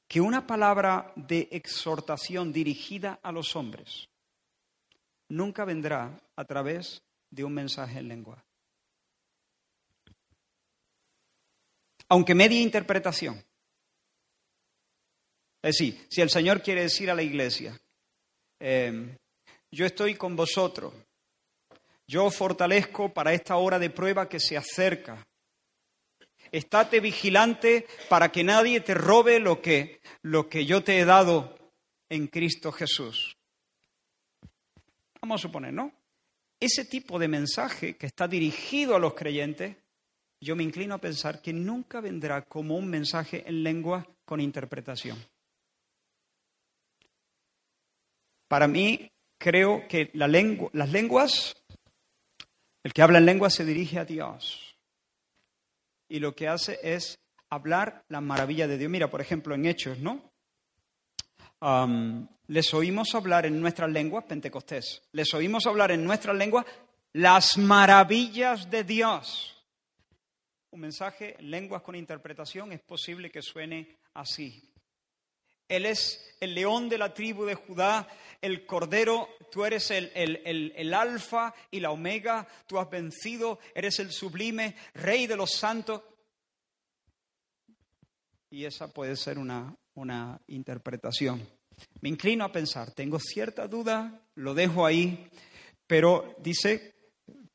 que 0.08 0.20
una 0.20 0.46
palabra 0.46 1.12
de 1.16 1.48
exhortación 1.50 2.52
dirigida 2.52 3.18
a 3.22 3.32
los 3.32 3.56
hombres 3.56 4.08
nunca 5.28 5.64
vendrá 5.64 6.20
a 6.36 6.44
través 6.44 7.02
de 7.30 7.44
un 7.44 7.54
mensaje 7.54 7.98
en 7.98 8.08
lengua. 8.08 8.44
Aunque 12.08 12.34
media 12.34 12.60
interpretación. 12.60 13.42
Es 15.62 15.78
decir, 15.78 16.06
si 16.08 16.20
el 16.20 16.30
Señor 16.30 16.62
quiere 16.62 16.82
decir 16.82 17.10
a 17.10 17.14
la 17.14 17.22
iglesia, 17.22 17.76
eh, 18.60 19.16
yo 19.76 19.84
estoy 19.84 20.14
con 20.14 20.34
vosotros, 20.34 20.94
yo 22.06 22.24
os 22.24 22.34
fortalezco 22.34 23.12
para 23.12 23.34
esta 23.34 23.56
hora 23.56 23.78
de 23.78 23.90
prueba 23.90 24.26
que 24.26 24.40
se 24.40 24.56
acerca. 24.56 25.22
Estate 26.50 27.00
vigilante 27.00 27.86
para 28.08 28.32
que 28.32 28.42
nadie 28.42 28.80
te 28.80 28.94
robe 28.94 29.38
lo 29.38 29.60
que, 29.60 30.00
lo 30.22 30.48
que 30.48 30.64
yo 30.64 30.82
te 30.82 30.98
he 30.98 31.04
dado 31.04 31.58
en 32.08 32.26
Cristo 32.28 32.72
Jesús. 32.72 33.36
Vamos 35.20 35.40
a 35.40 35.42
suponer, 35.42 35.74
¿no? 35.74 35.92
Ese 36.58 36.86
tipo 36.86 37.18
de 37.18 37.28
mensaje 37.28 37.98
que 37.98 38.06
está 38.06 38.26
dirigido 38.26 38.96
a 38.96 38.98
los 38.98 39.12
creyentes, 39.12 39.76
yo 40.40 40.56
me 40.56 40.62
inclino 40.62 40.94
a 40.94 40.98
pensar 40.98 41.42
que 41.42 41.52
nunca 41.52 42.00
vendrá 42.00 42.40
como 42.40 42.78
un 42.78 42.88
mensaje 42.88 43.44
en 43.46 43.62
lengua 43.62 44.06
con 44.24 44.40
interpretación. 44.40 45.22
Para 48.48 48.68
mí, 48.68 49.10
creo 49.38 49.86
que 49.88 50.10
las 50.14 50.30
lenguas, 50.30 51.56
el 52.82 52.92
que 52.92 53.02
habla 53.02 53.18
en 53.18 53.26
lengua 53.26 53.50
se 53.50 53.64
dirige 53.64 53.98
a 53.98 54.04
Dios. 54.04 54.76
Y 56.08 56.20
lo 56.20 56.34
que 56.34 56.48
hace 56.48 56.78
es 56.82 57.18
hablar 57.50 58.04
la 58.08 58.20
maravilla 58.20 58.66
de 58.66 58.78
Dios. 58.78 58.90
Mira, 58.90 59.10
por 59.10 59.20
ejemplo, 59.20 59.54
en 59.54 59.66
Hechos, 59.66 59.98
¿no? 59.98 60.30
les 62.48 62.74
oímos 62.74 63.14
hablar 63.14 63.46
en 63.46 63.60
nuestras 63.60 63.90
lenguas, 63.90 64.24
Pentecostés, 64.24 65.02
les 65.12 65.32
oímos 65.34 65.66
hablar 65.66 65.90
en 65.90 66.04
nuestras 66.04 66.36
lenguas 66.36 66.66
las 67.12 67.56
maravillas 67.56 68.70
de 68.70 68.84
Dios. 68.84 69.56
Un 70.70 70.80
mensaje 70.80 71.34
en 71.38 71.50
lenguas 71.50 71.82
con 71.82 71.94
interpretación 71.94 72.72
es 72.72 72.80
posible 72.82 73.30
que 73.30 73.40
suene 73.40 73.96
así. 74.14 74.62
Él 75.68 75.86
es 75.86 76.22
el 76.40 76.54
león 76.54 76.88
de 76.88 76.98
la 76.98 77.12
tribu 77.14 77.44
de 77.44 77.54
Judá, 77.54 78.08
el 78.40 78.66
cordero, 78.66 79.28
tú 79.50 79.64
eres 79.64 79.90
el, 79.90 80.10
el, 80.14 80.94
alfa 80.94 81.54
y 81.70 81.80
la 81.80 81.90
omega, 81.90 82.46
tú 82.66 82.78
has 82.78 82.88
vencido, 82.90 83.58
eres 83.74 83.98
el 83.98 84.12
sublime, 84.12 84.76
rey 84.94 85.26
de 85.26 85.36
los 85.36 85.52
santos. 85.52 86.02
Y 88.50 88.64
esa 88.64 88.88
puede 88.88 89.16
ser 89.16 89.38
una, 89.38 89.74
una 89.94 90.40
interpretación. 90.46 91.46
Me 92.00 92.08
inclino 92.08 92.44
a 92.44 92.52
pensar, 92.52 92.92
tengo 92.92 93.18
cierta 93.18 93.66
duda, 93.66 94.22
lo 94.34 94.54
dejo 94.54 94.86
ahí, 94.86 95.28
pero 95.86 96.36
dice 96.38 96.94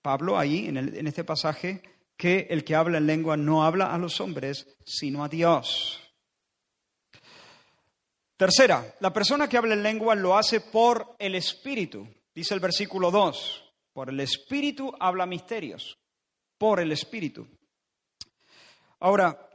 Pablo 0.01 0.37
ahí 0.37 0.67
en, 0.67 0.77
en 0.77 1.07
este 1.07 1.23
pasaje 1.23 1.81
que 2.17 2.47
el 2.49 2.63
que 2.63 2.75
habla 2.75 2.99
en 2.99 3.07
lengua 3.07 3.37
no 3.37 3.63
habla 3.63 3.93
a 3.93 3.97
los 3.97 4.19
hombres, 4.21 4.67
sino 4.85 5.23
a 5.23 5.29
Dios. 5.29 6.10
Tercera, 8.41 8.95
la 9.01 9.13
persona 9.13 9.47
que 9.47 9.55
habla 9.55 9.75
en 9.75 9.83
lengua 9.83 10.15
lo 10.15 10.35
hace 10.35 10.61
por 10.61 11.15
el 11.19 11.35
Espíritu. 11.35 12.07
Dice 12.33 12.55
el 12.55 12.59
versículo 12.59 13.11
2, 13.11 13.63
por 13.93 14.09
el 14.09 14.19
Espíritu 14.19 14.91
habla 14.99 15.27
misterios, 15.27 15.95
por 16.57 16.79
el 16.79 16.91
Espíritu. 16.91 17.47
Ahora, 19.01 19.47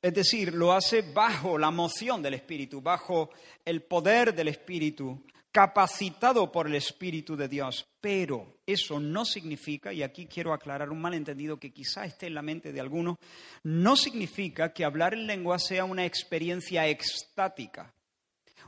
es 0.00 0.14
decir, 0.14 0.54
lo 0.54 0.72
hace 0.72 1.02
bajo 1.02 1.58
la 1.58 1.72
moción 1.72 2.22
del 2.22 2.34
Espíritu, 2.34 2.80
bajo 2.80 3.30
el 3.64 3.82
poder 3.82 4.32
del 4.32 4.46
Espíritu, 4.46 5.26
capacitado 5.56 6.52
por 6.52 6.66
el 6.66 6.74
Espíritu 6.74 7.34
de 7.34 7.48
Dios. 7.48 7.88
Pero 7.98 8.58
eso 8.66 9.00
no 9.00 9.24
significa, 9.24 9.90
y 9.90 10.02
aquí 10.02 10.26
quiero 10.26 10.52
aclarar 10.52 10.90
un 10.90 11.00
malentendido 11.00 11.58
que 11.58 11.72
quizá 11.72 12.04
esté 12.04 12.26
en 12.26 12.34
la 12.34 12.42
mente 12.42 12.74
de 12.74 12.80
algunos, 12.80 13.16
no 13.62 13.96
significa 13.96 14.74
que 14.74 14.84
hablar 14.84 15.14
en 15.14 15.26
lengua 15.26 15.58
sea 15.58 15.86
una 15.86 16.04
experiencia 16.04 16.86
extática. 16.86 17.94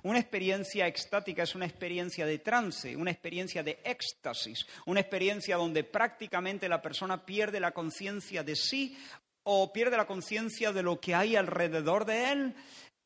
Una 0.03 0.18
experiencia 0.18 0.86
extática 0.86 1.43
es 1.43 1.55
una 1.55 1.66
experiencia 1.66 2.24
de 2.24 2.39
trance, 2.39 2.97
una 2.97 3.11
experiencia 3.11 3.62
de 3.62 3.80
éxtasis, 3.84 4.64
una 4.86 5.01
experiencia 5.01 5.59
donde 5.59 5.84
prácticamente 5.84 6.70
la 6.70 6.80
persona 6.80 7.22
pierde 7.26 7.61
la 7.61 7.72
conciencia 7.72 8.43
de 8.43 8.57
sí 8.57 8.97
o 9.43 9.70
pierde 9.74 9.99
la 9.99 10.07
conciencia 10.07 10.72
de 10.72 10.82
lo 10.82 10.99
que 10.99 11.14
hay 11.14 11.36
alrededor 11.36 12.07
de 12.07 12.32
él 12.32 12.55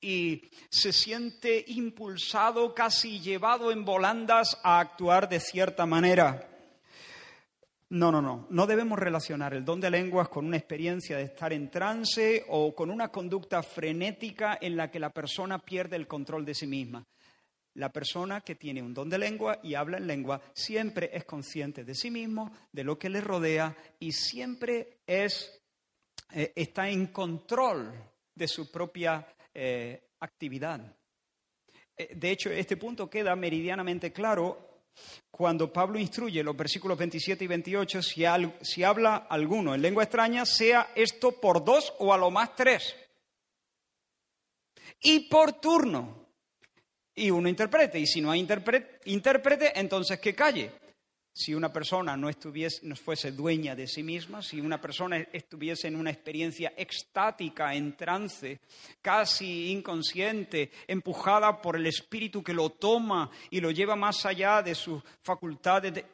y 0.02 0.50
se 0.68 0.92
siente 0.92 1.64
impulsado, 1.68 2.74
casi 2.74 3.20
llevado 3.20 3.70
en 3.70 3.84
volandas 3.84 4.58
a 4.62 4.80
actuar 4.80 5.28
de 5.28 5.40
cierta 5.40 5.86
manera. 5.86 6.48
No, 7.88 8.10
no, 8.10 8.20
no. 8.20 8.46
No 8.50 8.66
debemos 8.66 8.98
relacionar 8.98 9.54
el 9.54 9.64
don 9.64 9.80
de 9.80 9.90
lenguas 9.90 10.28
con 10.28 10.46
una 10.46 10.56
experiencia 10.56 11.18
de 11.18 11.24
estar 11.24 11.52
en 11.52 11.70
trance 11.70 12.44
o 12.48 12.74
con 12.74 12.90
una 12.90 13.08
conducta 13.08 13.62
frenética 13.62 14.58
en 14.60 14.76
la 14.76 14.90
que 14.90 14.98
la 14.98 15.10
persona 15.10 15.58
pierde 15.58 15.96
el 15.96 16.08
control 16.08 16.44
de 16.44 16.54
sí 16.54 16.66
misma. 16.66 17.06
La 17.74 17.92
persona 17.92 18.40
que 18.40 18.54
tiene 18.54 18.82
un 18.82 18.92
don 18.92 19.08
de 19.08 19.18
lengua 19.18 19.60
y 19.62 19.74
habla 19.74 19.98
en 19.98 20.06
lengua 20.06 20.40
siempre 20.52 21.10
es 21.12 21.24
consciente 21.24 21.84
de 21.84 21.94
sí 21.94 22.10
mismo, 22.10 22.50
de 22.72 22.84
lo 22.84 22.98
que 22.98 23.08
le 23.08 23.20
rodea 23.20 23.76
y 24.00 24.12
siempre 24.12 24.98
es, 25.06 25.62
eh, 26.32 26.52
está 26.56 26.88
en 26.88 27.08
control 27.08 27.92
de 28.34 28.48
su 28.48 28.70
propia 28.70 29.26
eh, 29.54 30.10
actividad. 30.20 30.80
Eh, 31.96 32.14
de 32.14 32.30
hecho, 32.30 32.50
este 32.50 32.76
punto 32.76 33.08
queda 33.08 33.36
meridianamente 33.36 34.12
claro 34.12 34.72
cuando 35.30 35.72
Pablo 35.72 35.98
instruye 35.98 36.42
los 36.42 36.56
versículos 36.56 36.98
27 36.98 37.44
y 37.44 37.46
28, 37.46 38.02
si, 38.02 38.24
si 38.60 38.84
habla 38.84 39.26
alguno 39.28 39.74
en 39.74 39.82
lengua 39.82 40.04
extraña, 40.04 40.44
sea 40.44 40.92
esto 40.94 41.40
por 41.40 41.64
dos 41.64 41.94
o 41.98 42.12
a 42.12 42.18
lo 42.18 42.30
más 42.30 42.54
tres. 42.54 42.94
Y 45.00 45.28
por 45.28 45.60
turno. 45.60 46.28
Y 47.14 47.30
uno 47.30 47.48
interprete. 47.48 47.98
Y 47.98 48.06
si 48.06 48.20
no 48.20 48.30
hay 48.30 48.40
intérprete, 48.40 49.78
entonces 49.78 50.18
que 50.20 50.34
calle. 50.34 50.72
Si 51.34 51.54
una 51.54 51.72
persona 51.72 52.14
no, 52.14 52.28
estuviese, 52.28 52.86
no 52.86 52.94
fuese 52.94 53.32
dueña 53.32 53.74
de 53.74 53.86
sí 53.86 54.02
misma, 54.02 54.42
si 54.42 54.60
una 54.60 54.78
persona 54.78 55.16
estuviese 55.32 55.88
en 55.88 55.96
una 55.96 56.10
experiencia 56.10 56.74
extática, 56.76 57.74
en 57.74 57.96
trance, 57.96 58.60
casi 59.00 59.70
inconsciente, 59.70 60.70
empujada 60.86 61.62
por 61.62 61.76
el 61.76 61.86
espíritu 61.86 62.42
que 62.42 62.52
lo 62.52 62.70
toma 62.70 63.30
y 63.48 63.60
lo 63.60 63.70
lleva 63.70 63.96
más 63.96 64.26
allá 64.26 64.60
de 64.60 64.74
sus 64.74 65.02
facultades, 65.22 66.04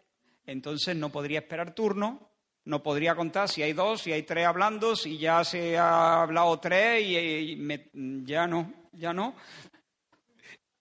entonces 0.46 0.94
no 0.94 1.10
podría 1.10 1.40
esperar 1.40 1.74
turno, 1.74 2.30
no 2.68 2.80
podría 2.80 3.16
contar 3.16 3.48
si 3.48 3.62
hay 3.62 3.72
dos, 3.72 4.02
si 4.02 4.12
hay 4.12 4.22
tres 4.22 4.46
hablando, 4.46 4.94
si 4.94 5.18
ya 5.18 5.42
se 5.42 5.76
ha 5.76 6.22
hablado 6.22 6.60
tres 6.60 7.02
y, 7.02 8.24
ya 8.24 8.46
no, 8.46 8.72
ya 8.92 9.12
no. 9.12 9.34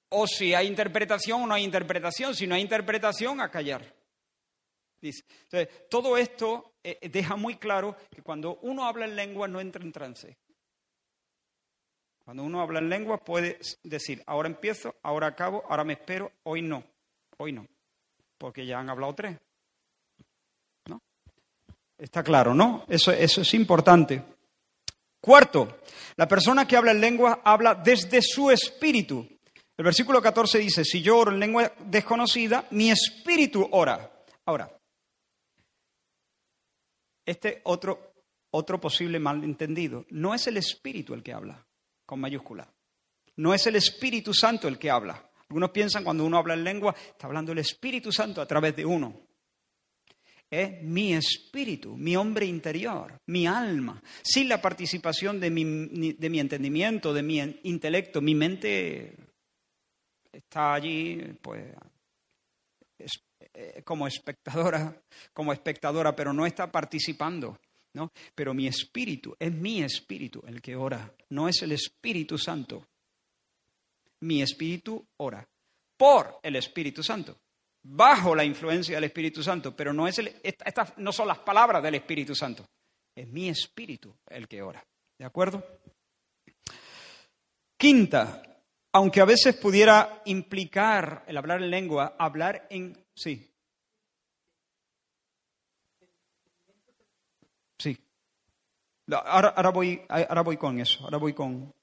O 0.10 0.28
si 0.28 0.54
hay 0.54 0.68
interpretación 0.68 1.44
o 1.44 1.48
no 1.48 1.54
hay 1.56 1.64
interpretación. 1.64 2.36
Si 2.36 2.46
no 2.46 2.56
hay 2.56 2.62
interpretación, 2.62 3.42
a 3.42 3.50
callar. 3.50 3.97
Entonces, 5.02 5.88
todo 5.90 6.18
esto 6.18 6.74
eh, 6.84 6.98
eh, 7.02 7.10
deja 7.10 7.36
muy 7.36 7.56
claro 7.56 7.96
que 8.10 8.22
cuando 8.22 8.60
uno 8.62 8.86
habla 8.86 9.06
en 9.06 9.16
lengua 9.16 9.48
no 9.48 9.60
entra 9.60 9.84
en 9.84 9.92
trance. 9.92 10.38
Cuando 12.24 12.44
uno 12.44 12.62
habla 12.62 12.80
en 12.80 12.90
lengua 12.90 13.18
puede 13.20 13.60
decir, 13.84 14.22
ahora 14.26 14.50
empiezo, 14.50 14.96
ahora 15.04 15.28
acabo, 15.28 15.64
ahora 15.70 15.84
me 15.84 15.94
espero, 15.94 16.32
hoy 16.44 16.62
no, 16.62 16.84
hoy 17.38 17.54
no, 17.54 17.66
porque 18.38 18.66
ya 18.66 18.80
han 18.80 18.90
hablado 18.90 19.16
tres. 19.16 19.38
¿No? 20.90 21.02
Está 21.98 22.24
claro, 22.24 22.54
¿no? 22.54 22.86
Eso, 22.90 23.12
eso 23.14 23.42
es 23.42 23.54
importante. 23.54 24.22
Cuarto, 25.22 25.80
la 26.16 26.28
persona 26.28 26.68
que 26.68 26.76
habla 26.76 26.92
en 26.92 27.02
lengua 27.02 27.42
habla 27.44 27.76
desde 27.76 28.22
su 28.22 28.52
espíritu. 28.52 29.28
El 29.78 29.86
versículo 29.86 30.22
14 30.22 30.58
dice, 30.60 30.84
si 30.84 31.02
yo 31.02 31.18
oro 31.18 31.32
en 31.32 31.40
lengua 31.40 31.72
desconocida, 31.80 32.66
mi 32.72 32.90
espíritu 32.90 33.68
ora. 33.72 34.12
Ahora, 34.46 34.77
este 37.28 37.62
otro, 37.66 38.14
otro 38.52 38.80
posible 38.80 39.20
malentendido. 39.20 40.06
No 40.10 40.34
es 40.34 40.48
el 40.48 40.58
Espíritu 40.58 41.14
el 41.14 41.22
que 41.22 41.34
habla, 41.34 41.68
con 42.06 42.20
mayúscula. 42.20 42.74
No 43.36 43.54
es 43.54 43.68
el 43.68 43.76
Espíritu 43.76 44.34
Santo 44.34 44.68
el 44.68 44.80
que 44.80 44.90
habla. 44.90 45.30
Algunos 45.50 45.70
piensan 45.72 46.04
cuando 46.04 46.26
uno 46.26 46.38
habla 46.38 46.56
en 46.56 46.64
lengua, 46.64 46.96
está 46.98 47.28
hablando 47.28 47.52
el 47.52 47.60
Espíritu 47.60 48.12
Santo 48.12 48.42
a 48.42 48.48
través 48.48 48.76
de 48.76 48.86
uno. 48.86 49.28
Es 50.50 50.82
mi 50.82 51.14
espíritu, 51.14 51.98
mi 51.98 52.16
hombre 52.16 52.46
interior, 52.46 53.20
mi 53.26 53.46
alma. 53.46 54.02
Sin 54.24 54.48
la 54.48 54.62
participación 54.62 55.42
de 55.42 55.50
mi, 55.50 56.14
de 56.14 56.30
mi 56.30 56.40
entendimiento, 56.40 57.14
de 57.14 57.22
mi 57.22 57.40
intelecto, 57.64 58.22
mi 58.22 58.34
mente 58.34 59.14
está 60.32 60.76
allí, 60.76 61.22
pues, 61.42 61.76
eh, 63.60 63.82
como 63.84 64.06
espectadora, 64.06 65.02
como 65.34 65.52
espectadora, 65.52 66.16
pero 66.16 66.32
no 66.32 66.46
está 66.46 66.72
participando. 66.72 67.58
¿no? 67.94 68.12
Pero 68.36 68.54
mi 68.54 68.68
espíritu, 68.68 69.36
es 69.40 69.52
mi 69.52 69.82
espíritu 69.82 70.44
el 70.46 70.62
que 70.62 70.76
ora, 70.76 71.12
no 71.30 71.50
es 71.50 71.64
el 71.64 71.72
Espíritu 71.72 72.38
Santo. 72.38 72.86
Mi 74.20 74.44
espíritu 74.44 75.04
ora 75.18 75.44
por 75.98 76.40
el 76.44 76.56
Espíritu 76.56 77.02
Santo, 77.02 77.36
bajo 77.82 78.36
la 78.36 78.46
influencia 78.46 78.98
del 78.98 79.06
Espíritu 79.06 79.42
Santo, 79.42 79.76
pero 79.76 79.92
no, 79.92 80.08
es 80.08 80.20
el, 80.20 80.36
estas 80.44 80.96
no 81.00 81.12
son 81.12 81.28
las 81.28 81.40
palabras 81.40 81.82
del 81.82 81.96
Espíritu 81.96 82.36
Santo, 82.36 82.64
es 83.16 83.28
mi 83.28 83.50
espíritu 83.50 84.14
el 84.30 84.48
que 84.48 84.62
ora. 84.62 84.86
¿De 85.18 85.26
acuerdo? 85.26 85.66
Quinta, 87.76 88.44
aunque 88.94 89.22
a 89.22 89.26
veces 89.26 89.56
pudiera 89.56 90.22
implicar 90.26 91.24
el 91.26 91.38
hablar 91.38 91.64
en 91.64 91.72
lengua, 91.72 92.16
hablar 92.20 92.68
en 92.70 93.07
Sí. 93.18 93.52
Sí. 97.80 97.98
Ahora, 99.12 99.72
voy, 99.72 100.04
ahora 100.08 100.42
voy 100.44 100.58
con 100.58 100.80
eso, 100.80 101.04
ahora 101.04 101.18
voy 101.18 101.34
con, 101.34 101.74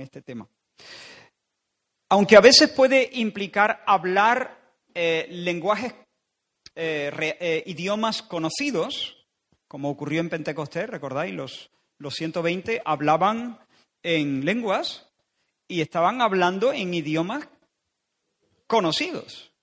este 0.00 0.22
tema. 0.22 0.48
Aunque 2.08 2.36
a 2.36 2.40
veces 2.40 2.70
puede 2.70 3.08
implicar 3.12 3.84
hablar 3.86 4.58
eh, 4.92 5.28
lenguajes, 5.30 5.94
eh, 6.74 7.36
eh, 7.38 7.62
idiomas 7.66 8.22
conocidos, 8.22 9.28
como 9.68 9.90
ocurrió 9.90 10.20
en 10.20 10.28
Pentecostés, 10.28 10.90
¿recordáis? 10.90 11.34
Los, 11.34 11.70
los 11.98 12.14
120 12.14 12.82
hablaban 12.84 13.60
en 14.02 14.44
lenguas 14.44 15.08
y 15.68 15.82
estaban 15.82 16.20
hablando 16.20 16.72
en 16.72 16.94
idiomas 16.94 17.48
conocidos. 18.66 19.53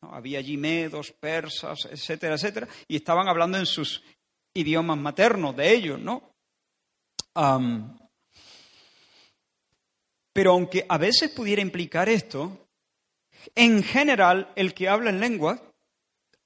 Había 0.00 0.38
allí 0.38 0.56
medos, 0.56 1.12
persas, 1.12 1.88
etcétera, 1.90 2.34
etcétera, 2.34 2.68
y 2.86 2.96
estaban 2.96 3.28
hablando 3.28 3.58
en 3.58 3.66
sus 3.66 4.02
idiomas 4.54 4.96
maternos 4.98 5.56
de 5.56 5.72
ellos, 5.72 6.00
¿no? 6.00 6.34
pero 10.32 10.52
aunque 10.52 10.84
a 10.88 10.98
veces 10.98 11.30
pudiera 11.30 11.62
implicar 11.62 12.08
esto, 12.08 12.68
en 13.54 13.82
general 13.84 14.52
el 14.56 14.74
que 14.74 14.88
habla 14.88 15.10
en 15.10 15.20
lengua 15.20 15.62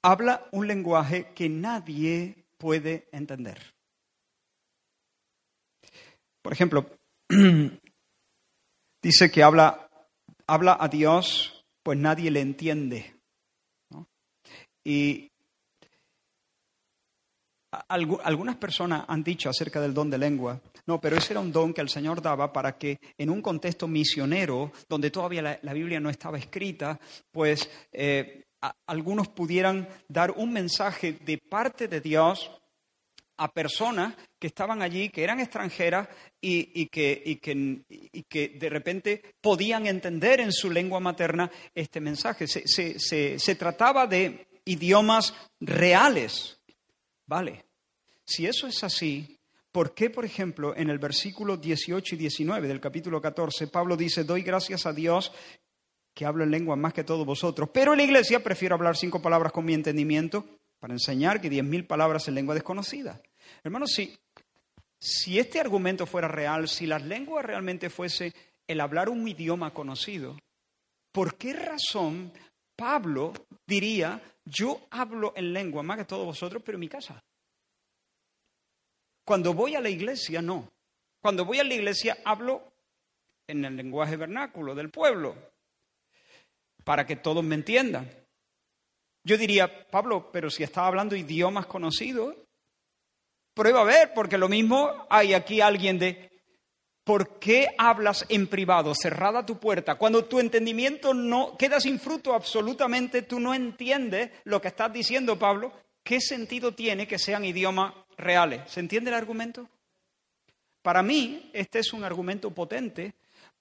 habla 0.03 0.49
un 0.51 0.67
lenguaje 0.67 1.33
que 1.35 1.49
nadie 1.49 2.47
puede 2.59 3.09
entender. 3.13 3.75
Por 6.43 6.53
ejemplo, 6.53 6.91
dice 9.03 9.31
que 9.31 9.43
habla, 9.43 9.89
habla 10.47 10.77
a 10.79 10.89
Dios, 10.89 11.65
pues 11.83 11.97
nadie 11.99 12.31
le 12.31 12.41
entiende. 12.41 13.12
Y 14.85 15.33
algunas 17.89 18.57
personas 18.57 19.05
han 19.09 19.23
dicho 19.23 19.49
acerca 19.49 19.81
del 19.81 19.95
don 19.95 20.11
de 20.11 20.19
lengua, 20.19 20.61
no, 20.87 21.01
pero 21.01 21.17
ese 21.17 21.33
era 21.33 21.41
un 21.41 21.53
don 21.53 21.73
que 21.73 21.81
el 21.81 21.89
Señor 21.89 22.21
daba 22.21 22.53
para 22.53 22.77
que 22.77 22.99
en 23.17 23.31
un 23.31 23.41
contexto 23.41 23.89
misionero, 23.89 24.73
donde 24.89 25.11
todavía 25.11 25.59
la, 25.63 25.73
Biblia 25.73 26.01
no 26.01 26.11
estaba 26.11 26.39
escrita, 26.39 26.99
pues 27.31 27.71
eh, 27.93 28.45
algunos 28.87 29.29
pudieran 29.29 29.89
dar 30.09 30.33
un 30.33 30.53
mensaje 30.53 31.13
de 31.25 31.39
parte 31.39 31.89
de 31.89 32.01
Dios 32.01 32.51
a 33.39 33.49
personas 33.49 34.15
que 34.39 34.49
estaban 34.49 34.83
allí, 34.83 35.09
que 35.09 35.25
eran 35.25 35.41
extranjeras 35.41 36.09
y, 36.41 36.87
que, 36.89 37.41
que, 37.41 38.49
de 38.49 38.69
repente 38.69 39.23
podían 39.41 39.87
entender 39.87 40.41
en 40.41 40.53
su 40.53 40.71
lengua 40.71 41.01
materna 41.01 41.51
este 41.75 42.01
mensaje. 42.01 42.47
se 42.47 43.55
trataba 43.55 44.07
de 44.07 44.52
idiomas 44.65 45.35
reales. 45.61 46.59
Vale. 47.27 47.65
Si 48.25 48.47
eso 48.47 48.67
es 48.67 48.83
así, 48.85 49.39
¿por 49.71 49.95
qué, 49.95 50.11
por 50.11 50.25
ejemplo, 50.25 50.77
en 50.77 50.91
el 50.91 50.99
versículo 50.99 51.57
18 51.57 52.15
y 52.15 52.19
19 52.19 52.69
del 52.69 52.81
capítulo 52.81 53.21
14, 53.21 53.67
Pablo 53.69 53.97
dice, 53.97 54.25
doy 54.25 54.43
gracias 54.43 54.87
a 54.87 54.93
Dios 54.93 55.33
que 56.15 56.27
hablo 56.27 56.45
en 56.45 56.51
lengua 56.51 56.77
más 56.77 56.93
que 56.93 57.05
todos 57.05 57.27
vosotros, 57.27 57.71
pero 57.73 57.93
en 57.93 57.99
la 57.99 58.05
iglesia 58.05 58.43
prefiero 58.43 58.75
hablar 58.75 58.97
cinco 58.97 59.23
palabras 59.23 59.53
con 59.53 59.65
mi 59.65 59.75
entendimiento 59.75 60.45
para 60.79 60.93
enseñar 60.93 61.41
que 61.41 61.49
diez 61.49 61.65
mil 61.65 61.87
palabras 61.87 62.29
en 62.29 62.35
lengua 62.35 62.55
desconocida. 62.55 63.21
Hermanos, 63.65 63.93
si, 63.93 64.19
si 64.99 65.39
este 65.39 65.61
argumento 65.61 66.07
fuera 66.07 66.29
real, 66.29 66.69
si 66.69 66.87
las 66.87 67.03
lenguas 67.03 67.45
realmente 67.45 67.89
fuese 67.89 68.35
el 68.67 68.81
hablar 68.81 69.09
un 69.09 69.27
idioma 69.27 69.73
conocido, 69.73 70.37
¿por 71.13 71.37
qué 71.37 71.55
razón 71.55 72.33
Pablo 72.77 73.33
diría, 73.73 74.21
yo 74.45 74.87
hablo 74.91 75.33
en 75.35 75.53
lengua 75.53 75.83
más 75.83 75.99
que 75.99 76.05
todos 76.05 76.27
vosotros, 76.27 76.63
pero 76.65 76.77
en 76.77 76.81
mi 76.81 76.89
casa? 76.89 77.23
Cuando 79.25 79.55
voy 79.55 79.75
a 79.75 79.81
la 79.81 79.89
iglesia, 79.89 80.43
no. 80.43 80.71
Cuando 81.21 81.45
voy 81.45 81.61
a 81.61 81.65
la 81.65 81.75
iglesia, 81.75 82.19
hablo 82.25 82.73
en 83.47 83.65
el 83.65 83.77
lenguaje 83.77 84.17
vernáculo 84.17 84.75
del 84.75 84.91
pueblo, 84.91 85.35
para 86.85 87.07
que 87.07 87.17
todos 87.17 87.43
me 87.43 87.55
entiendan. 87.55 88.11
Yo 89.25 89.39
diría, 89.39 89.89
Pablo, 89.89 90.31
pero 90.33 90.51
si 90.51 90.65
estaba 90.65 90.89
hablando 90.89 91.17
idiomas 91.17 91.67
conocidos, 91.67 92.35
prueba 93.55 93.83
a 93.83 93.85
ver, 93.85 94.13
porque 94.15 94.37
lo 94.37 94.49
mismo 94.49 95.07
hay 95.09 95.33
aquí 95.33 95.61
alguien 95.61 95.99
de, 95.99 96.32
¿por 97.05 97.39
qué 97.39 97.69
hablas 97.79 98.25
en 98.29 98.47
privado, 98.47 98.95
cerrada 98.95 99.45
tu 99.45 99.59
puerta? 99.59 99.97
Cuando 99.97 100.25
tu 100.25 100.41
entendimiento 100.41 101.15
no 101.15 101.57
queda 101.57 101.81
sin 101.81 101.99
fruto 101.99 102.35
absolutamente, 102.35 103.23
tú 103.23 103.41
no 103.41 103.55
entiendes 103.55 104.31
lo 104.45 104.61
que 104.61 104.69
estás 104.69 104.93
diciendo, 104.93 105.39
Pablo, 105.39 105.73
¿qué 106.03 106.21
sentido 106.21 106.75
tiene 106.75 107.07
que 107.07 107.19
sean 107.19 107.45
idiomas 107.45 107.95
reales? 108.17 108.71
¿Se 108.71 108.81
entiende 108.81 109.11
el 109.11 109.17
argumento? 109.17 109.69
Para 110.83 111.03
mí, 111.03 111.51
este 111.53 111.79
es 111.79 111.93
un 111.93 112.05
argumento 112.05 112.51
potente 112.51 113.15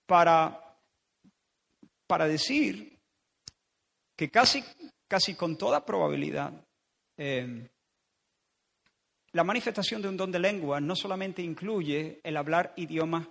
para, 0.05 0.75
para 2.07 2.27
decir 2.27 2.97
que 4.15 4.29
casi, 4.29 4.63
casi 5.07 5.35
con 5.35 5.57
toda 5.57 5.85
probabilidad 5.85 6.51
eh, 7.17 7.67
la 9.33 9.43
manifestación 9.43 10.01
de 10.01 10.09
un 10.09 10.17
don 10.17 10.31
de 10.31 10.39
lengua 10.39 10.81
no 10.81 10.95
solamente 10.95 11.41
incluye 11.41 12.19
el 12.23 12.37
hablar 12.37 12.73
idiomas 12.75 13.27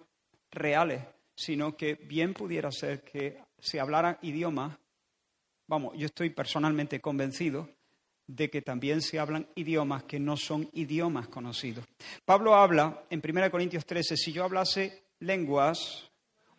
reales, 0.51 1.03
sino 1.34 1.76
que 1.76 1.94
bien 1.94 2.34
pudiera 2.34 2.70
ser 2.72 3.03
que 3.03 3.38
se 3.59 3.80
hablaran 3.80 4.18
idiomas, 4.22 4.78
vamos, 5.66 5.96
yo 5.96 6.07
estoy 6.07 6.30
personalmente 6.30 7.01
convencido 7.01 7.68
de 8.26 8.48
que 8.48 8.62
también 8.62 9.03
se 9.03 9.18
hablan 9.18 9.48
idiomas 9.55 10.05
que 10.05 10.20
no 10.20 10.36
son 10.36 10.68
idiomas 10.72 11.28
conocidos. 11.28 11.84
Pablo 12.24 12.55
habla 12.55 13.05
en 13.11 13.20
1 13.22 13.51
Corintios 13.51 13.84
13, 13.84 14.16
si 14.16 14.32
yo 14.32 14.44
hablase 14.44 15.03
lenguas 15.18 16.11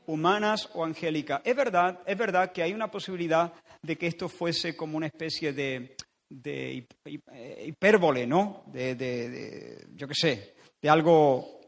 humanas 0.05 0.69
o 0.73 0.83
angélicas, 0.83 1.41
es 1.45 1.55
verdad, 1.55 2.01
es 2.05 2.17
verdad 2.17 2.51
que 2.51 2.61
hay 2.61 2.73
una 2.73 2.91
posibilidad 2.91 3.53
de 3.81 3.97
que 3.97 4.07
esto 4.07 4.27
fuese 4.29 4.75
como 4.75 4.97
una 4.97 5.07
especie 5.07 5.53
de, 5.53 5.95
de 6.31 6.87
hipérbole, 7.65 8.25
¿no? 8.25 8.63
De, 8.67 9.85
yo 9.95 10.07
qué 10.07 10.15
sé, 10.15 10.55
de 10.81 10.89
algo, 10.89 11.59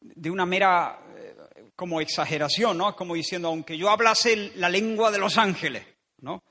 de 0.00 0.30
una 0.30 0.46
mera 0.46 1.00
eh, 1.16 1.70
como 1.74 2.00
exageración, 2.00 2.78
¿no? 2.78 2.94
Como 2.94 3.14
diciendo, 3.14 3.48
aunque 3.48 3.76
yo 3.76 3.90
hablase 3.90 4.52
la 4.56 4.68
lengua 4.68 5.10
de 5.10 5.18
los 5.18 5.36
ángeles, 5.38 5.84
¿no? 6.18 6.42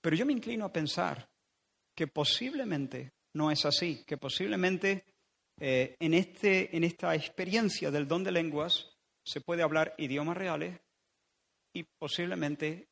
pero 0.00 0.16
yo 0.16 0.26
me 0.26 0.32
inclino 0.32 0.64
a 0.64 0.72
pensar 0.72 1.28
que 1.94 2.08
posiblemente 2.08 3.12
no 3.34 3.52
es 3.52 3.64
así, 3.64 4.02
que 4.04 4.16
posiblemente 4.16 5.04
eh, 5.60 5.94
en, 6.00 6.14
este, 6.14 6.76
en 6.76 6.82
esta 6.82 7.14
experiencia 7.14 7.92
del 7.92 8.08
don 8.08 8.24
de 8.24 8.32
lenguas 8.32 8.90
se 9.24 9.40
puede 9.40 9.62
hablar 9.62 9.94
idiomas 9.98 10.36
reales 10.36 10.80
y 11.72 11.84
posiblemente 11.84 12.88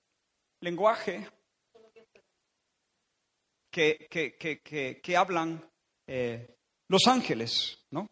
lenguaje 0.60 1.26
que, 3.70 4.08
que, 5.02 5.16
hablan 5.16 5.62
eh, 6.06 6.56
los 6.88 7.06
ángeles, 7.06 7.84
¿no? 7.90 8.06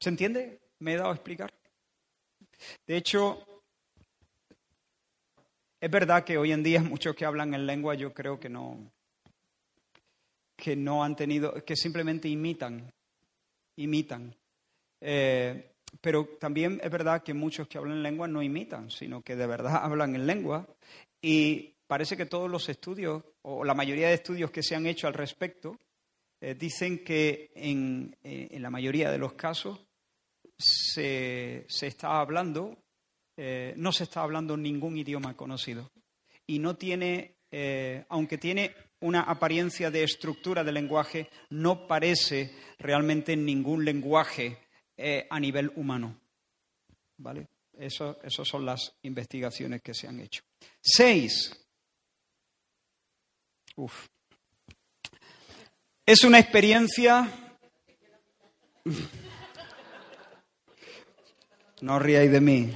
¿Se 0.00 0.08
entiende? 0.08 0.60
¿Me 0.78 0.92
he 0.92 0.96
dado 0.96 1.10
a 1.10 1.14
explicar? 1.14 1.52
De 2.86 2.96
hecho, 2.96 3.62
es 5.80 5.90
verdad 5.90 6.24
que 6.24 6.38
hoy 6.38 6.52
en 6.52 6.62
día 6.62 6.82
muchos 6.82 7.14
que 7.14 7.24
hablan 7.24 7.54
en 7.54 7.66
lengua 7.66 7.94
yo 7.94 8.12
creo 8.12 8.38
que 8.38 8.48
no, 8.48 8.92
que 10.56 10.76
no 10.76 11.02
han 11.02 11.16
tenido, 11.16 11.64
que 11.64 11.76
simplemente 11.76 12.28
imitan, 12.28 12.92
imitan. 13.76 14.34
Eh, 15.00 15.76
pero 16.00 16.28
también 16.38 16.80
es 16.82 16.90
verdad 16.90 17.22
que 17.22 17.34
muchos 17.34 17.68
que 17.68 17.78
hablan 17.78 17.98
en 17.98 18.02
lengua 18.02 18.28
no 18.28 18.42
imitan, 18.42 18.90
sino 18.90 19.22
que 19.22 19.36
de 19.36 19.46
verdad 19.46 19.76
hablan 19.82 20.14
en 20.14 20.26
lengua. 20.26 20.66
Y 21.20 21.74
parece 21.86 22.16
que 22.16 22.26
todos 22.26 22.50
los 22.50 22.68
estudios, 22.68 23.24
o 23.42 23.64
la 23.64 23.74
mayoría 23.74 24.08
de 24.08 24.14
estudios 24.14 24.50
que 24.50 24.62
se 24.62 24.74
han 24.74 24.86
hecho 24.86 25.06
al 25.06 25.14
respecto, 25.14 25.78
eh, 26.40 26.54
dicen 26.54 27.02
que 27.04 27.50
en, 27.54 28.16
eh, 28.22 28.48
en, 28.52 28.62
la 28.62 28.70
mayoría 28.70 29.10
de 29.10 29.18
los 29.18 29.32
casos 29.32 29.84
se, 30.56 31.66
está 31.66 32.20
hablando, 32.20 32.78
eh, 33.36 33.74
no 33.76 33.90
se 33.90 34.04
está 34.04 34.22
hablando 34.22 34.56
ningún 34.56 34.96
idioma 34.96 35.36
conocido. 35.36 35.90
Y 36.46 36.60
no 36.60 36.76
tiene, 36.76 37.34
aunque 38.08 38.38
tiene 38.38 38.74
una 39.00 39.20
apariencia 39.22 39.90
de 39.90 40.02
estructura 40.02 40.64
de 40.64 40.72
lenguaje, 40.72 41.28
no 41.50 41.86
parece 41.86 42.54
realmente 42.78 43.36
ningún 43.36 43.84
lenguaje 43.84 44.56
eh, 45.00 45.28
a 45.30 45.38
nivel 45.38 45.70
humano. 45.76 46.20
¿Vale? 47.18 47.46
Esas 47.78 48.16
son 48.42 48.66
las 48.66 48.96
investigaciones 49.02 49.80
que 49.80 49.94
se 49.94 50.08
han 50.08 50.18
hecho. 50.18 50.42
Seis. 50.80 51.52
Uf. 53.76 54.08
Es 56.04 56.24
una 56.24 56.40
experiencia. 56.40 57.30
No 61.80 62.00
ríais 62.00 62.32
de 62.32 62.40
mí. 62.40 62.72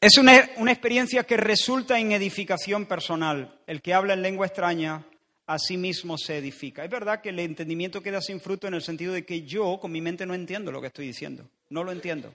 Es 0.00 0.16
una, 0.16 0.48
una, 0.56 0.72
experiencia 0.72 1.24
que 1.24 1.36
resulta 1.36 1.98
en 1.98 2.12
edificación 2.12 2.86
personal. 2.86 3.60
El 3.66 3.82
que 3.82 3.92
habla 3.92 4.14
en 4.14 4.22
lengua 4.22 4.46
extraña 4.46 5.04
a 5.50 5.58
sí 5.58 5.76
mismo 5.76 6.16
se 6.16 6.38
edifica. 6.38 6.84
Es 6.84 6.90
verdad 6.90 7.20
que 7.20 7.30
el 7.30 7.40
entendimiento 7.40 8.00
queda 8.00 8.20
sin 8.20 8.40
fruto 8.40 8.68
en 8.68 8.74
el 8.74 8.82
sentido 8.82 9.12
de 9.12 9.26
que 9.26 9.42
yo 9.42 9.80
con 9.80 9.90
mi 9.90 10.00
mente 10.00 10.24
no 10.24 10.32
entiendo 10.32 10.70
lo 10.70 10.80
que 10.80 10.86
estoy 10.86 11.08
diciendo, 11.08 11.50
no 11.70 11.82
lo 11.82 11.90
entiendo. 11.90 12.32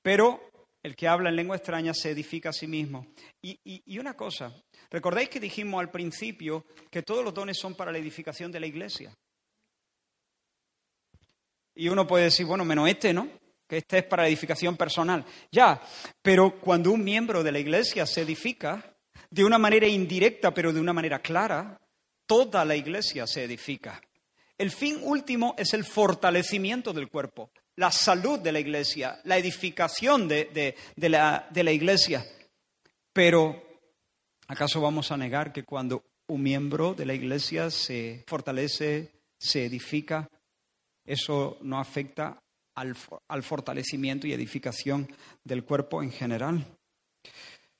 Pero 0.00 0.40
el 0.80 0.94
que 0.94 1.08
habla 1.08 1.30
en 1.30 1.34
lengua 1.34 1.56
extraña 1.56 1.92
se 1.92 2.10
edifica 2.10 2.50
a 2.50 2.52
sí 2.52 2.68
mismo. 2.68 3.08
Y, 3.42 3.98
una 3.98 4.14
cosa, 4.14 4.54
¿recordáis 4.90 5.28
que 5.28 5.40
dijimos 5.40 5.80
al 5.80 5.90
principio 5.90 6.64
que 6.88 7.02
todos 7.02 7.24
los 7.24 7.34
dones 7.34 7.58
son 7.58 7.74
para 7.74 7.90
la 7.90 7.98
edificación 7.98 8.52
de 8.52 8.60
la 8.60 8.68
iglesia? 8.68 9.12
Y 11.74 11.88
uno 11.88 12.06
puede 12.06 12.24
decir, 12.26 12.46
bueno, 12.46 12.64
menos 12.64 12.88
este, 12.88 13.12
¿no? 13.12 13.28
Que 13.66 13.78
este 13.78 13.98
es 13.98 14.04
para 14.04 14.28
edificación 14.28 14.76
personal. 14.76 15.24
Ya, 15.50 15.82
pero 16.22 16.60
cuando 16.60 16.92
un 16.92 17.02
miembro 17.02 17.42
de 17.42 17.50
la 17.50 17.58
iglesia 17.58 18.06
se 18.06 18.20
edifica, 18.20 18.94
de 19.30 19.44
una 19.44 19.58
manera 19.58 19.86
indirecta, 19.86 20.52
pero 20.52 20.72
de 20.72 20.80
una 20.80 20.92
manera 20.92 21.20
clara, 21.20 21.80
toda 22.26 22.64
la 22.64 22.76
iglesia 22.76 23.26
se 23.26 23.44
edifica. 23.44 24.00
El 24.56 24.70
fin 24.70 24.98
último 25.02 25.54
es 25.56 25.72
el 25.74 25.84
fortalecimiento 25.84 26.92
del 26.92 27.08
cuerpo, 27.08 27.50
la 27.76 27.92
salud 27.92 28.40
de 28.40 28.52
la 28.52 28.60
iglesia, 28.60 29.20
la 29.24 29.38
edificación 29.38 30.26
de, 30.26 30.74
la, 30.96 31.46
de 31.50 31.64
la 31.64 31.72
iglesia. 31.72 32.26
Pero, 33.12 33.62
¿acaso 34.48 34.80
vamos 34.80 35.12
a 35.12 35.16
negar 35.16 35.52
que 35.52 35.64
cuando 35.64 36.04
un 36.26 36.42
miembro 36.42 36.94
de 36.94 37.06
la 37.06 37.14
iglesia 37.14 37.70
se 37.70 38.24
fortalece, 38.26 39.12
se 39.38 39.64
edifica, 39.64 40.28
eso 41.04 41.58
no 41.62 41.78
afecta 41.78 42.42
al, 42.74 42.96
al, 43.28 43.42
fortalecimiento 43.42 44.26
y 44.26 44.32
edificación 44.32 45.08
del 45.42 45.64
cuerpo 45.64 46.02
en 46.02 46.10
general. 46.10 46.66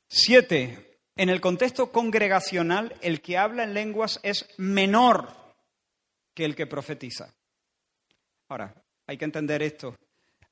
Siete, 0.09 0.88
en 1.19 1.29
el 1.31 1.41
contexto 1.41 1.91
congregacional, 1.91 2.95
el 3.03 3.21
que 3.21 3.37
habla 3.37 3.65
en 3.65 3.75
lenguas 3.75 4.21
es 4.23 4.49
menor 4.57 5.29
que 6.33 6.45
el 6.45 6.55
que 6.55 6.69
profetiza. 6.69 7.35
Ahora, 8.49 8.73
hay 9.05 9.19
que 9.19 9.25
entender 9.25 9.61
esto. 9.63 9.97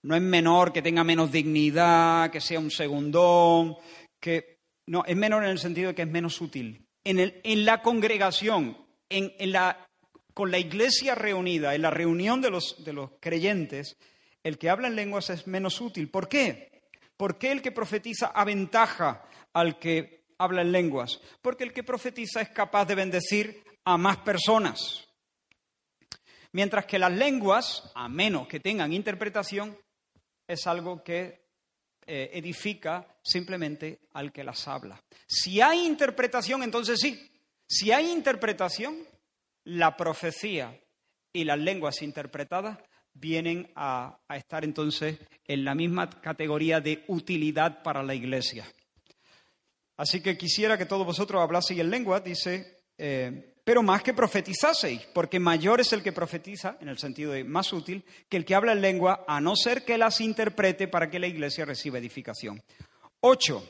No 0.03 0.17
es 0.17 0.23
menor 0.23 0.73
que 0.73 0.83
tenga 0.83 1.05
menos 1.05 1.31
dignidad, 1.31 2.31
que 2.31 2.41
sea 2.41 2.59
un 2.59 2.71
segundón, 2.71 3.77
que... 4.21 4.57
No, 4.89 5.05
es 5.05 5.17
menor 5.17 5.45
en 5.45 5.51
el 5.51 5.59
sentido 5.61 5.89
de 5.89 5.95
que 5.95 6.03
es 6.03 6.09
menos 6.09 6.41
útil. 6.41 6.85
En, 7.05 7.21
el, 7.21 7.41
en 7.45 7.64
la 7.64 7.83
congregación, 7.83 8.77
en, 9.09 9.53
la, 9.53 9.87
con 10.35 10.51
la 10.51 10.59
iglesia 10.59 11.14
reunida, 11.14 11.77
en 11.77 11.83
la 11.83 11.91
reunión 11.91 12.41
de 12.41 12.51
los, 12.51 12.85
de 12.85 12.93
los 12.93 13.11
creyentes, 13.21 13.97
el 14.43 14.59
que 14.59 14.71
habla 14.71 14.89
en 14.89 14.97
lenguas 14.97 15.31
es 15.31 15.47
menos 15.47 15.81
útil. 15.81 16.09
¿Por 16.09 16.29
qué? 16.29 16.89
Porque 17.17 17.53
el 17.53 17.62
que 17.62 17.73
profetiza 17.73 18.27
aventaja 18.27 19.25
al 19.53 19.79
que 19.79 20.26
habla 20.39 20.62
en 20.62 20.72
lenguas? 20.72 21.20
Porque 21.43 21.64
el 21.64 21.72
que 21.72 21.82
profetiza 21.82 22.41
es 22.41 22.51
capaz 22.51 22.87
de 22.87 22.95
bendecir 22.95 23.64
a 23.84 23.97
más 23.97 24.18
personas. 24.18 25.07
Mientras 26.53 26.87
que 26.87 26.99
las 26.99 27.12
lenguas, 27.12 27.91
a 27.95 28.09
menos 28.09 28.49
que 28.49 28.61
tengan 28.61 28.93
interpretación, 28.93 29.76
es 30.47 30.66
algo 30.66 31.03
que 31.03 31.47
eh, 32.07 32.30
edifica 32.34 33.18
simplemente 33.22 34.01
al 34.12 34.32
que 34.32 34.45
las 34.45 34.66
habla. 34.68 35.03
Si 35.26 35.61
hay 35.61 35.84
interpretación, 35.84 36.62
entonces 36.62 37.01
sí. 37.01 37.30
Si 37.68 37.91
hay 37.91 38.11
interpretación, 38.11 38.97
la 39.64 39.97
profecía 39.97 40.80
y 41.32 41.45
las 41.45 41.59
lenguas 41.59 42.03
interpretadas 42.03 42.78
vienen 43.12 43.70
a, 43.74 44.18
estar 44.34 44.64
entonces 44.64 45.18
en 45.45 45.64
la 45.64 45.74
misma 45.74 46.09
categoría 46.09 46.80
de 46.80 47.05
utilidad 47.09 47.82
para 47.82 48.03
la 48.03 48.14
iglesia. 48.14 48.64
Así 49.97 50.20
que 50.20 50.36
quisiera 50.36 50.76
que 50.76 50.86
todos 50.86 51.07
vosotros 51.07 51.42
hablaseis 51.42 51.80
en 51.80 51.90
lengua, 51.90 52.20
dice, 52.20 52.82
eh, 52.99 53.55
pero 53.64 53.82
más 53.82 54.03
que 54.03 54.14
profetizaseis, 54.14 55.03
porque 55.12 55.40
mayor 55.40 55.80
es 55.80 55.92
el 55.92 56.03
que 56.03 56.12
profetiza, 56.12 56.76
en 56.80 56.88
el 56.88 56.99
sentido 56.99 57.32
de 57.32 57.44
más 57.44 57.72
útil, 57.72 58.05
que 58.28 58.36
el 58.36 58.44
que 58.44 58.55
habla 58.55 58.72
en 58.72 58.82
lengua, 58.82 59.24
a 59.26 59.40
no 59.40 59.57
ser 59.57 59.84
que 59.84 59.99
las 59.99 60.20
interprete 60.20 60.86
para 60.86 61.11
que 61.11 61.18
la 61.18 61.26
iglesia 61.26 61.64
reciba 61.64 61.99
edificación. 61.99 62.62
Ocho. 63.20 63.68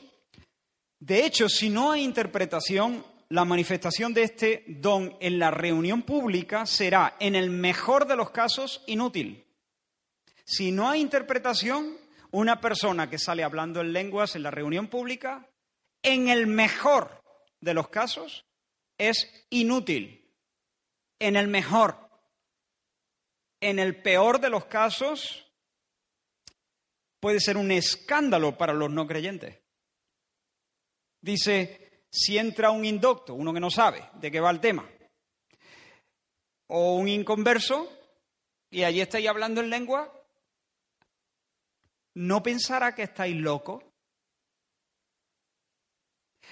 De 0.99 1.25
hecho, 1.25 1.47
si 1.47 1.69
no 1.69 1.91
hay 1.91 2.03
interpretación, 2.03 3.03
la 3.29 3.45
manifestación 3.45 4.13
de 4.13 4.23
este 4.23 4.63
don 4.67 5.15
en 5.19 5.39
la 5.39 5.51
reunión 5.51 6.03
pública 6.03 6.65
será, 6.65 7.15
en 7.19 7.35
el 7.35 7.49
mejor 7.49 8.05
de 8.05 8.15
los 8.15 8.31
casos, 8.31 8.83
inútil. 8.87 9.45
Si 10.45 10.71
no 10.71 10.89
hay 10.89 11.01
interpretación, 11.01 11.97
una 12.31 12.61
persona 12.61 13.09
que 13.09 13.17
sale 13.17 13.43
hablando 13.43 13.81
en 13.81 13.93
lenguas 13.93 14.35
en 14.35 14.43
la 14.43 14.51
reunión 14.51 14.87
pública, 14.87 15.47
en 16.07 16.29
el 16.29 16.47
mejor 16.47 17.21
de 17.59 17.73
los 17.73 17.89
casos, 17.89 18.45
es 18.97 19.45
inútil. 19.49 20.33
En 21.19 21.35
el 21.35 21.47
mejor. 21.47 22.09
En 23.59 23.79
el 23.79 24.01
peor 24.01 24.39
de 24.39 24.49
los 24.49 24.65
casos, 24.65 25.51
puede 27.19 27.39
ser 27.39 27.57
un 27.57 27.71
escándalo 27.71 28.57
para 28.57 28.73
los 28.73 28.89
no 28.89 29.07
creyentes. 29.07 29.59
Dice, 31.21 32.05
si 32.09 32.37
entra 32.37 32.69
un 32.69 32.85
indocto, 32.85 33.33
uno 33.33 33.53
que 33.53 33.59
no 33.59 33.69
sabe 33.69 34.09
de 34.13 34.31
qué 34.31 34.39
va 34.39 34.51
el 34.51 34.61
tema, 34.61 34.89
o 36.67 36.95
un 36.95 37.07
inconverso, 37.07 37.91
y 38.69 38.83
allí 38.83 39.01
estáis 39.01 39.27
hablando 39.27 39.61
en 39.61 39.69
lengua, 39.69 40.13
¿no 42.13 42.43
pensará 42.43 42.93
que 42.93 43.03
estáis 43.03 43.35
locos? 43.35 43.83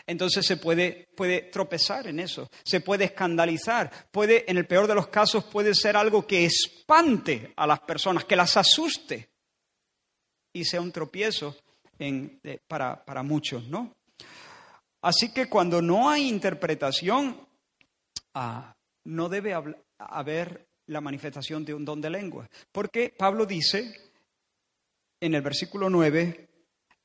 Entonces 0.06 0.46
se 0.46 0.58
puede, 0.58 1.08
puede, 1.16 1.42
tropezar 1.44 2.08
en 2.08 2.20
eso, 2.20 2.50
se 2.64 2.82
puede 2.82 3.06
escandalizar, 3.06 3.92
puede, 4.12 4.50
en 4.50 4.58
el 4.58 4.68
peor 4.68 4.88
de 4.88 4.96
los 4.96 5.08
casos, 5.08 5.46
puede 5.46 5.74
ser 5.74 5.98
algo 5.98 6.26
que 6.28 6.46
espante 6.46 7.54
a 7.56 7.66
las 7.66 7.80
personas, 7.80 8.26
que 8.26 8.36
las 8.36 8.58
asuste 8.58 9.30
y 10.54 10.64
sea 10.66 10.82
un 10.82 10.92
tropiezo 10.92 11.56
para, 12.68 13.04
para 13.04 13.24
muchos, 13.24 13.68
¿no? 13.68 13.94
Así 15.02 15.32
que 15.32 15.48
cuando 15.48 15.82
no 15.82 16.10
hay 16.10 16.28
interpretación, 16.28 17.40
ah, 18.34 18.76
no 19.04 19.30
debe 19.30 19.54
haber 20.00 20.68
la 20.88 21.02
manifestación 21.02 21.64
de 21.66 21.74
un 21.74 21.86
don 21.86 22.02
de 22.02 22.10
lengua. 22.10 22.50
Porque 22.72 23.14
Pablo 23.16 23.46
dice 23.46 23.94
en 25.20 25.36
el 25.36 25.42
versículo 25.42 25.90
9, 25.90 26.50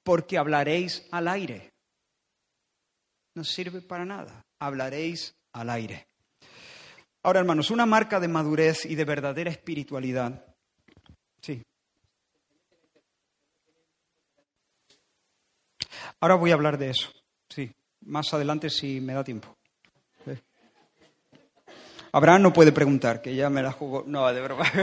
porque 0.03 0.39
hablaréis 0.39 1.07
al 1.11 1.29
aire. 1.29 1.73
No 3.41 3.45
sirve 3.45 3.81
para 3.81 4.05
nada, 4.05 4.45
hablaréis 4.59 5.35
al 5.55 5.71
aire. 5.71 6.07
Ahora, 7.23 7.41
hermanos, 7.41 7.71
una 7.71 7.87
marca 7.87 8.21
de 8.21 8.29
madurez 8.29 8.85
y 8.85 8.95
de 8.95 9.05
verdadera 9.05 9.51
espiritualidad. 9.51 10.45
Sí. 11.41 11.63
Ahora 16.21 16.35
voy 16.35 16.51
a 16.51 16.55
hablar 16.55 16.77
de 16.77 16.91
eso. 16.91 17.11
Sí 17.49 17.73
más 18.03 18.33
adelante 18.33 18.71
si 18.71 19.01
me 19.01 19.15
da 19.15 19.25
tiempo. 19.25 19.57
Abraham 22.13 22.43
no 22.43 22.53
puede 22.53 22.73
preguntar, 22.73 23.23
que 23.23 23.35
ya 23.37 23.49
me 23.51 23.63
la 23.63 23.71
jugó. 23.71 24.03
No, 24.07 24.33
de 24.33 24.41
broma. 24.41 24.65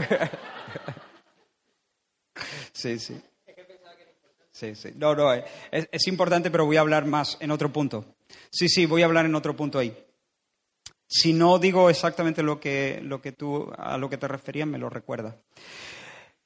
Sí, 2.71 2.99
sí. 2.99 3.19
Sí, 4.51 4.75
sí. 4.75 4.91
No, 4.95 5.15
no, 5.15 5.33
es, 5.33 5.43
es, 5.71 6.07
importante, 6.07 6.51
pero 6.51 6.65
voy 6.65 6.77
a 6.77 6.81
hablar 6.81 7.05
más 7.05 7.35
en 7.39 7.49
otro 7.49 7.73
punto. 7.73 8.16
Sí, 8.49 8.69
sí, 8.69 8.85
voy 8.85 9.01
a 9.01 9.05
hablar 9.05 9.25
en 9.25 9.35
otro 9.35 9.55
punto 9.55 9.79
ahí. 9.79 9.95
Si 11.07 11.31
no 11.33 11.57
digo 11.57 11.89
exactamente 11.89 12.43
lo 12.43 12.59
que, 12.59 12.99
lo 13.01 13.21
que 13.21 13.31
tú, 13.31 13.71
a 13.77 13.97
lo 13.97 14.09
que 14.09 14.17
te 14.17 14.27
referías, 14.27 14.67
me 14.67 14.77
lo 14.77 14.89
recuerda. 14.89 15.37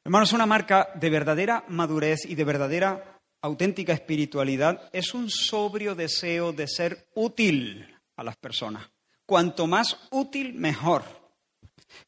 Hermanos, 0.04 0.34
una 0.34 0.46
marca 0.46 0.90
de 0.96 1.10
verdadera 1.10 1.64
madurez 1.68 2.26
y 2.26 2.36
de 2.36 2.44
verdadera 2.44 3.20
auténtica 3.42 3.94
espiritualidad 3.94 4.90
es 4.94 5.14
un 5.14 5.30
sobrio 5.30 5.96
deseo 5.96 6.54
de 6.54 6.68
ser 6.68 7.08
útil 7.16 7.88
a 8.16 8.24
las 8.24 8.38
personas. 8.38 8.90
Cuanto 9.26 9.68
más 9.68 9.98
útil, 10.12 10.54
mejor. 10.54 11.21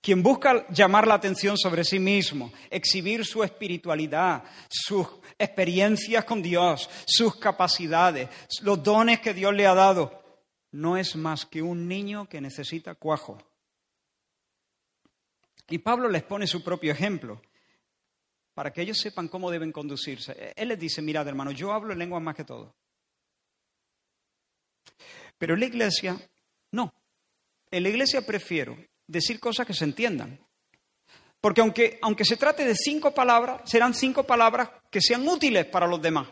Quien 0.01 0.21
busca 0.21 0.67
llamar 0.69 1.07
la 1.07 1.15
atención 1.15 1.57
sobre 1.57 1.83
sí 1.83 1.99
mismo, 1.99 2.51
exhibir 2.69 3.25
su 3.25 3.43
espiritualidad, 3.43 4.43
sus 4.69 5.07
experiencias 5.37 6.25
con 6.25 6.41
Dios, 6.41 6.89
sus 7.05 7.37
capacidades, 7.37 8.29
los 8.61 8.83
dones 8.83 9.19
que 9.19 9.33
Dios 9.33 9.53
le 9.53 9.65
ha 9.65 9.73
dado, 9.73 10.23
no 10.71 10.97
es 10.97 11.15
más 11.15 11.45
que 11.45 11.61
un 11.61 11.87
niño 11.87 12.27
que 12.27 12.41
necesita 12.41 12.95
cuajo. 12.95 13.37
Y 15.69 15.77
Pablo 15.77 16.09
les 16.09 16.23
pone 16.23 16.47
su 16.47 16.63
propio 16.63 16.91
ejemplo 16.91 17.41
para 18.53 18.71
que 18.71 18.81
ellos 18.81 18.97
sepan 18.97 19.27
cómo 19.27 19.49
deben 19.49 19.71
conducirse. 19.71 20.53
Él 20.55 20.67
les 20.67 20.79
dice, 20.79 21.01
mirad 21.01 21.27
hermano, 21.27 21.51
yo 21.51 21.71
hablo 21.71 21.93
en 21.93 21.99
lengua 21.99 22.19
más 22.19 22.35
que 22.35 22.43
todo. 22.43 22.75
Pero 25.37 25.53
en 25.53 25.61
la 25.61 25.65
iglesia, 25.65 26.17
no. 26.71 26.93
En 27.71 27.83
la 27.83 27.89
iglesia 27.89 28.25
prefiero 28.25 28.77
decir 29.07 29.39
cosas 29.39 29.65
que 29.65 29.73
se 29.73 29.85
entiendan. 29.85 30.39
Porque 31.41 31.61
aunque, 31.61 31.99
aunque 32.01 32.23
se 32.23 32.37
trate 32.37 32.65
de 32.65 32.75
cinco 32.75 33.13
palabras, 33.13 33.69
serán 33.69 33.93
cinco 33.93 34.23
palabras 34.23 34.69
que 34.89 35.01
sean 35.01 35.27
útiles 35.27 35.65
para 35.65 35.87
los 35.87 36.01
demás. 36.01 36.27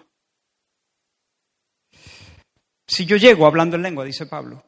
Si 2.88 3.06
yo 3.06 3.18
llego 3.18 3.46
hablando 3.46 3.76
en 3.76 3.82
lengua, 3.82 4.06
dice 4.06 4.26
Pablo, 4.26 4.64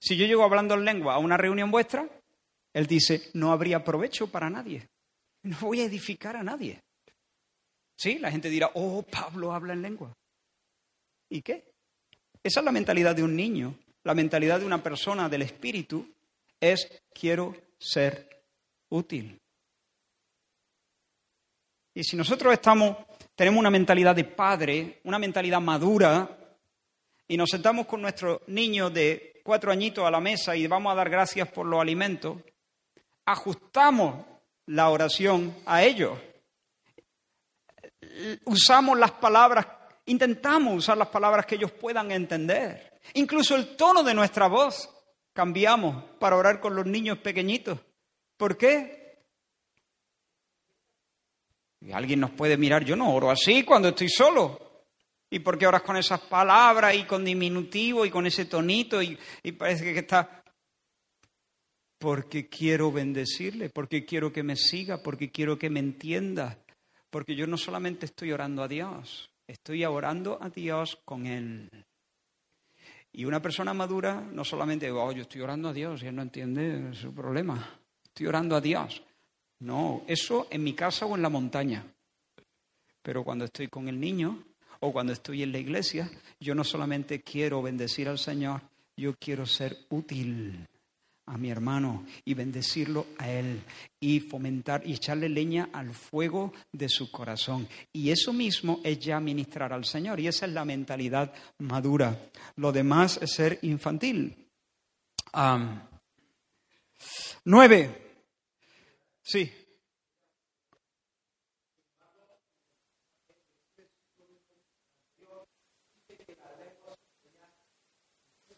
si 0.00 0.16
yo 0.16 0.26
llego 0.26 0.44
hablando 0.44 0.74
en 0.74 0.84
lengua 0.84 1.14
a 1.14 1.18
una 1.18 1.36
reunión 1.36 1.70
vuestra, 1.70 2.08
él 2.72 2.86
dice, 2.86 3.30
no 3.34 3.52
habría 3.52 3.84
provecho 3.84 4.28
para 4.28 4.50
nadie. 4.50 4.88
No 5.44 5.58
voy 5.60 5.80
a 5.80 5.84
edificar 5.84 6.36
a 6.36 6.42
nadie. 6.42 6.80
Sí, 7.98 8.18
la 8.18 8.30
gente 8.30 8.48
dirá, 8.48 8.70
oh, 8.74 9.02
Pablo 9.02 9.52
habla 9.52 9.74
en 9.74 9.82
lengua. 9.82 10.12
¿Y 11.28 11.42
qué? 11.42 11.72
Esa 12.42 12.60
es 12.60 12.64
la 12.64 12.72
mentalidad 12.72 13.14
de 13.14 13.22
un 13.22 13.36
niño, 13.36 13.74
la 14.04 14.14
mentalidad 14.14 14.60
de 14.60 14.66
una 14.66 14.82
persona 14.82 15.28
del 15.28 15.42
espíritu 15.42 16.08
es 16.62 17.02
quiero 17.12 17.54
ser 17.78 18.44
útil. 18.90 19.38
Y 21.94 22.04
si 22.04 22.16
nosotros 22.16 22.52
estamos, 22.52 22.96
tenemos 23.34 23.60
una 23.60 23.70
mentalidad 23.70 24.14
de 24.14 24.24
padre, 24.24 25.00
una 25.04 25.18
mentalidad 25.18 25.60
madura, 25.60 26.38
y 27.28 27.36
nos 27.36 27.50
sentamos 27.50 27.86
con 27.86 28.00
nuestros 28.00 28.40
niños 28.46 28.92
de 28.94 29.40
cuatro 29.44 29.72
añitos 29.72 30.04
a 30.04 30.10
la 30.10 30.20
mesa 30.20 30.56
y 30.56 30.66
vamos 30.66 30.92
a 30.92 30.96
dar 30.96 31.10
gracias 31.10 31.48
por 31.50 31.66
los 31.66 31.80
alimentos, 31.80 32.38
ajustamos 33.26 34.24
la 34.66 34.88
oración 34.88 35.54
a 35.66 35.82
ellos 35.82 36.18
usamos 38.44 38.98
las 38.98 39.12
palabras, 39.12 39.66
intentamos 40.06 40.76
usar 40.76 40.96
las 40.96 41.08
palabras 41.08 41.46
que 41.46 41.56
ellos 41.56 41.72
puedan 41.72 42.10
entender. 42.10 43.00
Incluso 43.14 43.56
el 43.56 43.76
tono 43.76 44.02
de 44.02 44.14
nuestra 44.14 44.46
voz 44.46 44.88
cambiamos 45.32 46.04
para 46.18 46.36
orar 46.36 46.60
con 46.60 46.74
los 46.74 46.86
niños 46.86 47.18
pequeñitos. 47.18 47.78
¿Por 48.36 48.56
qué? 48.56 49.24
Y 51.80 51.92
alguien 51.92 52.20
nos 52.20 52.30
puede 52.30 52.56
mirar, 52.56 52.84
yo 52.84 52.94
no 52.96 53.12
oro 53.14 53.30
así 53.30 53.64
cuando 53.64 53.88
estoy 53.88 54.08
solo. 54.08 54.84
¿Y 55.30 55.38
por 55.38 55.58
qué 55.58 55.66
oras 55.66 55.82
con 55.82 55.96
esas 55.96 56.20
palabras 56.20 56.94
y 56.94 57.04
con 57.04 57.24
diminutivo 57.24 58.04
y 58.04 58.10
con 58.10 58.26
ese 58.26 58.44
tonito 58.44 59.02
y, 59.02 59.18
y 59.42 59.52
parece 59.52 59.92
que 59.92 60.00
está... 60.00 60.42
Porque 61.98 62.48
quiero 62.48 62.90
bendecirle, 62.90 63.70
porque 63.70 64.04
quiero 64.04 64.32
que 64.32 64.42
me 64.42 64.56
siga, 64.56 65.02
porque 65.02 65.30
quiero 65.30 65.56
que 65.56 65.70
me 65.70 65.80
entienda. 65.80 66.58
Porque 67.10 67.36
yo 67.36 67.46
no 67.46 67.56
solamente 67.56 68.06
estoy 68.06 68.32
orando 68.32 68.62
a 68.62 68.68
Dios, 68.68 69.30
estoy 69.46 69.84
orando 69.84 70.38
a 70.40 70.50
Dios 70.50 70.98
con 71.04 71.26
Él. 71.26 71.70
Y 73.12 73.24
una 73.24 73.42
persona 73.42 73.74
madura 73.74 74.20
no 74.20 74.44
solamente, 74.44 74.90
oh, 74.90 75.12
yo 75.12 75.22
estoy 75.22 75.42
orando 75.42 75.68
a 75.68 75.72
Dios 75.72 76.02
y 76.02 76.06
Él 76.06 76.16
no 76.16 76.22
entiende 76.22 76.94
su 76.94 77.12
problema. 77.12 77.78
Estoy 78.02 78.26
orando 78.26 78.56
a 78.56 78.60
Dios. 78.60 79.02
No, 79.60 80.02
eso 80.06 80.48
en 80.50 80.64
mi 80.64 80.72
casa 80.72 81.06
o 81.06 81.14
en 81.14 81.22
la 81.22 81.28
montaña. 81.28 81.84
Pero 83.02 83.22
cuando 83.22 83.44
estoy 83.44 83.68
con 83.68 83.88
el 83.88 84.00
niño 84.00 84.42
o 84.80 84.92
cuando 84.92 85.12
estoy 85.12 85.42
en 85.42 85.52
la 85.52 85.58
iglesia, 85.58 86.10
yo 86.40 86.54
no 86.54 86.64
solamente 86.64 87.22
quiero 87.22 87.62
bendecir 87.62 88.08
al 88.08 88.18
Señor, 88.18 88.62
yo 88.96 89.14
quiero 89.18 89.46
ser 89.46 89.76
útil 89.90 90.66
a 91.26 91.38
mi 91.38 91.50
hermano 91.50 92.04
y 92.24 92.34
bendecirlo 92.34 93.06
a 93.18 93.30
él 93.30 93.62
y 94.00 94.20
fomentar 94.20 94.82
y 94.86 94.94
echarle 94.94 95.28
leña 95.28 95.70
al 95.72 95.94
fuego 95.94 96.52
de 96.72 96.88
su 96.88 97.10
corazón. 97.10 97.68
Y 97.92 98.10
eso 98.10 98.32
mismo 98.32 98.80
es 98.82 98.98
ya 98.98 99.20
ministrar 99.20 99.72
al 99.72 99.84
Señor 99.84 100.20
y 100.20 100.26
esa 100.26 100.46
es 100.46 100.52
la 100.52 100.64
mentalidad 100.64 101.32
madura. 101.58 102.30
Lo 102.56 102.72
demás 102.72 103.18
es 103.22 103.32
ser 103.32 103.58
infantil. 103.62 104.36
nueve. 107.44 107.98
Sí. 109.22 109.52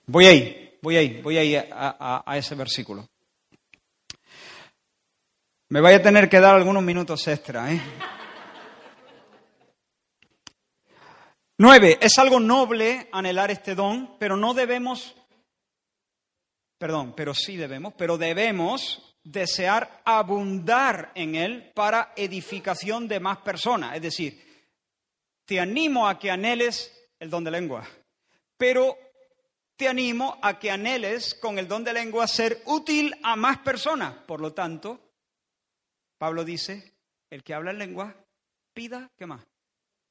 Voy 0.07 0.27
ahí. 0.27 0.64
Voy 0.85 0.99
ahí, 0.99 1.23
voy 1.23 1.39
ahí 1.39 1.57
a, 1.57 2.37
ese 2.37 2.55
versículo. 2.55 3.09
Me 5.71 5.81
voy 5.81 5.95
a 5.95 6.03
tener 6.03 6.29
que 6.29 6.39
dar 6.39 6.55
algunos 6.55 6.83
minutos 6.83 7.27
extra. 7.27 7.73
¿eh? 7.73 7.81
Nueve, 11.57 11.97
es 12.03 12.19
algo 12.19 12.39
noble 12.39 13.09
anhelar 13.13 13.51
este 13.51 13.75
don, 13.75 14.19
pero 14.19 14.37
no 14.37 14.53
debemos, 14.53 15.17
perdón, 16.77 17.15
pero 17.17 17.33
sí 17.33 17.57
debemos, 17.57 17.95
pero 17.97 18.19
debemos 18.19 19.17
desear 19.23 20.03
abundar 20.05 21.13
en 21.15 21.35
él 21.35 21.73
para 21.75 22.13
edificación 22.15 23.09
de 23.09 23.21
más 23.21 23.39
personas. 23.39 23.97
Es 23.97 24.03
decir, 24.03 24.69
te 25.47 25.59
animo 25.59 26.07
a 26.07 26.19
que 26.19 26.31
anheles 26.31 26.95
el 27.19 27.31
don 27.31 27.43
de 27.43 27.53
lengua, 27.53 27.89
pero 28.59 28.99
te 29.77 29.89
animo 29.89 30.39
a 30.43 30.59
que 30.59 30.71
anheles 30.71 31.35
con 31.35 31.59
el 31.59 31.69
don 31.69 31.85
de 31.85 31.93
lengua 31.93 32.27
ser 32.27 32.63
útil 32.67 33.15
a 33.23 33.37
más 33.37 33.59
personas. 33.59 34.15
Por 34.27 34.41
lo 34.41 34.53
tanto, 34.53 35.01
Pablo 36.19 36.45
dice, 36.45 36.95
el 37.31 37.43
que 37.43 37.55
habla 37.55 37.73
en 37.73 37.79
lengua, 37.79 38.15
pida, 38.73 39.11
¿qué 39.17 39.27
más? 39.27 39.45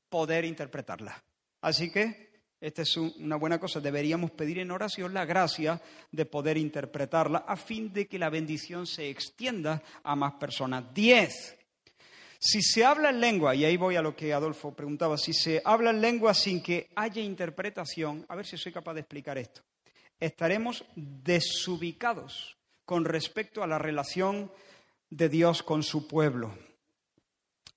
Poder 0.10 0.46
interpretarla. 0.46 1.24
Así 1.62 1.92
que 1.92 2.34
esta 2.60 2.82
es 2.82 2.96
una 2.98 3.36
buena 3.36 3.60
cosa. 3.60 3.80
Deberíamos 3.80 4.32
pedir 4.32 4.60
en 4.60 4.72
oración 4.72 5.14
la 5.14 5.26
gracia 5.26 5.82
de 6.12 6.26
poder 6.26 6.58
interpretarla 6.58 7.40
a 7.40 7.56
fin 7.56 7.92
de 7.92 8.08
que 8.08 8.20
la 8.20 8.30
bendición 8.30 8.88
se 8.88 9.10
extienda 9.10 9.82
a 10.04 10.16
más 10.16 10.36
personas. 10.36 10.94
Diez. 10.94 11.58
Si 12.46 12.62
se 12.62 12.84
habla 12.84 13.10
en 13.10 13.22
lengua, 13.22 13.56
y 13.56 13.64
ahí 13.64 13.78
voy 13.78 13.96
a 13.96 14.02
lo 14.02 14.18
que 14.18 14.34
Adolfo 14.34 14.76
preguntaba, 14.76 15.18
si 15.18 15.32
se 15.32 15.62
habla 15.64 15.92
en 15.92 16.02
lengua 16.02 16.34
sin 16.34 16.62
que 16.62 16.90
haya 16.94 17.22
interpretación, 17.22 18.26
a 18.28 18.36
ver 18.36 18.46
si 18.46 18.58
soy 18.58 18.74
capaz 18.74 18.96
de 18.96 19.00
explicar 19.00 19.38
esto, 19.38 19.62
estaremos 20.20 20.84
desubicados 20.94 22.58
con 22.84 23.06
respecto 23.06 23.64
a 23.64 23.68
la 23.68 23.80
relación 23.80 24.52
de 25.10 25.30
Dios 25.30 25.64
con 25.64 25.84
su 25.84 26.06
pueblo. 26.06 26.54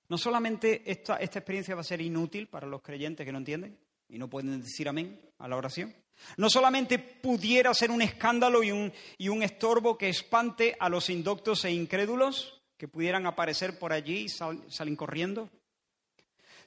No 0.09 0.17
solamente 0.17 0.83
esta, 0.85 1.15
esta 1.15 1.39
experiencia 1.39 1.73
va 1.73 1.79
a 1.79 1.85
ser 1.85 2.01
inútil 2.01 2.49
para 2.49 2.67
los 2.67 2.81
creyentes 2.81 3.25
que 3.25 3.31
no 3.31 3.37
entienden 3.37 3.79
y 4.09 4.17
no 4.17 4.29
pueden 4.29 4.61
decir 4.61 4.89
amén 4.89 5.17
a 5.37 5.47
la 5.47 5.55
oración, 5.55 5.95
no 6.35 6.49
solamente 6.49 6.99
pudiera 6.99 7.73
ser 7.73 7.89
un 7.89 8.01
escándalo 8.01 8.61
y 8.61 8.73
un, 8.73 8.91
y 9.17 9.29
un 9.29 9.43
estorbo 9.43 9.97
que 9.97 10.09
espante 10.09 10.75
a 10.77 10.89
los 10.89 11.09
indoctos 11.09 11.63
e 11.63 11.71
incrédulos, 11.71 12.56
que 12.77 12.87
pudieran 12.87 13.25
aparecer 13.25 13.77
por 13.79 13.91
allí 13.91 14.25
y 14.25 14.29
salen 14.29 14.95
corriendo, 14.95 15.49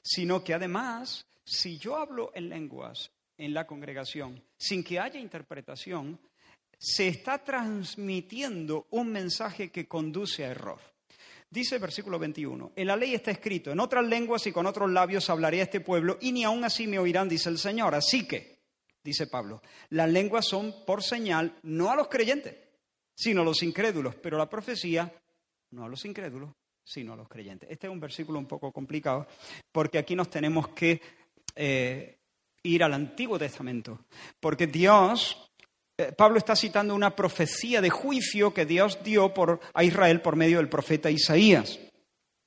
sino 0.01 0.43
que 0.43 0.53
además, 0.53 1.25
si 1.43 1.77
yo 1.77 1.95
hablo 1.95 2.31
en 2.35 2.49
lenguas 2.49 3.11
en 3.37 3.53
la 3.53 3.65
congregación 3.65 4.43
sin 4.57 4.83
que 4.83 4.99
haya 4.99 5.19
interpretación, 5.19 6.19
se 6.77 7.07
está 7.07 7.43
transmitiendo 7.43 8.87
un 8.89 9.11
mensaje 9.11 9.71
que 9.71 9.87
conduce 9.87 10.43
a 10.43 10.49
error. 10.49 10.79
Dice 11.49 11.75
el 11.75 11.81
versículo 11.81 12.17
21, 12.17 12.71
en 12.75 12.87
la 12.87 12.95
ley 12.95 13.13
está 13.13 13.29
escrito, 13.31 13.71
en 13.71 13.79
otras 13.79 14.05
lenguas 14.05 14.47
y 14.47 14.51
con 14.51 14.65
otros 14.65 14.89
labios 14.89 15.29
hablaré 15.29 15.59
a 15.59 15.63
este 15.63 15.81
pueblo 15.81 16.17
y 16.21 16.31
ni 16.31 16.43
aun 16.43 16.63
así 16.63 16.87
me 16.87 16.97
oirán, 16.97 17.27
dice 17.27 17.49
el 17.49 17.57
Señor. 17.57 17.93
Así 17.93 18.25
que, 18.25 18.59
dice 19.03 19.27
Pablo, 19.27 19.61
las 19.89 20.09
lenguas 20.09 20.47
son 20.47 20.85
por 20.85 21.03
señal 21.03 21.57
no 21.63 21.91
a 21.91 21.95
los 21.95 22.07
creyentes, 22.07 22.55
sino 23.13 23.41
a 23.41 23.45
los 23.45 23.63
incrédulos, 23.63 24.15
pero 24.15 24.37
la 24.37 24.49
profecía 24.49 25.13
no 25.71 25.85
a 25.85 25.89
los 25.89 26.05
incrédulos, 26.05 26.51
sino 26.83 27.13
a 27.13 27.15
los 27.15 27.27
creyentes. 27.27 27.69
Este 27.69 27.87
es 27.87 27.93
un 27.93 27.99
versículo 27.99 28.39
un 28.39 28.45
poco 28.45 28.71
complicado 28.71 29.27
porque 29.71 29.97
aquí 29.97 30.15
nos 30.15 30.29
tenemos 30.29 30.69
que 30.69 31.01
eh, 31.55 32.17
ir 32.63 32.83
al 32.83 32.93
Antiguo 32.93 33.39
Testamento, 33.39 33.99
porque 34.39 34.67
Dios, 34.67 35.49
eh, 35.97 36.11
Pablo 36.11 36.37
está 36.37 36.55
citando 36.55 36.93
una 36.93 37.15
profecía 37.15 37.81
de 37.81 37.89
juicio 37.89 38.53
que 38.53 38.65
Dios 38.65 38.99
dio 39.03 39.33
por, 39.33 39.59
a 39.73 39.83
Israel 39.83 40.21
por 40.21 40.35
medio 40.35 40.57
del 40.57 40.69
profeta 40.69 41.09
Isaías, 41.09 41.79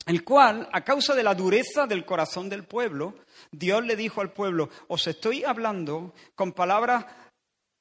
el 0.06 0.22
cual, 0.22 0.68
a 0.72 0.84
causa 0.84 1.14
de 1.14 1.22
la 1.22 1.34
dureza 1.34 1.86
del 1.86 2.04
corazón 2.04 2.48
del 2.48 2.64
pueblo, 2.64 3.14
Dios 3.50 3.84
le 3.84 3.96
dijo 3.96 4.20
al 4.20 4.32
pueblo, 4.32 4.68
os 4.88 5.06
estoy 5.06 5.44
hablando 5.44 6.12
con 6.34 6.52
palabras 6.52 7.06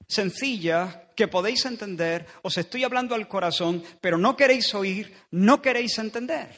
sencilla 0.08 1.12
que 1.16 1.28
podéis 1.28 1.66
entender, 1.66 2.26
os 2.42 2.58
estoy 2.58 2.84
hablando 2.84 3.16
al 3.16 3.28
corazón, 3.28 3.84
pero 4.02 4.18
no 4.18 4.36
queréis 4.36 4.74
oír, 4.74 5.14
no 5.32 5.62
queréis 5.62 5.98
entender. 5.98 6.56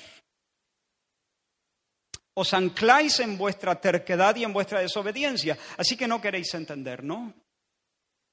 Os 2.34 2.54
ancláis 2.54 3.20
en 3.20 3.38
vuestra 3.38 3.80
terquedad 3.80 4.36
y 4.36 4.44
en 4.44 4.54
vuestra 4.54 4.80
desobediencia, 4.80 5.58
así 5.78 5.96
que 5.96 6.08
no 6.08 6.20
queréis 6.22 6.54
entender, 6.54 7.04
¿no? 7.04 7.34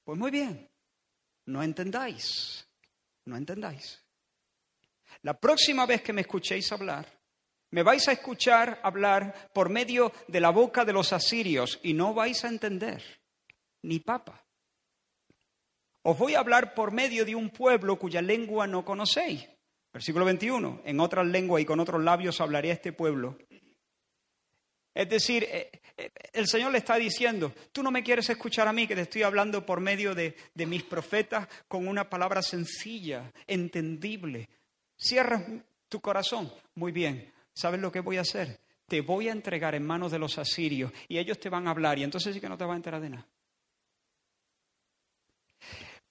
Pues 0.04 0.18
muy 0.18 0.30
bien, 0.30 0.68
no 1.46 1.62
entendáis, 1.62 2.66
no 3.24 3.36
entendáis. 3.36 4.02
La 5.22 5.38
próxima 5.38 5.86
vez 5.86 6.02
que 6.02 6.12
me 6.12 6.22
escuchéis 6.22 6.72
hablar, 6.72 7.06
me 7.70 7.82
vais 7.82 8.06
a 8.08 8.12
escuchar 8.12 8.80
hablar 8.82 9.50
por 9.52 9.70
medio 9.70 10.12
de 10.26 10.40
la 10.40 10.50
boca 10.50 10.84
de 10.84 10.92
los 10.92 11.12
asirios 11.12 11.78
y 11.82 11.94
no 11.94 12.12
vais 12.12 12.44
a 12.44 12.48
entender, 12.48 13.02
ni 13.82 14.00
papa. 14.00 14.44
Os 16.03 16.18
voy 16.18 16.34
a 16.34 16.40
hablar 16.40 16.74
por 16.74 16.92
medio 16.92 17.24
de 17.24 17.34
un 17.34 17.50
pueblo 17.50 17.96
cuya 17.96 18.20
lengua 18.20 18.66
no 18.66 18.84
conocéis. 18.84 19.48
Versículo 19.92 20.24
21. 20.24 20.82
En 20.84 21.00
otras 21.00 21.26
lenguas 21.26 21.62
y 21.62 21.66
con 21.66 21.78
otros 21.80 22.03
labios 22.03 22.40
hablaré 22.40 22.70
a 22.70 22.74
este 22.74 22.92
pueblo. 22.92 23.38
Es 24.94 25.09
decir, 25.09 25.44
eh, 25.44 25.70
eh, 25.96 26.11
el 26.32 26.46
Señor 26.46 26.72
le 26.72 26.78
está 26.78 26.96
diciendo, 26.96 27.53
tú 27.72 27.82
no 27.82 27.90
me 27.90 28.03
quieres 28.03 28.28
escuchar 28.28 28.68
a 28.68 28.72
mí, 28.72 28.86
que 28.86 28.94
te 28.94 29.03
estoy 29.03 29.22
hablando 29.22 29.64
por 29.64 29.80
medio 29.80 30.14
de, 30.14 30.36
de 30.55 30.66
mis 30.66 30.82
profetas 30.82 31.48
con 31.68 31.88
una 31.88 32.11
palabra 32.11 32.42
sencilla, 32.42 33.32
entendible. 33.46 34.48
Cierras 34.96 35.44
tu 35.88 36.00
corazón. 36.00 36.53
Muy 36.74 36.92
bien, 36.92 37.32
¿sabes 37.55 37.80
lo 37.80 37.90
que 37.90 38.00
voy 38.00 38.18
a 38.18 38.22
hacer? 38.22 38.61
Te 38.86 39.00
voy 39.00 39.28
a 39.28 39.32
entregar 39.32 39.74
en 39.74 39.86
manos 39.86 40.12
de 40.12 40.18
los 40.18 40.36
asirios 40.36 40.92
y 41.09 41.18
ellos 41.18 41.38
te 41.38 41.48
van 41.48 41.66
a 41.66 41.70
hablar 41.70 41.98
y 41.98 42.03
entonces 42.03 42.34
sí 42.34 42.40
que 42.40 42.48
no 42.48 42.59
te 42.59 42.64
vas 42.64 42.74
a 42.74 42.76
enterar 42.76 43.00
de 43.00 43.11
nada. 43.11 43.26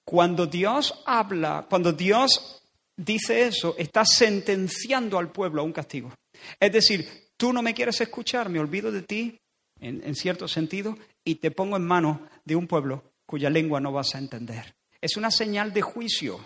Cuando 0.04 0.46
Dios 0.46 1.02
habla, 1.06 1.66
cuando 1.68 1.92
Dios 1.92 2.62
dice 2.96 3.46
eso, 3.46 3.74
está 3.78 4.04
sentenciando 4.04 5.18
al 5.18 5.30
pueblo 5.30 5.62
a 5.62 5.64
un 5.64 5.72
castigo. 5.72 6.12
Es 6.58 6.72
decir, 6.72 7.30
tú 7.36 7.52
no 7.52 7.62
me 7.62 7.74
quieres 7.74 8.00
escuchar, 8.00 8.48
me 8.48 8.58
olvido 8.58 8.90
de 8.90 9.02
ti, 9.02 9.38
en, 9.80 10.14
cierto 10.14 10.46
sentido, 10.46 10.96
y 11.24 11.36
te 11.36 11.50
pongo 11.50 11.76
en 11.76 11.84
manos 11.84 12.18
de 12.44 12.56
un 12.56 12.66
pueblo 12.66 13.02
cuya 13.26 13.50
lengua 13.50 13.80
no 13.80 13.92
vas 13.92 14.14
a 14.14 14.18
entender. 14.18 14.74
Es 15.00 15.16
una 15.16 15.30
señal 15.30 15.72
de 15.72 15.82
juicio, 15.82 16.40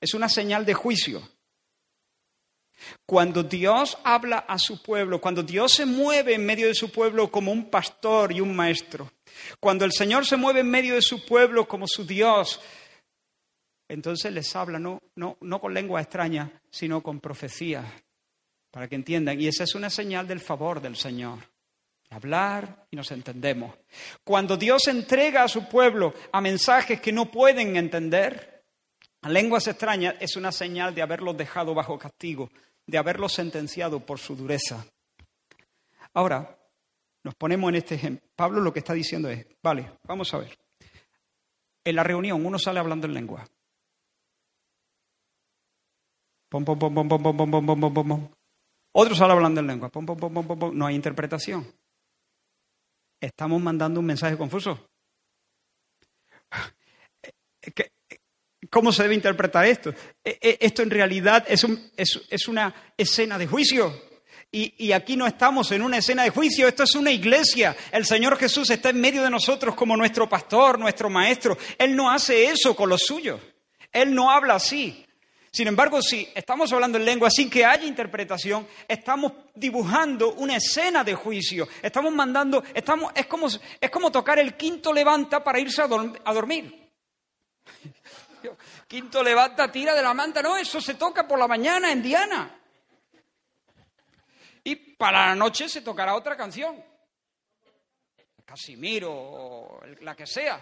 es 0.00 0.14
una 0.14 0.28
señal 0.28 0.64
de 0.64 0.74
juicio. 0.74 1.22
Cuando 3.04 3.42
Dios 3.42 3.98
habla 4.04 4.38
a 4.38 4.58
su 4.58 4.80
pueblo, 4.82 5.20
cuando 5.20 5.42
Dios 5.42 5.72
se 5.72 5.84
mueve 5.84 6.34
en 6.34 6.46
medio 6.46 6.68
de 6.68 6.74
su 6.74 6.90
pueblo 6.90 7.30
como 7.30 7.52
un 7.52 7.68
pastor 7.68 8.32
y 8.32 8.40
un 8.40 8.54
maestro, 8.54 9.12
cuando 9.60 9.84
el 9.84 9.92
Señor 9.92 10.24
se 10.24 10.36
mueve 10.36 10.60
en 10.60 10.70
medio 10.70 10.94
de 10.94 11.02
su 11.02 11.26
pueblo 11.26 11.66
como 11.66 11.86
su 11.88 12.06
Dios, 12.06 12.60
entonces 13.88 14.32
les 14.32 14.54
habla 14.54 14.78
no, 14.78 15.02
no, 15.16 15.38
no 15.40 15.60
con 15.60 15.72
lengua 15.72 16.00
extraña, 16.00 16.50
sino 16.70 17.02
con 17.02 17.20
profecía, 17.20 17.84
para 18.70 18.86
que 18.86 18.94
entiendan. 18.94 19.40
Y 19.40 19.48
esa 19.48 19.64
es 19.64 19.74
una 19.74 19.90
señal 19.90 20.28
del 20.28 20.40
favor 20.40 20.80
del 20.80 20.96
Señor. 20.96 21.38
Hablar 22.10 22.86
y 22.90 22.96
nos 22.96 23.10
entendemos. 23.10 23.74
Cuando 24.24 24.56
Dios 24.56 24.86
entrega 24.88 25.42
a 25.42 25.48
su 25.48 25.68
pueblo 25.68 26.14
a 26.32 26.40
mensajes 26.40 27.00
que 27.00 27.12
no 27.12 27.30
pueden 27.30 27.76
entender, 27.76 28.62
a 29.22 29.28
lenguas 29.28 29.66
extrañas, 29.66 30.14
es 30.20 30.36
una 30.36 30.52
señal 30.52 30.94
de 30.94 31.02
haberlos 31.02 31.36
dejado 31.36 31.74
bajo 31.74 31.98
castigo, 31.98 32.50
de 32.86 32.98
haberlos 32.98 33.32
sentenciado 33.32 34.00
por 34.00 34.18
su 34.18 34.36
dureza. 34.36 34.86
Ahora, 36.14 36.56
nos 37.24 37.34
ponemos 37.34 37.68
en 37.70 37.76
este 37.76 37.96
ejemplo. 37.96 38.26
Pablo 38.34 38.60
lo 38.60 38.72
que 38.72 38.78
está 38.78 38.94
diciendo 38.94 39.28
es, 39.28 39.46
vale, 39.62 39.92
vamos 40.04 40.32
a 40.32 40.38
ver. 40.38 40.58
En 41.84 41.96
la 41.96 42.02
reunión 42.02 42.44
uno 42.44 42.58
sale 42.58 42.80
hablando 42.80 43.06
en 43.06 43.14
lengua. 43.14 43.46
Pom, 46.48 46.64
pom, 46.64 46.78
pom, 46.78 46.94
pom, 46.94 47.08
pom, 47.08 47.22
pom, 47.22 47.50
pom, 47.50 47.66
pom, 47.66 47.80
pom, 47.80 48.08
pom, 48.08 48.28
Otros 48.92 49.18
salen 49.18 49.36
hablando 49.36 49.60
en 49.60 49.66
lengua. 49.66 49.90
Pom, 49.90 50.06
pom, 50.06 50.18
pom, 50.18 50.32
pom, 50.32 50.58
pom, 50.58 50.76
No 50.76 50.86
hay 50.86 50.94
interpretación. 50.94 51.66
Estamos 53.20 53.60
mandando 53.60 54.00
un 54.00 54.06
mensaje 54.06 54.36
confuso. 54.36 54.88
¿Cómo 58.70 58.92
se 58.92 59.02
debe 59.02 59.14
interpretar 59.14 59.66
esto? 59.66 59.90
E, 60.24 60.38
e, 60.40 60.58
esto 60.60 60.82
en 60.82 60.90
realidad 60.90 61.44
es, 61.48 61.66
es, 61.96 62.48
una 62.48 62.92
escena 62.96 63.38
de 63.38 63.46
juicio. 63.46 64.08
Y, 64.50 64.86
y, 64.86 64.92
aquí 64.92 65.16
no 65.16 65.26
estamos 65.26 65.70
en 65.72 65.82
una 65.82 65.98
escena 65.98 66.22
de 66.22 66.30
juicio, 66.30 66.66
esto 66.66 66.84
es 66.84 66.94
una 66.94 67.10
iglesia. 67.10 67.76
El 67.92 68.06
Señor 68.06 68.38
Jesús 68.38 68.70
está 68.70 68.88
en 68.88 69.00
medio 69.00 69.22
de 69.22 69.30
nosotros 69.30 69.74
como 69.74 69.96
nuestro 69.96 70.26
pastor, 70.28 70.78
nuestro 70.78 71.10
maestro. 71.10 71.58
Él 71.76 71.94
no 71.94 72.10
hace 72.10 72.46
eso 72.46 72.74
con 72.74 72.88
los 72.88 73.02
suyos. 73.02 73.40
Él 73.92 74.14
no 74.14 74.30
habla 74.30 74.54
así. 74.54 75.04
Sin 75.58 75.66
embargo, 75.66 76.00
si 76.00 76.30
estamos 76.36 76.72
hablando 76.72 76.98
en 76.98 77.04
lengua 77.04 77.30
sin 77.32 77.50
que 77.50 77.64
haya 77.64 77.82
interpretación, 77.82 78.68
estamos 78.86 79.32
dibujando 79.56 80.34
una 80.34 80.54
escena 80.54 81.02
de 81.02 81.16
juicio. 81.16 81.66
Estamos 81.82 82.12
mandando, 82.12 82.62
estamos, 82.72 83.10
es, 83.12 83.26
como, 83.26 83.48
es 83.48 83.90
como 83.90 84.12
tocar 84.12 84.38
el 84.38 84.56
quinto 84.56 84.92
levanta 84.92 85.42
para 85.42 85.58
irse 85.58 85.82
a, 85.82 85.86
a 85.86 86.32
dormir. 86.32 86.92
Quinto 88.86 89.20
levanta, 89.20 89.72
tira 89.72 89.96
de 89.96 90.02
la 90.02 90.14
manta. 90.14 90.42
No, 90.42 90.56
eso 90.56 90.80
se 90.80 90.94
toca 90.94 91.26
por 91.26 91.40
la 91.40 91.48
mañana 91.48 91.90
en 91.90 92.04
Diana. 92.04 92.56
Y 94.62 94.76
para 94.76 95.26
la 95.26 95.34
noche 95.34 95.68
se 95.68 95.82
tocará 95.82 96.14
otra 96.14 96.36
canción. 96.36 96.80
Casimiro 98.44 99.12
o 99.12 99.80
la 100.02 100.14
que 100.14 100.24
sea. 100.24 100.60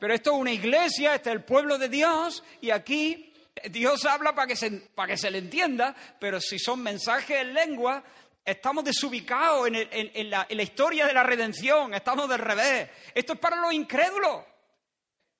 Pero 0.00 0.12
esto 0.12 0.32
es 0.32 0.36
una 0.36 0.50
iglesia, 0.50 1.14
este 1.14 1.30
es 1.30 1.36
el 1.36 1.44
pueblo 1.44 1.78
de 1.78 1.88
Dios 1.88 2.42
y 2.60 2.70
aquí 2.70 3.30
Dios 3.70 4.04
habla 4.04 4.34
para 4.34 4.48
que, 4.48 4.56
se, 4.56 4.70
para 4.70 5.12
que 5.12 5.16
se 5.16 5.30
le 5.30 5.38
entienda, 5.38 5.94
pero 6.18 6.40
si 6.40 6.58
son 6.58 6.82
mensajes 6.82 7.40
en 7.40 7.54
lengua, 7.54 8.02
estamos 8.44 8.84
desubicados 8.84 9.68
en, 9.68 10.30
la, 10.30 10.46
historia 10.50 11.06
de 11.06 11.14
la 11.14 11.22
redención, 11.22 11.94
estamos 11.94 12.28
del 12.28 12.40
revés. 12.40 12.90
Esto 13.14 13.34
es 13.34 13.38
para 13.38 13.56
los 13.56 13.72
incrédulos, 13.72 14.44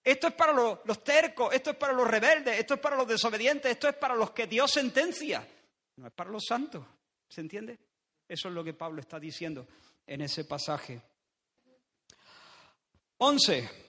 esto 0.03 0.29
es 0.29 0.35
para 0.35 0.53
los, 0.53 0.79
los 0.85 1.03
tercos, 1.03 1.53
esto 1.53 1.71
es 1.71 1.77
para 1.77 1.93
los 1.93 2.07
rebeldes, 2.07 2.59
esto 2.59 2.75
es 2.75 2.81
para 2.81 2.97
los 2.97 3.09
desobedientes, 3.09 3.73
esto 3.73 3.89
es 3.89 3.97
para 3.97 4.15
los 4.15 4.31
que 4.31 4.47
Dios 4.47 4.71
sentencia, 4.71 5.47
no 5.97 6.07
es 6.07 6.13
para 6.13 6.31
los 6.31 6.45
santos. 6.47 6.87
¿Se 7.29 7.41
entiende? 7.41 7.79
Eso 8.29 8.49
es 8.49 8.55
lo 8.55 8.63
que 8.63 8.75
Pablo 8.75 9.01
está 9.01 9.19
diciendo 9.19 9.67
en 10.07 10.21
ese 10.21 10.45
pasaje. 10.45 11.01
Once. 13.19 13.84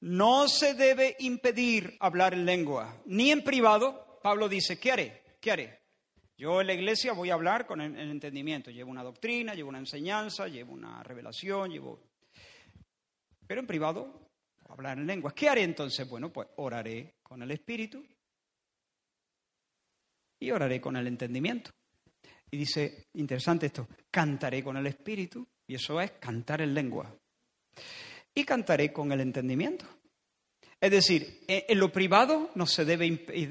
No 0.00 0.48
se 0.48 0.74
debe 0.74 1.16
impedir 1.18 1.96
hablar 2.00 2.32
en 2.32 2.46
lengua, 2.46 3.02
ni 3.04 3.30
en 3.30 3.44
privado. 3.44 4.18
Pablo 4.22 4.48
dice, 4.48 4.78
¿qué 4.78 4.92
haré? 4.92 5.22
¿Qué 5.40 5.50
haré? 5.50 5.80
Yo 6.38 6.62
en 6.62 6.68
la 6.68 6.72
iglesia 6.72 7.12
voy 7.12 7.28
a 7.28 7.34
hablar 7.34 7.66
con 7.66 7.82
el, 7.82 8.10
entendimiento. 8.10 8.70
Llevo 8.70 8.90
una 8.90 9.02
doctrina, 9.02 9.54
llevo 9.54 9.68
una 9.68 9.78
enseñanza, 9.78 10.48
llevo 10.48 10.72
una 10.72 11.02
revelación, 11.02 11.70
llevo... 11.70 12.00
Pero 13.46 13.60
en 13.60 13.66
privado, 13.66 14.30
hablar 14.70 14.96
en 14.96 15.06
lengua. 15.06 15.34
¿Qué 15.34 15.50
haré 15.50 15.64
entonces? 15.64 16.08
Bueno, 16.08 16.32
pues 16.32 16.48
oraré 16.56 17.16
con 17.22 17.42
el 17.42 17.50
Espíritu 17.50 18.02
y 20.38 20.50
oraré 20.50 20.80
con 20.80 20.96
el 20.96 21.06
entendimiento. 21.06 21.72
Y 22.50 22.56
dice, 22.56 23.08
interesante 23.14 23.66
esto, 23.66 23.86
cantaré 24.10 24.64
con 24.64 24.78
el 24.78 24.86
Espíritu, 24.86 25.46
y 25.66 25.74
eso 25.74 26.00
es 26.00 26.12
cantar 26.12 26.62
en 26.62 26.72
lengua 26.72 27.19
y 28.34 28.44
cantaré 28.44 28.92
con 28.92 29.12
el 29.12 29.20
entendimiento. 29.20 29.86
Es 30.80 30.90
decir, 30.90 31.44
en 31.46 31.78
lo 31.78 31.92
privado 31.92 32.50
no 32.54 32.66
se 32.66 32.84
debe 32.84 33.06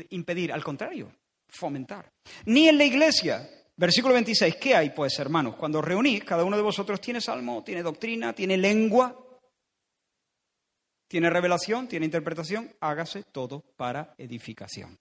impedir, 0.09 0.51
al 0.51 0.63
contrario, 0.63 1.11
fomentar. 1.47 2.11
Ni 2.45 2.67
en 2.67 2.77
la 2.77 2.85
iglesia. 2.85 3.47
Versículo 3.75 4.13
26, 4.15 4.55
¿qué 4.55 4.75
hay 4.75 4.89
pues, 4.89 5.17
hermanos? 5.19 5.55
Cuando 5.55 5.81
reunís, 5.81 6.23
cada 6.23 6.43
uno 6.43 6.57
de 6.57 6.63
vosotros 6.63 6.99
tiene 6.99 7.21
salmo, 7.21 7.63
tiene 7.63 7.81
doctrina, 7.81 8.33
tiene 8.33 8.57
lengua, 8.57 9.15
tiene 11.07 11.29
revelación, 11.29 11.87
tiene 11.87 12.05
interpretación, 12.05 12.73
hágase 12.81 13.23
todo 13.23 13.61
para 13.77 14.13
edificación. 14.17 14.97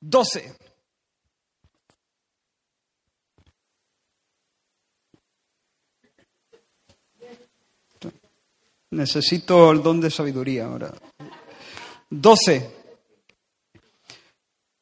12. 0.00 0.56
Necesito 8.96 9.72
el 9.72 9.82
don 9.82 10.00
de 10.00 10.10
sabiduría 10.10 10.64
ahora. 10.64 10.90
12. 12.08 12.70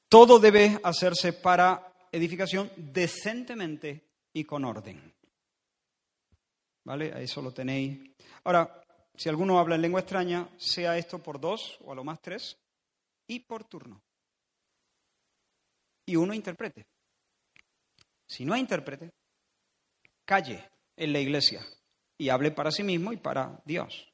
Todo 0.08 0.38
debe 0.38 0.78
hacerse 0.84 1.32
para 1.32 1.92
edificación 2.12 2.70
decentemente 2.76 4.04
y 4.32 4.44
con 4.44 4.64
orden. 4.64 5.12
¿Vale? 6.84 7.12
Ahí 7.12 7.26
solo 7.26 7.52
tenéis. 7.52 8.08
Ahora, 8.44 8.84
si 9.16 9.28
alguno 9.28 9.58
habla 9.58 9.74
en 9.74 9.82
lengua 9.82 10.02
extraña, 10.02 10.48
sea 10.58 10.96
esto 10.96 11.18
por 11.18 11.40
dos 11.40 11.80
o 11.80 11.90
a 11.90 11.96
lo 11.96 12.04
más 12.04 12.22
tres, 12.22 12.56
y 13.26 13.40
por 13.40 13.64
turno. 13.64 14.00
Y 16.06 16.14
uno 16.14 16.34
interprete. 16.34 16.86
Si 18.28 18.44
no 18.44 18.54
hay 18.54 18.60
intérprete, 18.60 19.10
calle 20.24 20.70
en 20.96 21.12
la 21.12 21.18
iglesia 21.18 21.66
y 22.24 22.30
hable 22.30 22.52
para 22.52 22.70
sí 22.70 22.82
mismo 22.82 23.12
y 23.12 23.18
para 23.18 23.60
Dios. 23.66 24.10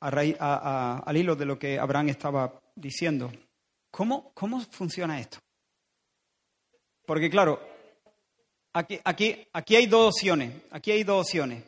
al 0.00 1.16
hilo 1.16 1.36
de 1.36 1.44
lo 1.44 1.58
que 1.58 1.78
Abraham 1.78 2.08
estaba 2.08 2.58
diciendo, 2.74 3.30
¿cómo, 3.90 4.32
cómo 4.32 4.60
funciona 4.60 5.20
esto? 5.20 5.38
Porque 7.04 7.28
claro, 7.28 7.60
aquí, 8.72 8.98
aquí, 9.04 9.46
aquí 9.52 9.76
hay 9.76 9.86
dos 9.86 10.14
opciones, 10.14 10.62
aquí 10.70 10.92
hay 10.92 11.04
dos 11.04 11.26
opciones. 11.26 11.62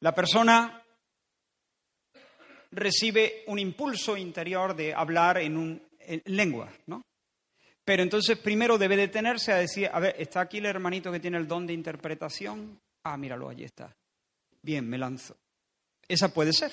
La 0.00 0.14
persona 0.14 0.82
recibe 2.70 3.44
un 3.48 3.58
impulso 3.58 4.16
interior 4.16 4.74
de 4.74 4.94
hablar 4.94 5.36
en, 5.38 5.58
un, 5.58 5.82
en 5.98 6.22
lengua, 6.24 6.72
¿no? 6.86 7.02
Pero 7.84 8.02
entonces 8.02 8.38
primero 8.38 8.78
debe 8.78 8.96
detenerse 8.96 9.52
a 9.52 9.56
decir, 9.56 9.90
a 9.92 10.00
ver, 10.00 10.14
¿está 10.18 10.40
aquí 10.40 10.56
el 10.58 10.66
hermanito 10.66 11.12
que 11.12 11.20
tiene 11.20 11.36
el 11.36 11.46
don 11.46 11.66
de 11.66 11.74
interpretación? 11.74 12.80
Ah, 13.02 13.16
míralo, 13.16 13.48
allí 13.48 13.64
está. 13.64 13.96
Bien, 14.62 14.88
me 14.88 14.98
lanzo. 14.98 15.36
Esa 16.06 16.32
puede 16.32 16.52
ser. 16.52 16.72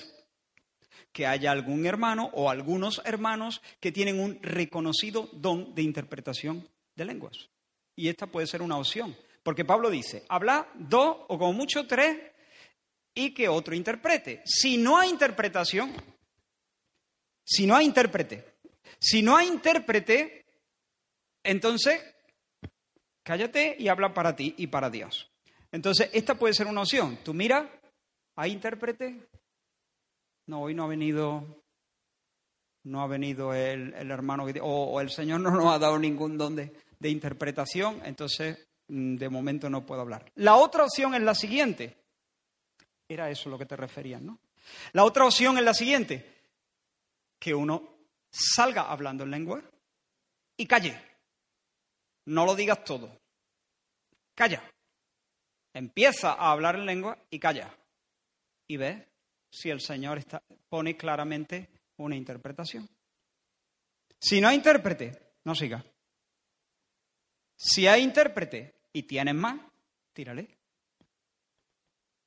Que 1.12 1.26
haya 1.26 1.52
algún 1.52 1.86
hermano 1.86 2.30
o 2.34 2.50
algunos 2.50 3.02
hermanos 3.06 3.62
que 3.80 3.92
tienen 3.92 4.20
un 4.20 4.42
reconocido 4.42 5.30
don 5.34 5.74
de 5.74 5.84
interpretación 5.84 6.68
de 6.96 7.06
lenguas. 7.06 7.50
Y 7.96 8.10
esta 8.10 8.28
puede 8.28 8.48
ser 8.48 8.62
una 8.62 8.78
opción. 8.78 9.16
Porque 9.44 9.64
Pablo 9.64 9.90
dice, 9.90 10.26
habla 10.28 10.70
dos 10.76 11.18
o 11.30 11.38
como 11.38 11.54
mucho 11.54 11.88
tres 11.88 12.18
y 13.14 13.34
que 13.34 13.48
otro 13.48 13.74
interprete. 13.74 14.42
Si 14.46 14.78
no 14.78 14.98
hay 14.98 15.10
interpretación, 15.10 15.94
si 17.44 17.66
no 17.66 17.76
hay 17.76 17.86
intérprete, 17.86 18.58
si 19.00 19.22
no 19.22 19.38
hay 19.38 19.48
intérprete, 19.48 20.46
entonces 21.44 22.04
cállate 23.24 23.76
y 23.80 23.88
habla 23.88 24.14
para 24.14 24.36
ti 24.36 24.54
y 24.58 24.68
para 24.68 24.90
Dios. 24.90 25.32
Entonces, 25.72 26.10
esta 26.14 26.36
puede 26.36 26.54
ser 26.54 26.68
una 26.68 26.82
opción. 26.82 27.20
Tú 27.24 27.34
mira, 27.34 27.70
¿hay 28.36 28.52
intérprete? 28.52 29.28
No, 30.48 30.62
hoy 30.62 30.74
no 30.74 30.84
ha 30.84 30.88
venido, 30.88 31.64
no 32.84 33.02
ha 33.02 33.08
venido 33.08 33.54
el, 33.54 33.94
hermano, 33.94 34.46
o, 34.62 35.02
el 35.02 35.10
Señor 35.10 35.42
no 35.42 35.52
nos 35.52 35.74
ha 35.74 35.80
dado 35.80 36.00
ningún 36.00 36.38
don 36.38 36.56
de, 36.56 36.74
de 37.00 37.10
interpretación, 37.10 38.02
entonces 38.06 38.68
mm, 38.88 39.16
de 39.18 39.30
momento 39.30 39.70
no 39.70 39.86
puedo 39.86 40.02
hablar. 40.02 40.32
La 40.36 40.56
otra 40.56 40.86
opción 40.86 41.14
es 41.16 41.22
la 41.22 41.36
siguiente. 41.36 41.98
Era 43.10 43.30
eso 43.30 43.50
lo 43.50 43.58
que 43.58 43.66
te 43.66 43.76
referías, 43.76 44.22
¿no? 44.22 44.40
La 44.94 45.04
otra 45.04 45.26
opción 45.26 45.58
es 45.58 45.64
la 45.64 45.74
siguiente, 45.74 46.26
que 47.40 47.54
uno 47.54 47.98
salga 48.30 48.92
hablando 48.92 49.24
en 49.24 49.32
lengua 49.32 49.62
y 50.58 50.66
calle. 50.66 51.02
No 52.26 52.46
lo 52.46 52.56
digas 52.56 52.84
todo. 52.84 53.10
Calla. 54.36 54.64
Empieza 55.78 56.34
a 56.34 56.52
hablar 56.52 56.74
en 56.74 56.88
lengua 56.88 57.20
y 57.30 57.38
calla. 57.38 57.72
Y 58.68 58.78
ve 58.78 59.08
si 59.52 59.70
el 59.70 59.80
Señor 59.80 60.24
pone 60.68 60.98
claramente 60.98 61.70
una 61.98 62.16
interpretación. 62.16 62.90
Si 64.20 64.42
no 64.42 64.48
hay 64.48 64.56
intérprete, 64.56 65.36
no 65.44 65.54
siga. 65.54 65.86
Si 67.56 67.86
hay 67.86 68.02
intérprete 68.02 68.74
y 68.92 69.04
tienes 69.04 69.36
más, 69.36 69.60
tírale. 70.14 70.48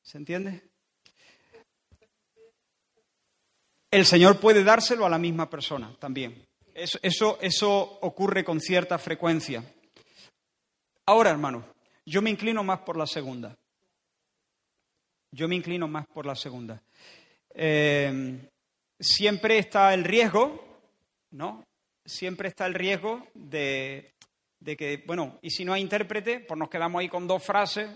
¿Se 0.01 0.19
entiende? 0.19 0.63
El 3.91 4.07
Señor 4.07 4.39
puede 4.39 4.63
dárselo 4.63 5.05
a 5.05 5.11
la 5.11 5.19
misma 5.19 5.51
persona 5.51 5.93
también. 5.99 6.47
Eso, 6.73 7.01
eso, 7.03 7.37
eso 7.41 7.99
ocurre 8.03 8.45
con 8.45 8.61
cierta 8.61 8.97
frecuencia. 8.97 9.65
Ahora, 11.07 11.31
hermano, 11.31 11.80
yo 12.07 12.23
me 12.23 12.31
inclino 12.31 12.65
más 12.65 12.81
por 12.81 12.97
la 12.97 13.07
segunda. 13.07 13.57
Yo 15.33 15.47
me 15.47 15.55
inclino 15.55 15.87
más 15.87 16.07
por 16.07 16.27
la 16.27 16.35
segunda. 16.35 16.83
Eh, 17.55 18.39
siempre 18.99 19.59
está 19.59 19.95
el 19.95 20.05
riesgo, 20.05 20.81
¿no? 21.31 21.65
Siempre 22.05 22.49
está 22.49 22.67
el 22.67 22.75
riesgo 22.75 23.27
de, 23.35 24.13
que, 24.65 25.03
bueno, 25.07 25.39
y 25.43 25.51
si 25.51 25.65
no 25.65 25.73
hay 25.73 25.83
intérprete, 25.83 26.41
pues 26.41 26.59
nos 26.59 26.69
quedamos 26.69 27.01
ahí 27.01 27.09
con 27.09 27.27
dos 27.27 27.45
frases 27.45 27.89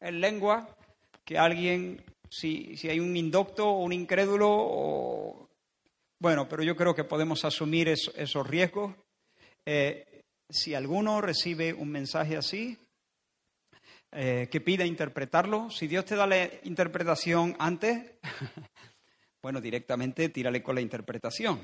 en 0.00 0.20
lengua, 0.20 0.76
que 1.24 1.38
alguien, 1.38 2.04
si, 2.30 2.76
si 2.76 2.88
hay 2.88 3.00
un 3.00 3.16
indocto 3.16 3.68
o 3.68 3.82
un 3.82 3.92
incrédulo 3.92 4.48
o, 4.50 5.48
Bueno, 6.20 6.48
pero 6.48 6.62
yo 6.62 6.76
creo 6.76 6.94
que 6.94 7.04
podemos 7.04 7.44
asumir 7.44 7.88
esos 7.88 8.46
riesgos. 8.46 8.94
Eh, 9.66 10.22
si 10.48 10.74
alguno 10.74 11.20
recibe 11.20 11.74
un 11.74 11.90
mensaje 11.90 12.36
así, 12.36 12.78
eh, 14.12 14.48
que 14.50 14.60
pida 14.60 14.86
interpretarlo, 14.86 15.70
si 15.70 15.86
Dios 15.86 16.04
te 16.04 16.16
da 16.16 16.26
la 16.26 16.50
interpretación 16.64 17.54
antes, 17.58 18.12
bueno, 19.42 19.60
directamente 19.60 20.30
tírale 20.30 20.62
con 20.62 20.74
la 20.74 20.80
interpretación. 20.80 21.60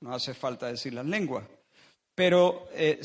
No 0.00 0.14
hace 0.14 0.34
falta 0.34 0.66
decir 0.66 0.92
las 0.92 1.06
lenguas. 1.06 1.44
Pero 2.14 2.68
eh, 2.72 3.00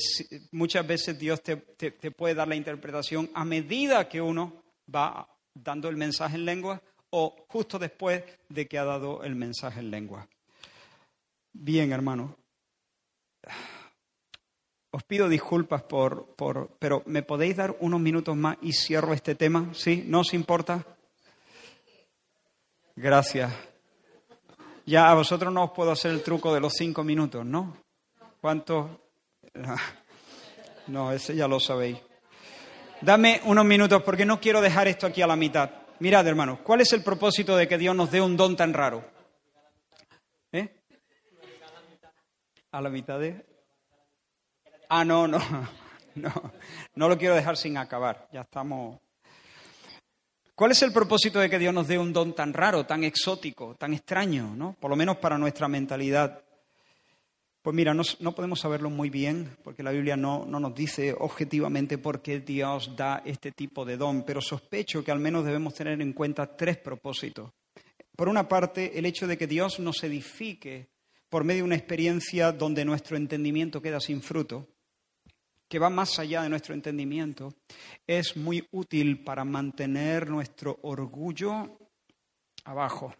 muchas 0.52 0.86
veces 0.86 1.18
Dios 1.18 1.42
te, 1.42 1.56
puede 1.56 2.34
dar 2.34 2.48
la 2.48 2.56
interpretación 2.56 3.30
a 3.34 3.44
medida 3.44 4.08
que 4.08 4.20
uno 4.20 4.62
va 4.92 5.28
dando 5.54 5.88
el 5.88 5.96
mensaje 5.96 6.36
en 6.36 6.46
lengua 6.46 6.82
o 7.10 7.44
justo 7.48 7.78
después 7.78 8.24
de 8.48 8.66
que 8.66 8.78
ha 8.78 8.84
dado 8.84 9.22
el 9.22 9.34
mensaje 9.34 9.80
en 9.80 9.90
lengua. 9.90 10.26
Bien, 11.52 11.92
hermano. 11.92 12.38
Os 14.94 15.02
pido 15.04 15.26
disculpas 15.26 15.82
por, 15.82 16.34
por, 16.36 16.76
pero 16.78 17.02
¿me 17.06 17.22
podéis 17.22 17.56
dar 17.56 17.74
unos 17.80 17.98
minutos 17.98 18.36
más 18.36 18.58
y 18.60 18.74
cierro 18.74 19.14
este 19.14 19.34
tema? 19.34 19.70
¿Sí? 19.72 20.04
¿No 20.06 20.20
os 20.20 20.34
importa? 20.34 20.84
Gracias. 22.94 23.50
Ya 24.84 25.10
a 25.10 25.14
vosotros 25.14 25.50
no 25.50 25.64
os 25.64 25.70
puedo 25.70 25.92
hacer 25.92 26.10
el 26.10 26.22
truco 26.22 26.52
de 26.52 26.60
los 26.60 26.74
cinco 26.74 27.04
minutos, 27.04 27.44
¿no? 27.44 27.76
¿Cuántos? 28.40 28.90
No, 30.88 31.12
ese 31.12 31.36
ya 31.36 31.46
lo 31.46 31.60
sabéis. 31.60 31.96
Dame 33.00 33.40
unos 33.44 33.64
minutos 33.64 34.02
porque 34.02 34.26
no 34.26 34.40
quiero 34.40 34.60
dejar 34.60 34.88
esto 34.88 35.06
aquí 35.06 35.22
a 35.22 35.28
la 35.28 35.36
mitad. 35.36 35.70
Mirad, 36.00 36.26
hermanos, 36.26 36.58
¿cuál 36.64 36.80
es 36.80 36.92
el 36.92 37.04
propósito 37.04 37.56
de 37.56 37.68
que 37.68 37.78
Dios 37.78 37.94
nos 37.94 38.10
dé 38.10 38.20
un 38.20 38.36
don 38.36 38.56
tan 38.56 38.74
raro? 38.74 39.04
¿Eh? 40.50 40.82
A 42.72 42.80
la 42.80 42.90
mitad 42.90 43.20
de... 43.20 43.51
Ah, 44.94 45.06
no, 45.06 45.26
no, 45.26 45.38
no, 46.16 46.52
no 46.96 47.08
lo 47.08 47.16
quiero 47.16 47.34
dejar 47.34 47.56
sin 47.56 47.78
acabar. 47.78 48.28
Ya 48.30 48.42
estamos... 48.42 49.00
¿Cuál 50.54 50.72
es 50.72 50.82
el 50.82 50.92
propósito 50.92 51.40
de 51.40 51.48
que 51.48 51.58
Dios 51.58 51.72
nos 51.72 51.88
dé 51.88 51.96
un 51.96 52.12
don 52.12 52.34
tan 52.34 52.52
raro, 52.52 52.84
tan 52.84 53.02
exótico, 53.02 53.74
tan 53.74 53.94
extraño, 53.94 54.54
¿no? 54.54 54.76
Por 54.78 54.90
lo 54.90 54.96
menos 54.96 55.16
para 55.16 55.38
nuestra 55.38 55.66
mentalidad. 55.66 56.44
Pues 57.62 57.74
mira, 57.74 57.94
no, 57.94 58.34
podemos 58.34 58.60
saberlo 58.60 58.90
muy 58.90 59.08
bien, 59.08 59.56
porque 59.64 59.82
la 59.82 59.92
Biblia 59.92 60.14
no, 60.14 60.44
no, 60.44 60.60
nos 60.60 60.74
dice 60.74 61.16
objetivamente 61.18 61.96
por 61.96 62.20
qué 62.20 62.40
Dios 62.40 62.94
da 62.94 63.22
este 63.24 63.50
tipo 63.50 63.86
de 63.86 63.96
don, 63.96 64.24
pero 64.24 64.42
sospecho 64.42 65.02
que 65.02 65.10
al 65.10 65.20
menos 65.20 65.46
debemos 65.46 65.72
tener 65.72 66.02
en 66.02 66.12
cuenta 66.12 66.54
tres 66.54 66.76
propósitos. 66.76 67.50
Por 68.14 68.28
una 68.28 68.46
parte, 68.46 68.98
el 68.98 69.06
hecho 69.06 69.26
de 69.26 69.38
que 69.38 69.46
Dios 69.46 69.80
nos 69.80 70.04
edifique 70.04 70.90
por 71.30 71.44
medio 71.44 71.60
de 71.60 71.68
una 71.68 71.76
experiencia 71.76 72.52
donde 72.52 72.84
nuestro 72.84 73.16
entendimiento 73.16 73.80
queda 73.80 73.98
sin 73.98 74.20
fruto, 74.20 74.68
que 75.72 75.78
va 75.78 75.88
más 75.88 76.18
allá 76.18 76.42
de 76.42 76.50
nuestro 76.50 76.74
entendimiento, 76.74 77.54
es 78.06 78.36
muy 78.36 78.68
útil 78.72 79.24
para 79.24 79.42
mantener 79.42 80.28
nuestro 80.28 80.78
orgullo 80.82 81.78
abajo. 82.64 83.14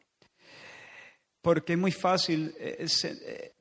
Porque 1.40 1.72
es 1.72 1.78
muy 1.78 1.92
fácil 1.92 2.54
eh, 2.58 2.86
eh, 3.04 3.54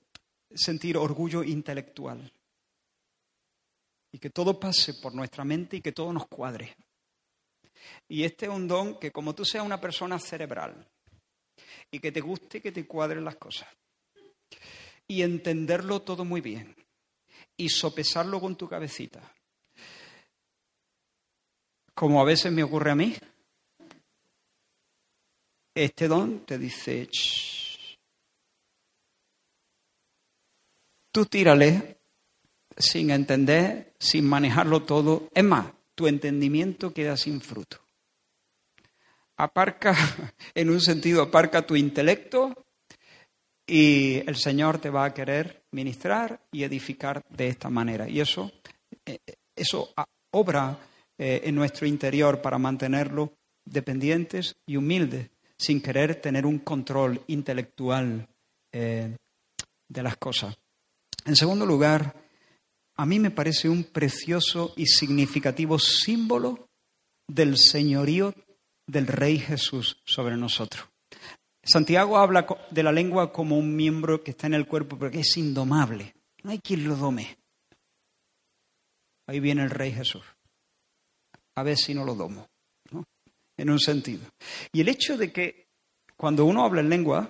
sentir 0.54 0.98
orgullo 0.98 1.42
intelectual. 1.42 2.30
Y 4.12 4.20
que 4.20 4.30
todo 4.30 4.60
pase 4.60 4.96
por 4.96 5.16
nuestra 5.16 5.46
mente 5.46 5.78
y 5.78 5.82
que 5.82 5.94
todo 5.94 6.12
nos 6.12 6.28
cuadre. 6.28 6.76
Y 8.10 8.26
este 8.26 8.48
es 8.48 8.52
un 8.52 8.68
don 8.68 9.00
que 9.00 9.10
como 9.10 9.34
tú 9.34 9.46
seas 9.46 9.66
una 9.66 9.80
persona 9.80 10.20
cerebral 10.20 10.86
y 11.90 11.98
que 11.98 12.12
te 12.12 12.20
guste 12.20 12.60
que 12.60 12.74
te 12.74 12.86
cuadren 12.86 13.24
las 13.24 13.38
cosas 13.38 13.70
y 15.08 15.22
entenderlo 15.22 16.02
todo 16.02 16.26
muy 16.26 16.42
bien 16.42 16.76
y 17.62 17.70
sopesarlo 17.70 18.40
con 18.40 18.56
tu 18.56 18.68
cabecita, 18.68 19.22
como 21.94 22.20
a 22.20 22.26
veces 22.26 22.52
me 22.52 22.64
ocurre 22.64 22.92
a 22.92 22.96
mí, 22.96 23.16
este 25.76 26.08
don 26.08 26.44
te 26.44 26.58
dice, 26.58 27.08
Tú 31.12 31.26
tírale 31.26 32.00
sin 32.78 33.12
entender, 33.12 33.94
sin 34.00 34.28
manejarlo 34.28 34.84
todo. 34.84 35.30
Es 35.36 35.44
más, 35.44 35.72
tu 35.94 36.08
entendimiento 36.08 36.94
queda 36.94 37.16
sin 37.16 37.42
fruto. 37.42 37.78
Aparca, 39.38 39.96
en 40.56 40.72
un 40.72 40.82
sentido, 40.82 41.22
aparca 41.22 41.68
tu 41.68 41.76
intelecto 41.76 42.66
y 43.68 44.28
el 44.28 44.36
Señor 44.36 44.80
te 44.80 44.90
va 44.90 45.06
a 45.06 45.14
querer 45.14 45.61
ministrar 45.72 46.42
y 46.52 46.64
edificar 46.64 47.24
de 47.30 47.48
esta 47.48 47.70
manera. 47.70 48.08
Y 48.08 48.20
eso, 48.20 48.52
eh, 49.06 49.20
eso 49.56 49.94
obra 50.32 50.78
eh, 51.18 51.42
en 51.44 51.56
nuestro 51.56 51.88
interior 51.88 52.42
para 52.42 52.58
mantenerlo 52.58 53.34
dependientes 53.66 54.56
y 54.66 54.78
humildes, 54.78 55.30
sin 55.58 55.82
querer 55.82 56.16
tener 56.16 56.46
un 56.46 56.60
control 56.60 57.22
intelectual 57.28 58.28
eh, 58.72 59.16
de 59.88 60.04
las 60.04 60.18
cosas. 60.18 60.58
En 61.26 61.36
segundo 61.36 61.66
lugar, 61.66 62.16
a 62.96 63.06
mí 63.06 63.20
me 63.20 63.32
parece 63.32 63.70
un 63.70 63.84
precioso 63.84 64.74
y 64.76 64.88
significativo 64.88 65.78
símbolo 65.78 66.68
del 67.28 67.58
señorío 67.58 68.34
del 68.88 69.08
Rey 69.08 69.38
Jesús 69.38 70.02
sobre 70.04 70.38
nosotros. 70.38 70.91
Santiago 71.64 72.18
habla 72.18 72.48
de 72.72 72.84
la 72.84 72.92
lengua 72.92 73.32
como 73.32 73.58
un 73.58 73.76
miembro 73.76 74.24
que 74.24 74.32
está 74.32 74.48
en 74.48 74.56
el 74.56 74.68
cuerpo, 74.68 74.98
porque 74.98 75.20
es 75.20 75.38
indomable. 75.38 76.14
No 76.44 76.52
hay 76.52 76.60
quien 76.60 76.88
lo 76.88 76.96
dome. 76.96 77.38
Ahí 79.28 79.40
viene 79.40 79.64
el 79.64 79.70
Rey 79.70 79.92
Jesús. 79.92 80.24
A 81.56 81.64
ver 81.64 81.78
si 81.78 81.94
no 81.94 82.04
lo 82.04 82.16
domo. 82.16 82.48
En 83.58 83.70
un 83.70 83.80
sentido. 83.80 84.24
Y 84.74 84.82
el 84.82 84.90
hecho 84.90 85.18
de 85.18 85.32
que 85.32 85.68
cuando 86.18 86.46
uno 86.46 86.64
habla 86.64 86.82
en 86.82 86.90
lengua, 86.90 87.30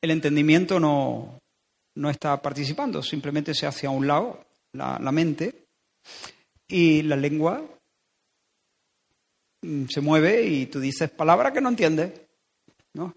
el 0.00 0.10
entendimiento 0.10 0.80
no, 0.80 1.40
está 2.10 2.40
participando, 2.40 3.02
simplemente 3.02 3.54
se 3.54 3.66
hace 3.66 3.86
a 3.86 3.90
un 3.90 4.06
lado 4.06 4.44
la, 4.72 4.98
mente 5.12 5.66
y 6.66 7.02
la 7.02 7.16
lengua 7.16 7.62
se 9.62 10.00
mueve 10.00 10.42
y 10.42 10.66
tú 10.66 10.80
dices 10.80 11.10
palabras 11.10 11.52
que 11.52 11.60
no 11.60 11.68
entiendes, 11.68 12.12
¿no? 12.94 13.14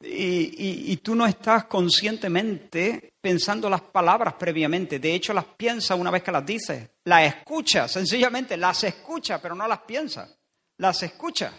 Y, 0.00 0.92
y, 0.92 0.96
tú 0.98 1.14
no 1.14 1.26
estás 1.26 1.64
conscientemente 1.64 3.14
pensando 3.18 3.70
las 3.70 3.80
palabras 3.80 4.34
previamente, 4.34 4.98
de 4.98 5.14
hecho 5.14 5.32
las 5.32 5.46
piensas 5.46 5.98
una 5.98 6.10
vez 6.10 6.22
que 6.22 6.30
las 6.30 6.44
dices, 6.44 6.90
las 7.04 7.34
escuchas, 7.34 7.92
sencillamente 7.92 8.58
las 8.58 8.84
escuchas, 8.84 9.40
pero 9.40 9.54
no 9.54 9.66
las 9.66 9.80
piensas, 9.80 10.36
las 10.78 11.02
escuchas. 11.02 11.54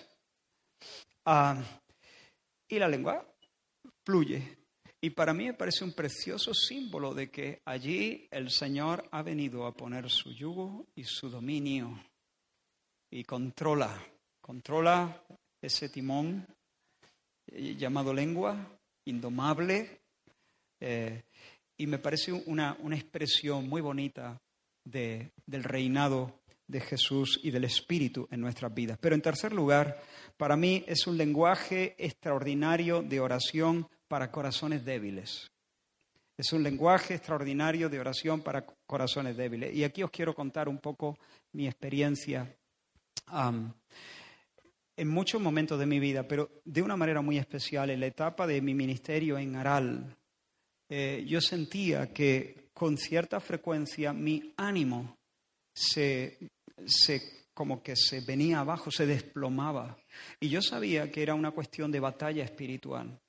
Ah, 1.26 1.58
y 2.70 2.78
la 2.78 2.88
lengua 2.88 3.26
fluye. 4.06 4.58
Y 5.02 5.10
para 5.12 5.34
mí 5.34 5.45
me 5.45 5.54
parece 5.54 5.84
un 5.84 5.94
precioso 5.94 6.54
símbolo 6.54 7.14
de 7.14 7.30
que 7.32 7.62
allí 7.66 8.28
el 8.32 8.52
Señor 8.52 9.08
ha 9.12 9.24
venido 9.24 9.66
a 9.66 9.76
poner 9.76 10.10
su 10.10 10.32
yugo 10.32 10.86
y 10.95 11.04
su 11.04 11.30
dominio 11.30 11.99
y 13.10 13.24
controla, 13.24 14.04
controla 14.42 15.24
ese 15.62 15.90
timón 15.90 16.46
eh, 17.48 17.76
llamado 17.76 18.14
lengua, 18.14 18.80
indomable, 19.06 20.02
eh, 20.80 21.24
y 21.78 21.88
me 21.88 22.00
parece 22.00 22.32
una, 22.32 22.76
una 22.82 22.96
expresión 22.96 23.70
muy 23.70 23.82
bonita 23.82 24.42
de, 24.84 25.32
del 25.46 25.64
reinado 25.64 26.40
de 26.68 26.82
Jesús 26.82 27.40
y 27.44 27.52
del 27.52 27.64
Espíritu 27.64 28.28
en 28.32 28.42
nuestras 28.42 28.74
vidas. 28.74 28.98
Pero 29.00 29.16
en 29.16 29.22
tercer 29.22 29.54
lugar, 29.54 30.02
para 30.36 30.58
mí 30.58 30.84
es 30.88 31.08
un 31.08 31.18
lenguaje 31.18 31.96
extraordinario 31.98 33.02
de 33.02 33.20
oración 33.20 33.88
para 34.08 34.32
corazones 34.32 34.84
débiles. 34.84 35.50
Es 36.38 36.54
un 36.54 36.62
lenguaje 36.62 37.16
extraordinario 37.16 37.90
de 37.90 38.00
oración 38.00 38.42
para 38.42 38.66
corazones 38.86 39.38
débiles. 39.38 39.74
Y 39.74 39.84
aquí 39.84 40.04
os 40.04 40.12
quiero 40.12 40.36
contar 40.36 40.70
un 40.70 40.78
poco 40.78 41.18
mi 41.54 41.68
experiencia 41.68 42.56
en 43.32 45.08
muchos 45.08 45.41
momentos 45.41 45.80
de 45.80 45.86
mi 45.86 45.99
vida, 45.99 46.28
pero 46.28 46.49
de 46.66 46.82
una 46.82 46.98
manera 46.98 47.22
muy 47.22 47.38
especial, 47.38 47.90
en 47.90 47.99
la 47.99 48.08
etapa 48.08 48.48
de 48.48 48.62
mi 48.62 48.74
ministerio 48.74 49.38
en 49.38 49.56
Aral, 49.56 50.18
eh, 50.90 51.24
yo 51.28 51.41
sentía 51.41 52.14
que 52.14 52.70
con 52.74 52.98
cierta 52.98 53.40
frecuencia 53.40 54.14
mi 54.14 54.54
ánimo 54.58 55.18
se, 55.74 56.38
se, 56.86 57.48
como 57.54 57.84
que 57.84 57.95
se 57.95 58.22
venía 58.22 58.60
abajo, 58.60 58.90
se 58.90 59.06
desplomaba. 59.06 59.98
Y 60.40 60.49
yo 60.49 60.62
sabía 60.62 61.12
que 61.12 61.22
era 61.22 61.36
una 61.36 61.52
cuestión 61.52 61.91
de 61.91 61.99
batalla 61.99 62.44
espiritual. 62.44 63.20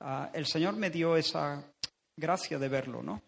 Ah, 0.00 0.30
el 0.34 0.46
Señor 0.46 0.76
me 0.76 0.90
dio 0.90 1.16
esa 1.16 1.64
gracia 2.16 2.58
de 2.58 2.68
verlo, 2.68 3.02
¿no? 3.02 3.22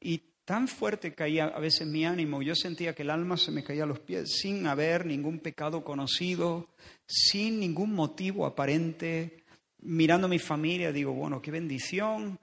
Y 0.00 0.22
tan 0.50 0.66
fuerte 0.66 1.14
caía 1.14 1.44
a 1.44 1.60
veces 1.60 1.86
mi 1.86 2.04
ánimo, 2.04 2.42
yo 2.42 2.56
sentía 2.56 2.92
que 2.92 3.02
el 3.02 3.10
alma 3.10 3.36
se 3.36 3.52
me 3.52 3.62
caía 3.62 3.84
a 3.84 3.86
los 3.86 4.00
pies 4.00 4.40
sin 4.40 4.66
haber 4.66 5.06
ningún 5.06 5.38
pecado 5.38 5.84
conocido, 5.84 6.70
sin 7.06 7.60
ningún 7.60 7.94
motivo 7.94 8.44
aparente, 8.44 9.44
mirando 9.82 10.26
a 10.26 10.28
mi 10.28 10.40
familia, 10.40 10.90
digo, 10.90 11.12
bueno, 11.12 11.40
qué 11.40 11.52
bendición. 11.52 12.36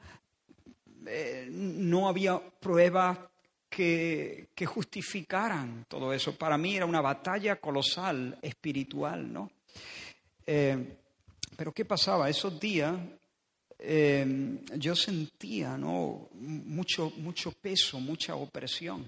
Eh, 1.06 1.50
no 1.52 2.08
había 2.08 2.40
pruebas 2.40 3.20
que, 3.68 4.52
que, 4.56 4.66
justificaran 4.66 5.86
todo 5.90 6.14
eso. 6.14 6.34
Para 6.38 6.58
mí 6.58 6.78
era 6.78 6.86
una 6.86 7.02
batalla 7.02 7.58
colosal, 7.58 8.40
espiritual, 8.42 9.34
¿no? 9.34 9.52
Eh, 10.46 10.96
pero 11.58 11.74
¿qué 11.74 11.84
pasaba? 11.84 12.30
Esos 12.30 12.58
días 12.58 12.98
eh, 13.80 14.60
yo 14.76 14.95
sentía 14.95 15.78
¿no? 15.78 16.30
mucho, 16.34 17.12
mucho 17.18 17.52
peso, 17.52 17.99
mucha 17.99 18.36
opresión, 18.36 19.06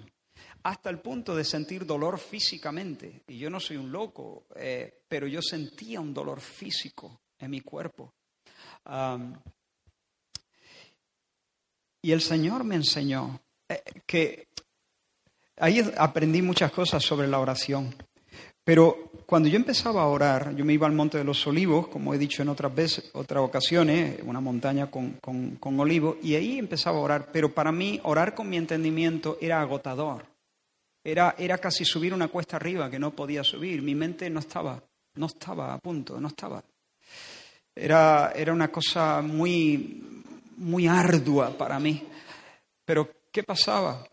hasta 0.63 0.89
el 0.89 0.99
punto 0.99 1.35
de 1.35 1.43
sentir 1.43 1.85
dolor 1.85 2.19
físicamente. 2.19 3.23
Y 3.27 3.37
yo 3.37 3.49
no 3.49 3.59
soy 3.59 3.77
un 3.77 3.91
loco, 3.91 4.45
eh, 4.55 5.01
pero 5.07 5.27
yo 5.27 5.41
sentía 5.41 6.01
un 6.01 6.13
dolor 6.13 6.41
físico 6.41 7.19
en 7.39 7.51
mi 7.51 7.61
cuerpo. 7.61 8.13
y 12.01 12.11
el 12.11 12.21
Señor 12.21 12.63
me 12.63 12.75
enseñó 12.75 13.41
eh, 13.67 13.83
que 14.05 14.47
ahí 15.57 15.83
aprendí 15.97 16.41
muchas 16.41 16.71
cosas 16.71 17.03
sobre 17.03 17.27
la 17.27 17.39
oración. 17.39 17.95
Pero 18.63 19.09
cuando 19.25 19.47
yo 19.47 19.57
empezaba 19.57 20.01
a 20.01 20.07
orar, 20.07 20.55
yo 20.55 20.65
me 20.65 20.73
iba 20.73 20.87
al 20.87 20.93
Monte 20.93 21.17
de 21.17 21.23
los 21.23 21.45
Olivos, 21.47 21.87
como 21.87 22.13
he 22.13 22.17
dicho 22.17 22.41
en 22.41 22.49
otras 22.49 22.73
veces, 22.73 23.09
otras 23.13 23.43
ocasiones, 23.43 24.19
una 24.23 24.39
montaña 24.39 24.89
con, 24.89 25.19
con, 25.21 25.79
olivos, 25.79 26.17
y 26.21 26.35
ahí 26.35 26.57
empezaba 26.57 26.97
a 26.97 27.01
orar. 27.01 27.29
Pero 27.31 27.53
para 27.53 27.71
mí, 27.71 27.99
orar 28.03 28.33
con 28.33 28.49
mi 28.49 28.57
entendimiento 28.57 29.37
era 29.41 29.61
agotador. 29.61 30.25
Era, 31.03 31.35
era 31.37 31.57
casi 31.57 31.85
subir 31.85 32.13
una 32.13 32.27
cuesta 32.27 32.57
arriba 32.57 32.89
que 32.89 32.99
no 32.99 33.11
podía 33.11 33.43
subir. 33.43 33.81
Mi 33.81 33.95
mente 33.95 34.29
no 34.29 34.39
estaba, 34.39 34.81
no 35.15 35.27
estaba 35.27 35.73
a 35.73 35.79
punto, 35.79 36.19
no 36.19 36.27
estaba. 36.27 36.63
Era, 37.73 38.33
era 38.35 38.51
una 38.51 38.71
cosa 38.71 39.21
muy, 39.21 40.23
muy 40.57 40.87
ardua 40.87 41.57
para 41.57 41.79
mí. 41.79 42.03
Pero, 42.83 43.09
¿qué 43.31 43.43
pasaba? 43.43 44.08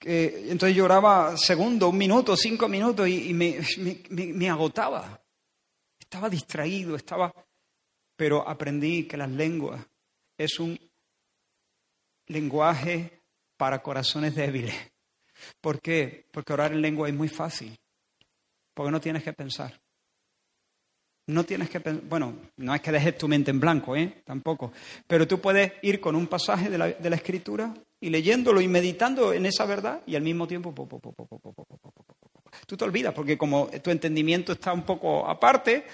Entonces 0.00 0.76
lloraba 0.76 1.36
segundo, 1.36 1.88
un 1.88 1.98
minuto, 1.98 2.36
cinco 2.36 2.68
minutos 2.68 3.08
y, 3.08 3.34
me, 3.34 3.58
me, 4.10 4.48
agotaba. 4.50 5.20
Estaba 5.98 6.28
distraído, 6.28 6.96
estaba... 6.96 7.32
Pero 8.16 8.48
aprendí 8.48 9.06
que 9.06 9.16
las 9.16 9.30
lenguas 9.30 9.84
es 10.36 10.58
un 10.58 10.78
lenguaje 12.26 13.22
para 13.56 13.82
corazones 13.82 14.34
débiles. 14.34 14.74
¿Por 15.60 15.80
qué? 15.80 16.26
Porque 16.32 16.52
orar 16.52 16.72
en 16.72 16.82
lengua 16.82 17.08
es 17.08 17.14
muy 17.14 17.28
fácil. 17.28 17.78
Porque 18.74 18.90
no 18.90 19.00
tienes 19.00 19.22
que 19.22 19.32
pensar. 19.32 19.80
No 21.28 21.44
tienes 21.44 21.68
que 21.68 21.78
bueno, 21.78 22.34
no 22.56 22.74
es 22.74 22.80
que 22.80 22.90
dejes 22.90 23.18
tu 23.18 23.28
mente 23.28 23.50
en 23.50 23.60
blanco, 23.60 23.94
¿eh? 23.94 24.22
Tampoco. 24.24 24.72
Pero 25.06 25.28
tú 25.28 25.38
puedes 25.40 25.72
ir 25.82 26.00
con 26.00 26.16
un 26.16 26.26
pasaje 26.26 26.70
de 26.70 26.78
la, 26.78 26.86
de 26.88 27.10
la 27.10 27.16
escritura 27.16 27.74
y 28.00 28.08
leyéndolo 28.08 28.60
y 28.62 28.68
meditando 28.68 29.34
en 29.34 29.44
esa 29.44 29.66
verdad 29.66 30.00
y 30.06 30.16
al 30.16 30.22
mismo 30.22 30.46
tiempo 30.46 30.72
tú 32.66 32.76
te 32.76 32.84
olvidas 32.84 33.12
porque 33.12 33.36
como 33.36 33.68
tu 33.82 33.90
entendimiento 33.90 34.52
está 34.52 34.72
un 34.72 34.82
poco 34.82 35.28
aparte 35.28 35.84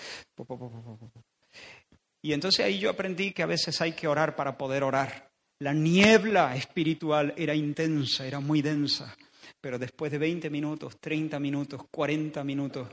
y 2.22 2.32
entonces 2.32 2.64
ahí 2.64 2.78
yo 2.78 2.90
aprendí 2.90 3.32
que 3.32 3.42
a 3.42 3.46
veces 3.46 3.80
hay 3.80 3.92
que 3.92 4.06
orar 4.06 4.36
para 4.36 4.56
poder 4.56 4.82
orar. 4.82 5.30
La 5.58 5.72
niebla 5.72 6.56
espiritual 6.56 7.34
era 7.36 7.54
intensa, 7.54 8.26
era 8.26 8.40
muy 8.40 8.62
densa, 8.62 9.14
pero 9.60 9.78
después 9.78 10.10
de 10.10 10.18
20 10.18 10.48
minutos, 10.48 10.98
30 11.00 11.38
minutos, 11.38 11.82
40 11.90 12.42
minutos, 12.44 12.88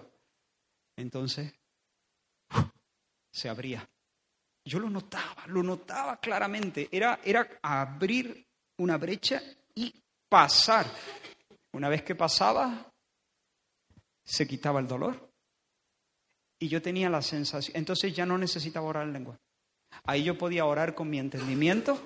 entonces 0.97 1.53
se 3.31 3.49
abría. 3.49 3.87
Yo 4.63 4.79
lo 4.79 4.89
notaba, 4.89 5.47
lo 5.47 5.63
notaba 5.63 6.17
claramente. 6.19 6.87
Era, 6.91 7.19
era 7.23 7.47
abrir 7.61 8.45
una 8.77 8.97
brecha 8.97 9.41
y 9.73 9.93
pasar. 10.29 10.85
Una 11.73 11.89
vez 11.89 12.03
que 12.03 12.15
pasaba, 12.15 12.91
se 14.23 14.47
quitaba 14.47 14.79
el 14.79 14.87
dolor. 14.87 15.29
Y 16.59 16.67
yo 16.67 16.81
tenía 16.81 17.09
la 17.09 17.23
sensación, 17.23 17.75
entonces 17.75 18.13
ya 18.13 18.25
no 18.25 18.37
necesitaba 18.37 18.85
orar 18.85 19.07
en 19.07 19.13
lengua. 19.13 19.39
Ahí 20.03 20.23
yo 20.23 20.37
podía 20.37 20.65
orar 20.65 20.93
con 20.93 21.09
mi 21.09 21.17
entendimiento 21.17 21.99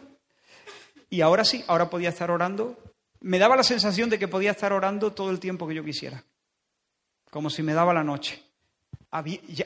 y 1.10 1.22
ahora 1.22 1.44
sí, 1.44 1.64
ahora 1.68 1.90
podía 1.90 2.10
estar 2.10 2.32
orando. 2.32 2.78
Me 3.20 3.38
daba 3.38 3.58
la 3.58 3.64
sensación 3.64 4.10
de 4.10 4.18
que 4.18 4.30
podía 4.30 4.52
estar 4.52 4.72
orando 4.72 5.12
todo 5.12 5.30
el 5.30 5.42
tiempo 5.42 5.68
que 5.68 5.76
yo 5.76 5.84
quisiera, 5.84 6.24
como 7.32 7.50
si 7.50 7.64
me 7.64 7.74
daba 7.74 7.94
la 7.94 8.04
noche. 8.04 8.45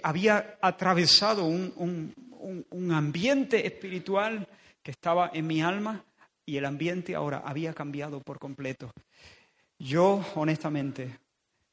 Había, 0.03 0.57
atravesado 0.61 1.45
un, 1.45 2.13
un 2.69 2.91
ambiente 2.91 3.65
espiritual 3.65 4.47
que 4.83 4.91
estaba 4.91 5.31
en 5.33 5.47
mi 5.47 5.61
alma 5.61 6.03
y 6.45 6.57
el 6.57 6.65
ambiente 6.65 7.15
ahora 7.15 7.43
había 7.45 7.73
cambiado 7.73 8.21
por 8.21 8.39
completo. 8.39 8.91
Yo, 9.77 10.25
honestamente, 10.35 11.19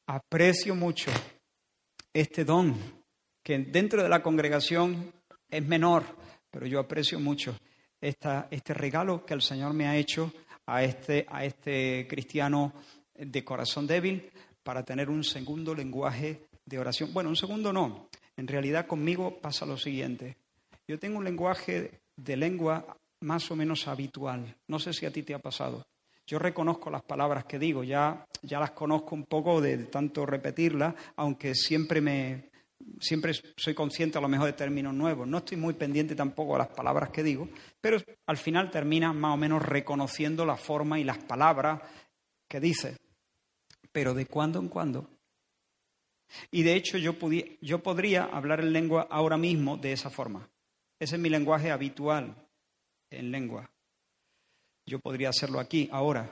aprecio 0.07 0.75
mucho 0.75 1.11
este 2.13 2.45
don, 2.45 2.75
que 3.43 3.59
dentro 3.59 4.01
de 4.01 4.09
la 4.09 4.23
congregación 4.23 5.11
es 5.49 5.65
menor, 5.65 6.03
pero 6.49 6.65
yo 6.65 6.79
aprecio 6.79 7.19
mucho 7.19 7.57
esta, 8.01 8.47
este 8.51 8.73
regalo 8.73 9.25
que 9.25 9.33
el 9.33 9.41
Señor 9.41 9.73
me 9.73 9.87
ha 9.87 9.97
hecho 9.97 10.31
a 10.65 10.83
este, 10.83 11.25
a 11.29 11.45
este 11.45 12.07
cristiano 12.09 12.73
de 13.13 13.43
corazón 13.43 13.87
débil 13.87 14.31
para 14.63 14.83
tener 14.83 15.09
un 15.09 15.23
segundo 15.23 15.73
lenguaje 15.73 16.41
de 16.67 16.77
oración. 16.77 17.13
Bueno, 17.13 17.29
un 17.29 17.35
segundo 17.35 17.73
no. 17.73 18.09
En 18.35 18.47
realidad 18.47 18.85
conmigo 18.85 19.39
pasa 19.41 19.65
lo 19.65 19.77
siguiente. 19.77 20.37
Yo 20.87 20.99
tengo 20.99 21.17
un 21.17 21.23
lenguaje 21.23 22.01
de 22.15 22.37
lengua 22.37 22.97
más 23.21 23.49
o 23.49 23.55
menos 23.55 23.87
habitual. 23.87 24.55
No 24.67 24.77
sé 24.77 24.93
si 24.93 25.05
a 25.05 25.11
ti 25.11 25.23
te 25.23 25.33
ha 25.33 25.39
pasado. 25.39 25.87
Yo 26.27 26.37
reconozco 26.37 26.89
las 26.89 27.03
palabras 27.03 27.45
que 27.45 27.57
digo, 27.57 27.83
ya, 27.83 28.27
ya 28.41 28.59
las 28.59 28.71
conozco 28.71 29.15
un 29.15 29.23
poco 29.23 29.61
de, 29.61 29.77
tanto 29.85 30.25
repetirlas, 30.25 30.93
aunque 31.15 31.55
siempre 31.55 32.01
me 32.01 32.49
siempre 32.99 33.33
soy 33.55 33.73
consciente 33.73 34.17
a 34.17 34.21
lo 34.21 34.27
mejor 34.27 34.47
de 34.47 34.53
términos 34.53 34.93
nuevos. 34.93 35.27
No 35.27 35.39
estoy 35.39 35.57
muy 35.57 35.73
pendiente 35.73 36.15
tampoco 36.15 36.55
a 36.55 36.59
las 36.59 36.67
palabras 36.67 37.09
que 37.09 37.23
digo, 37.23 37.49
pero 37.81 37.97
al 38.27 38.37
final 38.37 38.69
termina 38.69 39.13
más 39.13 39.33
o 39.33 39.37
menos 39.37 39.63
reconociendo 39.63 40.45
la 40.45 40.57
forma 40.57 40.99
y 40.99 41.03
las 41.03 41.17
palabras 41.17 41.81
que 42.47 42.59
dice. 42.59 42.97
Pero 43.91 44.13
de 44.13 44.25
cuando 44.25 44.59
en 44.59 44.67
cuando. 44.67 45.09
Y 46.51 46.63
de 46.63 46.75
hecho 46.75 46.97
yo, 46.97 47.15
yo 47.61 47.83
podría 47.83 48.25
hablar 48.25 48.59
en 48.59 48.73
lengua 48.73 49.07
ahora 49.09 49.37
mismo 49.37 49.77
de 49.77 49.93
esa 49.93 50.09
forma. 50.09 50.49
Ese 50.99 51.15
es 51.15 51.21
mi 51.21 51.29
lenguaje 51.29 51.71
habitual 51.71 52.35
en 53.09 53.31
lengua. 53.31 53.69
Yo 54.85 54.99
podría 54.99 55.29
hacerlo 55.29 55.59
aquí, 55.59 55.89
ahora. 55.91 56.29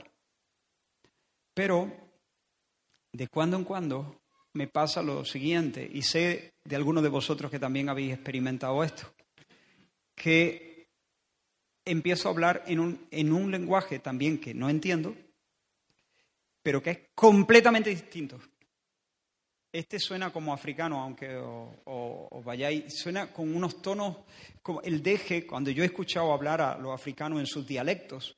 Pero 1.54 1.92
de 3.12 3.28
cuando 3.28 3.58
en 3.58 3.64
cuando 3.64 4.22
me 4.54 4.68
pasa 4.68 5.02
lo 5.02 5.26
siguiente, 5.26 5.90
y 5.92 6.02
sé 6.02 6.54
de 6.64 6.76
algunos 6.76 7.04
de 7.04 7.10
vosotros 7.10 7.52
que 7.52 7.60
también 7.60 7.90
habéis 7.90 8.14
experimentado 8.14 8.84
esto, 8.84 9.14
que 10.16 10.88
empiezo 11.84 12.28
a 12.28 12.32
hablar 12.32 12.64
en 12.68 12.80
un, 12.80 13.08
en 13.12 13.32
un 13.34 13.52
lenguaje 13.52 14.00
también 14.00 14.40
que 14.40 14.54
no 14.54 14.70
entiendo, 14.70 15.16
pero 16.64 16.82
que 16.82 16.92
es 16.92 17.00
completamente 17.14 17.90
distinto. 17.90 18.40
Este 19.76 20.00
suena 20.00 20.32
como 20.32 20.54
africano, 20.54 21.02
aunque 21.02 21.36
os, 21.36 22.46
vayáis, 22.46 22.98
suena 22.98 23.34
con 23.34 23.54
unos 23.54 23.82
tonos, 23.82 24.20
como 24.62 24.82
el 24.82 25.04
deje, 25.04 25.46
cuando 25.46 25.70
yo 25.70 25.84
he 25.84 25.88
escuchado 25.88 26.32
hablar 26.32 26.62
a 26.62 26.78
los 26.78 26.94
africanos 26.94 27.42
en 27.42 27.46
sus 27.46 27.68
dialectos, 27.68 28.38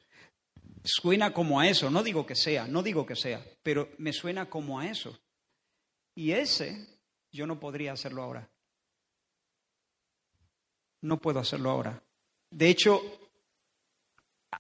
suena 0.83 1.31
como 1.33 1.59
a 1.59 1.67
eso, 1.67 1.91
no 1.91 2.01
digo 2.01 2.25
que 2.25 2.33
sea, 2.33 2.65
no 2.65 2.81
digo 2.81 3.05
que 3.05 3.15
sea, 3.15 3.45
pero 3.61 3.89
me 3.99 4.13
suena 4.13 4.49
como 4.49 4.79
a 4.79 4.87
eso. 4.87 5.15
Y 6.15 6.31
ese 6.31 6.87
yo 7.31 7.45
no 7.45 7.59
podría 7.59 7.91
hacerlo 7.91 8.23
ahora. 8.23 8.49
No 11.01 11.19
puedo 11.19 11.39
hacerlo 11.39 11.69
ahora. 11.69 12.01
De 12.49 12.67
hecho, 12.67 12.99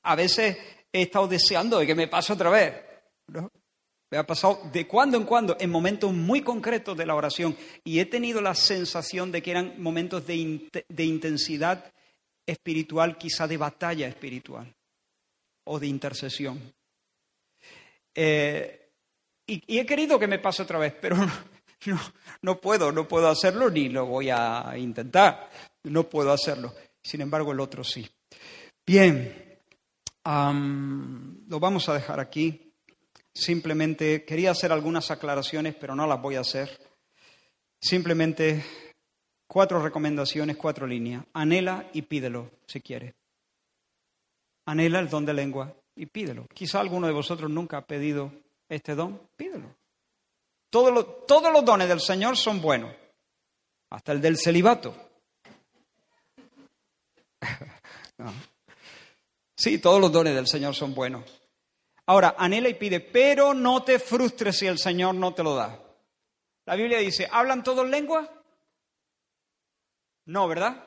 a 0.03 0.15
veces 0.15 0.55
he 0.93 1.01
estado 1.01 1.27
deseando 1.27 1.79
de 1.79 1.87
que 1.87 1.95
me 1.95 2.07
pase 2.07 2.33
otra 2.33 2.51
vez. 2.51 2.75
¿no? 3.29 3.51
Me 4.09 4.17
ha 4.17 4.25
pasado 4.25 4.61
de 4.71 4.87
cuando 4.87 5.17
en 5.17 5.25
cuando, 5.25 5.57
en 5.59 5.69
momentos 5.69 6.13
muy 6.13 6.41
concretos 6.41 6.97
de 6.97 7.05
la 7.05 7.15
oración, 7.15 7.57
y 7.83 7.99
he 7.99 8.05
tenido 8.05 8.41
la 8.41 8.55
sensación 8.55 9.31
de 9.31 9.41
que 9.41 9.51
eran 9.51 9.81
momentos 9.81 10.25
de, 10.25 10.35
intensidad 10.97 11.91
espiritual, 12.45 13.17
quizá 13.17 13.47
de 13.47 13.57
batalla 13.57 14.07
espiritual 14.07 14.73
o 15.65 15.79
de 15.79 15.87
intercesión. 15.87 16.73
Eh, 18.15 18.91
y, 19.45 19.77
he 19.77 19.85
querido 19.85 20.17
que 20.17 20.27
me 20.27 20.39
pase 20.39 20.63
otra 20.63 20.79
vez, 20.79 20.95
pero 21.01 21.17
no, 21.85 21.99
no, 22.41 22.61
puedo, 22.61 22.93
no 22.93 23.07
puedo 23.07 23.27
hacerlo 23.27 23.69
ni 23.69 23.89
lo 23.89 24.05
voy 24.05 24.29
a 24.29 24.73
intentar. 24.77 25.49
No 25.83 26.07
puedo 26.09 26.31
hacerlo. 26.31 26.73
Sin 27.03 27.21
embargo, 27.21 27.51
el 27.51 27.59
otro 27.59 27.83
sí. 27.83 28.07
Bien, 28.85 29.59
lo 30.25 31.59
vamos 31.59 31.87
a 31.89 31.93
dejar 31.93 32.19
aquí. 32.19 32.66
Simplemente 33.37 34.25
quería 34.25 34.51
hacer 34.51 34.71
algunas 34.71 35.11
aclaraciones, 35.11 35.75
pero 35.75 35.95
no 35.95 36.07
las 36.07 36.21
voy 36.21 36.35
a 36.35 36.41
hacer. 36.41 36.79
Simplemente 37.79 38.63
Cuatro 39.47 39.81
recomendaciones, 39.81 40.57
cuatro 40.57 40.85
líneas. 40.85 41.23
Anhela 41.33 41.89
y 41.93 42.01
pídelo 42.01 42.51
si 42.67 42.81
quieres. 42.81 43.15
Anhela 44.65 44.99
el 44.99 45.09
don 45.09 45.25
de 45.25 45.33
lengua 45.33 45.73
y 45.95 46.05
pídelo. 46.05 46.47
Quizá 46.53 46.81
alguno 46.81 47.07
de 47.07 47.13
vosotros 47.13 47.49
nunca 47.49 47.77
ha 47.77 47.85
pedido 47.85 48.31
este 48.67 48.93
don, 48.93 49.21
pídelo. 49.37 49.73
Todos 50.69 50.93
los, 50.93 51.25
todos 51.25 51.53
los 51.53 51.63
dones 51.63 51.87
del 51.87 52.01
Señor 52.01 52.35
son 52.35 52.61
buenos, 52.61 52.93
hasta 53.89 54.11
el 54.11 54.21
del 54.21 54.37
celibato. 54.37 54.95
Sí, 59.59 59.79
todos 59.79 59.99
los 59.99 60.11
dones 60.11 60.35
del 60.35 60.45
Señor 60.45 60.75
son 60.75 60.93
buenos. 60.93 61.36
Ahora, 62.07 62.35
anhela 62.37 62.69
y 62.69 62.73
pide, 62.73 63.01
pero 63.01 63.53
no 63.53 63.83
te 63.83 63.99
frustres 63.99 64.57
si 64.57 64.65
el 64.65 64.77
Señor 64.77 65.15
no 65.15 65.33
te 65.33 65.43
lo 65.43 65.55
da. 65.55 65.77
La 66.65 66.75
Biblia 66.75 66.99
dice, 66.99 67.27
¿hablan 67.29 67.63
todos 67.63 67.87
lenguas? 67.87 68.29
No, 70.25 70.47
¿verdad? 70.47 70.85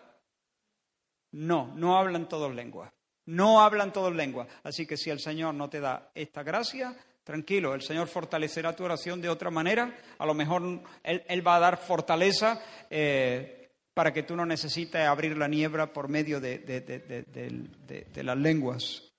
No, 1.32 1.72
no 1.76 1.98
hablan 1.98 2.26
todos 2.26 2.54
lenguas. 2.54 2.90
No 3.26 3.60
hablan 3.60 3.92
todos 3.92 4.14
lenguas. 4.14 4.48
Así 4.62 4.86
que 4.86 4.96
si 4.96 5.10
el 5.10 5.20
Señor 5.20 5.54
no 5.54 5.68
te 5.68 5.80
da 5.80 6.10
esta 6.14 6.42
gracia, 6.42 6.96
tranquilo, 7.22 7.74
el 7.74 7.82
Señor 7.82 8.08
fortalecerá 8.08 8.74
tu 8.74 8.84
oración 8.84 9.20
de 9.20 9.28
otra 9.28 9.50
manera. 9.50 9.94
A 10.18 10.24
lo 10.24 10.32
mejor 10.32 10.82
Él, 11.02 11.46
va 11.46 11.56
a 11.56 11.60
dar 11.60 11.76
fortaleza 11.76 12.62
eh, 12.88 13.70
para 13.92 14.12
que 14.12 14.22
tú 14.22 14.34
no 14.36 14.46
necesites 14.46 15.06
abrir 15.06 15.36
la 15.36 15.48
niebla 15.48 15.92
por 15.92 16.08
medio 16.08 16.40
de, 16.40 16.58
de 16.58 18.24
las 18.24 18.36
lenguas. 18.38 19.09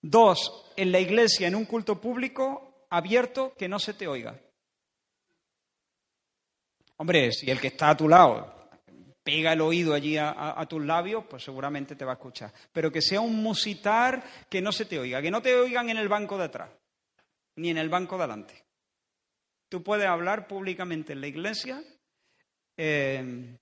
Dos, 0.00 0.72
en 0.76 0.92
la 0.92 1.00
iglesia, 1.00 1.48
en 1.48 1.54
un 1.54 1.64
culto 1.64 2.00
público 2.00 2.86
abierto, 2.90 3.54
que 3.56 3.68
no 3.68 3.78
se 3.78 3.94
te 3.94 4.06
oiga. 4.06 4.38
Hombre, 6.96 7.32
si 7.32 7.50
el 7.50 7.60
que 7.60 7.68
está 7.68 7.90
a 7.90 7.96
tu 7.96 8.08
lado 8.08 8.58
pega 9.22 9.52
el 9.52 9.60
oído 9.60 9.92
allí 9.92 10.16
a, 10.16 10.64
tus 10.68 10.82
labios, 10.82 11.24
pues 11.28 11.44
seguramente 11.44 11.94
te 11.94 12.04
va 12.04 12.12
a 12.12 12.14
escuchar. 12.14 12.50
Pero 12.72 12.90
que 12.90 13.02
sea 13.02 13.20
un 13.20 13.42
musitar 13.42 14.24
que 14.48 14.62
no 14.62 14.72
se 14.72 14.86
te 14.86 14.98
oiga, 14.98 15.20
que 15.20 15.30
no 15.30 15.42
te 15.42 15.54
oigan 15.54 15.90
en 15.90 15.98
el 15.98 16.08
banco 16.08 16.38
de 16.38 16.44
atrás, 16.44 16.70
ni 17.56 17.68
en 17.68 17.76
el 17.76 17.90
banco 17.90 18.16
de 18.16 18.24
adelante. 18.24 18.64
Tú 19.68 19.82
puedes 19.82 20.06
hablar 20.06 20.48
públicamente 20.48 21.12
en 21.12 21.20
la 21.20 21.26
iglesia, 21.26 21.84
eh, 22.76 23.58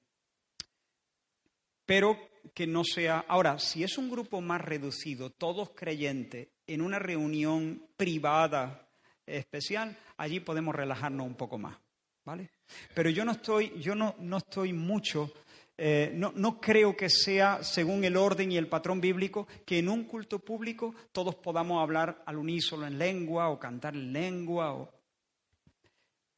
pero 1.84 2.16
que 2.54 2.66
no 2.66 2.84
sea... 2.84 3.24
Ahora, 3.28 3.58
si 3.58 3.82
es 3.82 3.98
un 3.98 4.10
grupo 4.10 4.40
más 4.40 4.60
reducido, 4.60 5.30
todos 5.30 5.70
creyentes, 5.70 6.48
en 6.66 6.80
una 6.80 6.98
reunión 6.98 7.86
privada 7.96 8.88
especial, 9.24 9.96
allí 10.16 10.40
podemos 10.40 10.74
relajarnos 10.74 11.26
un 11.26 11.34
poco 11.34 11.58
más, 11.58 11.76
¿vale? 12.24 12.50
Pero 12.94 13.10
yo 13.10 13.24
no 13.24 13.32
estoy, 13.32 13.72
yo 13.80 13.94
no, 13.94 14.14
no 14.18 14.38
estoy 14.38 14.72
mucho 14.72 15.32
eh, 15.78 16.10
no, 16.14 16.58
creo 16.58 16.96
que 16.96 17.10
sea, 17.10 17.62
según 17.62 18.02
el 18.04 18.16
orden 18.16 18.50
y 18.50 18.56
el 18.56 18.68
patrón 18.68 19.00
bíblico, 19.00 19.46
que 19.66 19.78
en 19.78 19.90
un 19.90 20.04
culto 20.04 20.38
público 20.38 20.94
todos 21.12 21.34
podamos 21.34 21.82
hablar 21.82 22.22
al 22.24 22.38
unísono 22.38 22.86
en 22.86 22.98
lengua 22.98 23.50
o 23.50 23.58
cantar 23.58 23.94
en 23.94 24.12
lengua. 24.12 24.72
O... 24.72 24.90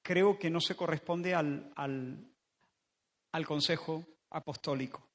Creo 0.03 0.39
que 0.39 0.51
no 0.51 0.61
se 0.61 0.75
corresponde 0.75 1.35
al, 1.35 1.73
al 1.77 3.47
consejo 3.47 4.05
apostólico. 4.31 5.08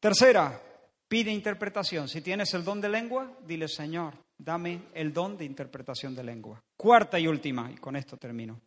Tercera, 0.00 0.60
pide 1.08 1.30
interpretación. 1.30 2.08
Si 2.08 2.20
tienes 2.20 2.52
el 2.54 2.64
don 2.64 2.80
de 2.80 2.88
lengua, 2.88 3.30
dile, 3.46 3.68
Señor, 3.68 4.14
dame 4.38 4.82
el 4.94 5.12
don 5.12 5.36
de 5.36 5.44
interpretación 5.44 6.14
de 6.14 6.24
lengua. 6.24 6.62
Cuarta 6.76 7.18
y 7.18 7.26
última, 7.26 7.70
y 7.70 7.76
con 7.76 7.96
esto 7.96 8.16
termino. 8.16 8.60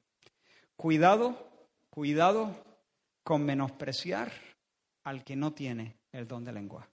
Cuidado, 0.76 1.52
cuidado 1.90 2.56
con 3.24 3.44
menospreciar 3.44 4.32
al 5.04 5.24
que 5.24 5.36
no 5.36 5.54
tiene 5.54 5.98
el 6.12 6.28
don 6.28 6.44
de 6.44 6.54
lengua. 6.54 6.88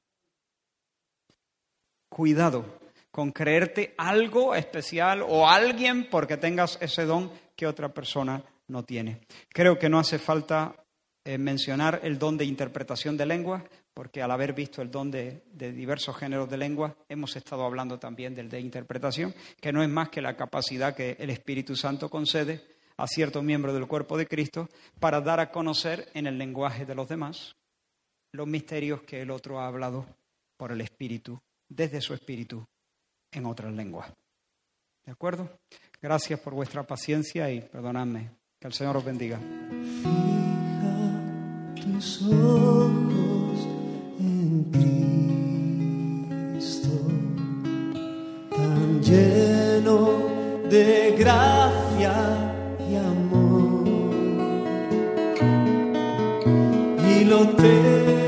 Cuidado 2.08 2.78
con 3.10 3.32
creerte 3.32 3.94
algo 3.96 4.54
especial 4.54 5.22
o 5.26 5.48
alguien 5.48 6.10
porque 6.10 6.36
tengas 6.36 6.76
ese 6.82 7.06
don 7.06 7.32
que 7.56 7.66
otra 7.66 7.88
persona 7.88 8.44
no 8.68 8.84
tiene. 8.84 9.22
Creo 9.48 9.78
que 9.78 9.88
no 9.88 9.98
hace 9.98 10.18
falta 10.18 10.84
eh, 11.24 11.38
mencionar 11.38 12.00
el 12.02 12.18
don 12.18 12.36
de 12.36 12.44
interpretación 12.44 13.16
de 13.16 13.24
lengua, 13.24 13.64
porque 13.96 14.20
al 14.20 14.30
haber 14.30 14.52
visto 14.52 14.82
el 14.82 14.90
don 14.90 15.10
de, 15.10 15.42
de, 15.54 15.72
diversos 15.72 16.14
géneros 16.14 16.50
de 16.50 16.58
lengua, 16.58 16.94
hemos 17.08 17.34
estado 17.34 17.64
hablando 17.64 17.98
también 17.98 18.34
del 18.34 18.50
de 18.50 18.60
interpretación, 18.60 19.34
que 19.58 19.72
no 19.72 19.82
es 19.82 19.88
más 19.88 20.10
que 20.10 20.20
la 20.20 20.36
capacidad 20.36 20.94
que 20.94 21.16
el 21.18 21.30
Espíritu 21.30 21.74
Santo 21.76 22.10
concede 22.10 22.60
a 22.98 23.06
cierto 23.06 23.42
miembro 23.42 23.72
del 23.72 23.86
cuerpo 23.86 24.18
de 24.18 24.26
Cristo 24.26 24.68
para 25.00 25.22
dar 25.22 25.40
a 25.40 25.50
conocer 25.50 26.10
en 26.12 26.26
el 26.26 26.36
lenguaje 26.36 26.84
de 26.84 26.94
los 26.94 27.08
demás 27.08 27.56
los 28.32 28.46
misterios 28.46 29.00
que 29.00 29.22
el 29.22 29.30
otro 29.30 29.60
ha 29.60 29.66
hablado 29.66 30.04
por 30.58 30.72
el 30.72 30.82
Espíritu, 30.82 31.40
desde 31.66 32.02
su 32.02 32.12
Espíritu, 32.12 32.66
en 33.32 33.46
otras 33.46 33.72
lenguas. 33.72 34.12
¿De 35.06 35.12
acuerdo? 35.12 35.58
Gracias 36.02 36.38
por 36.40 36.52
vuestra 36.52 36.86
paciencia 36.86 37.50
y 37.50 37.62
perdonadme. 37.62 38.28
Que 38.60 38.66
el 38.68 38.74
Señor 38.74 38.98
os 38.98 39.04
bendiga. 39.06 39.40
Fija 41.74 41.86
tus 41.94 42.22
ojos 42.22 43.25
Cristo, 46.28 46.88
tan 48.50 49.00
lleno 49.02 49.98
de 50.70 51.14
gracia 51.18 52.14
y 52.90 52.96
amor. 52.96 53.86
Y 57.08 57.24
lo 57.24 57.48
tengo 57.48 58.25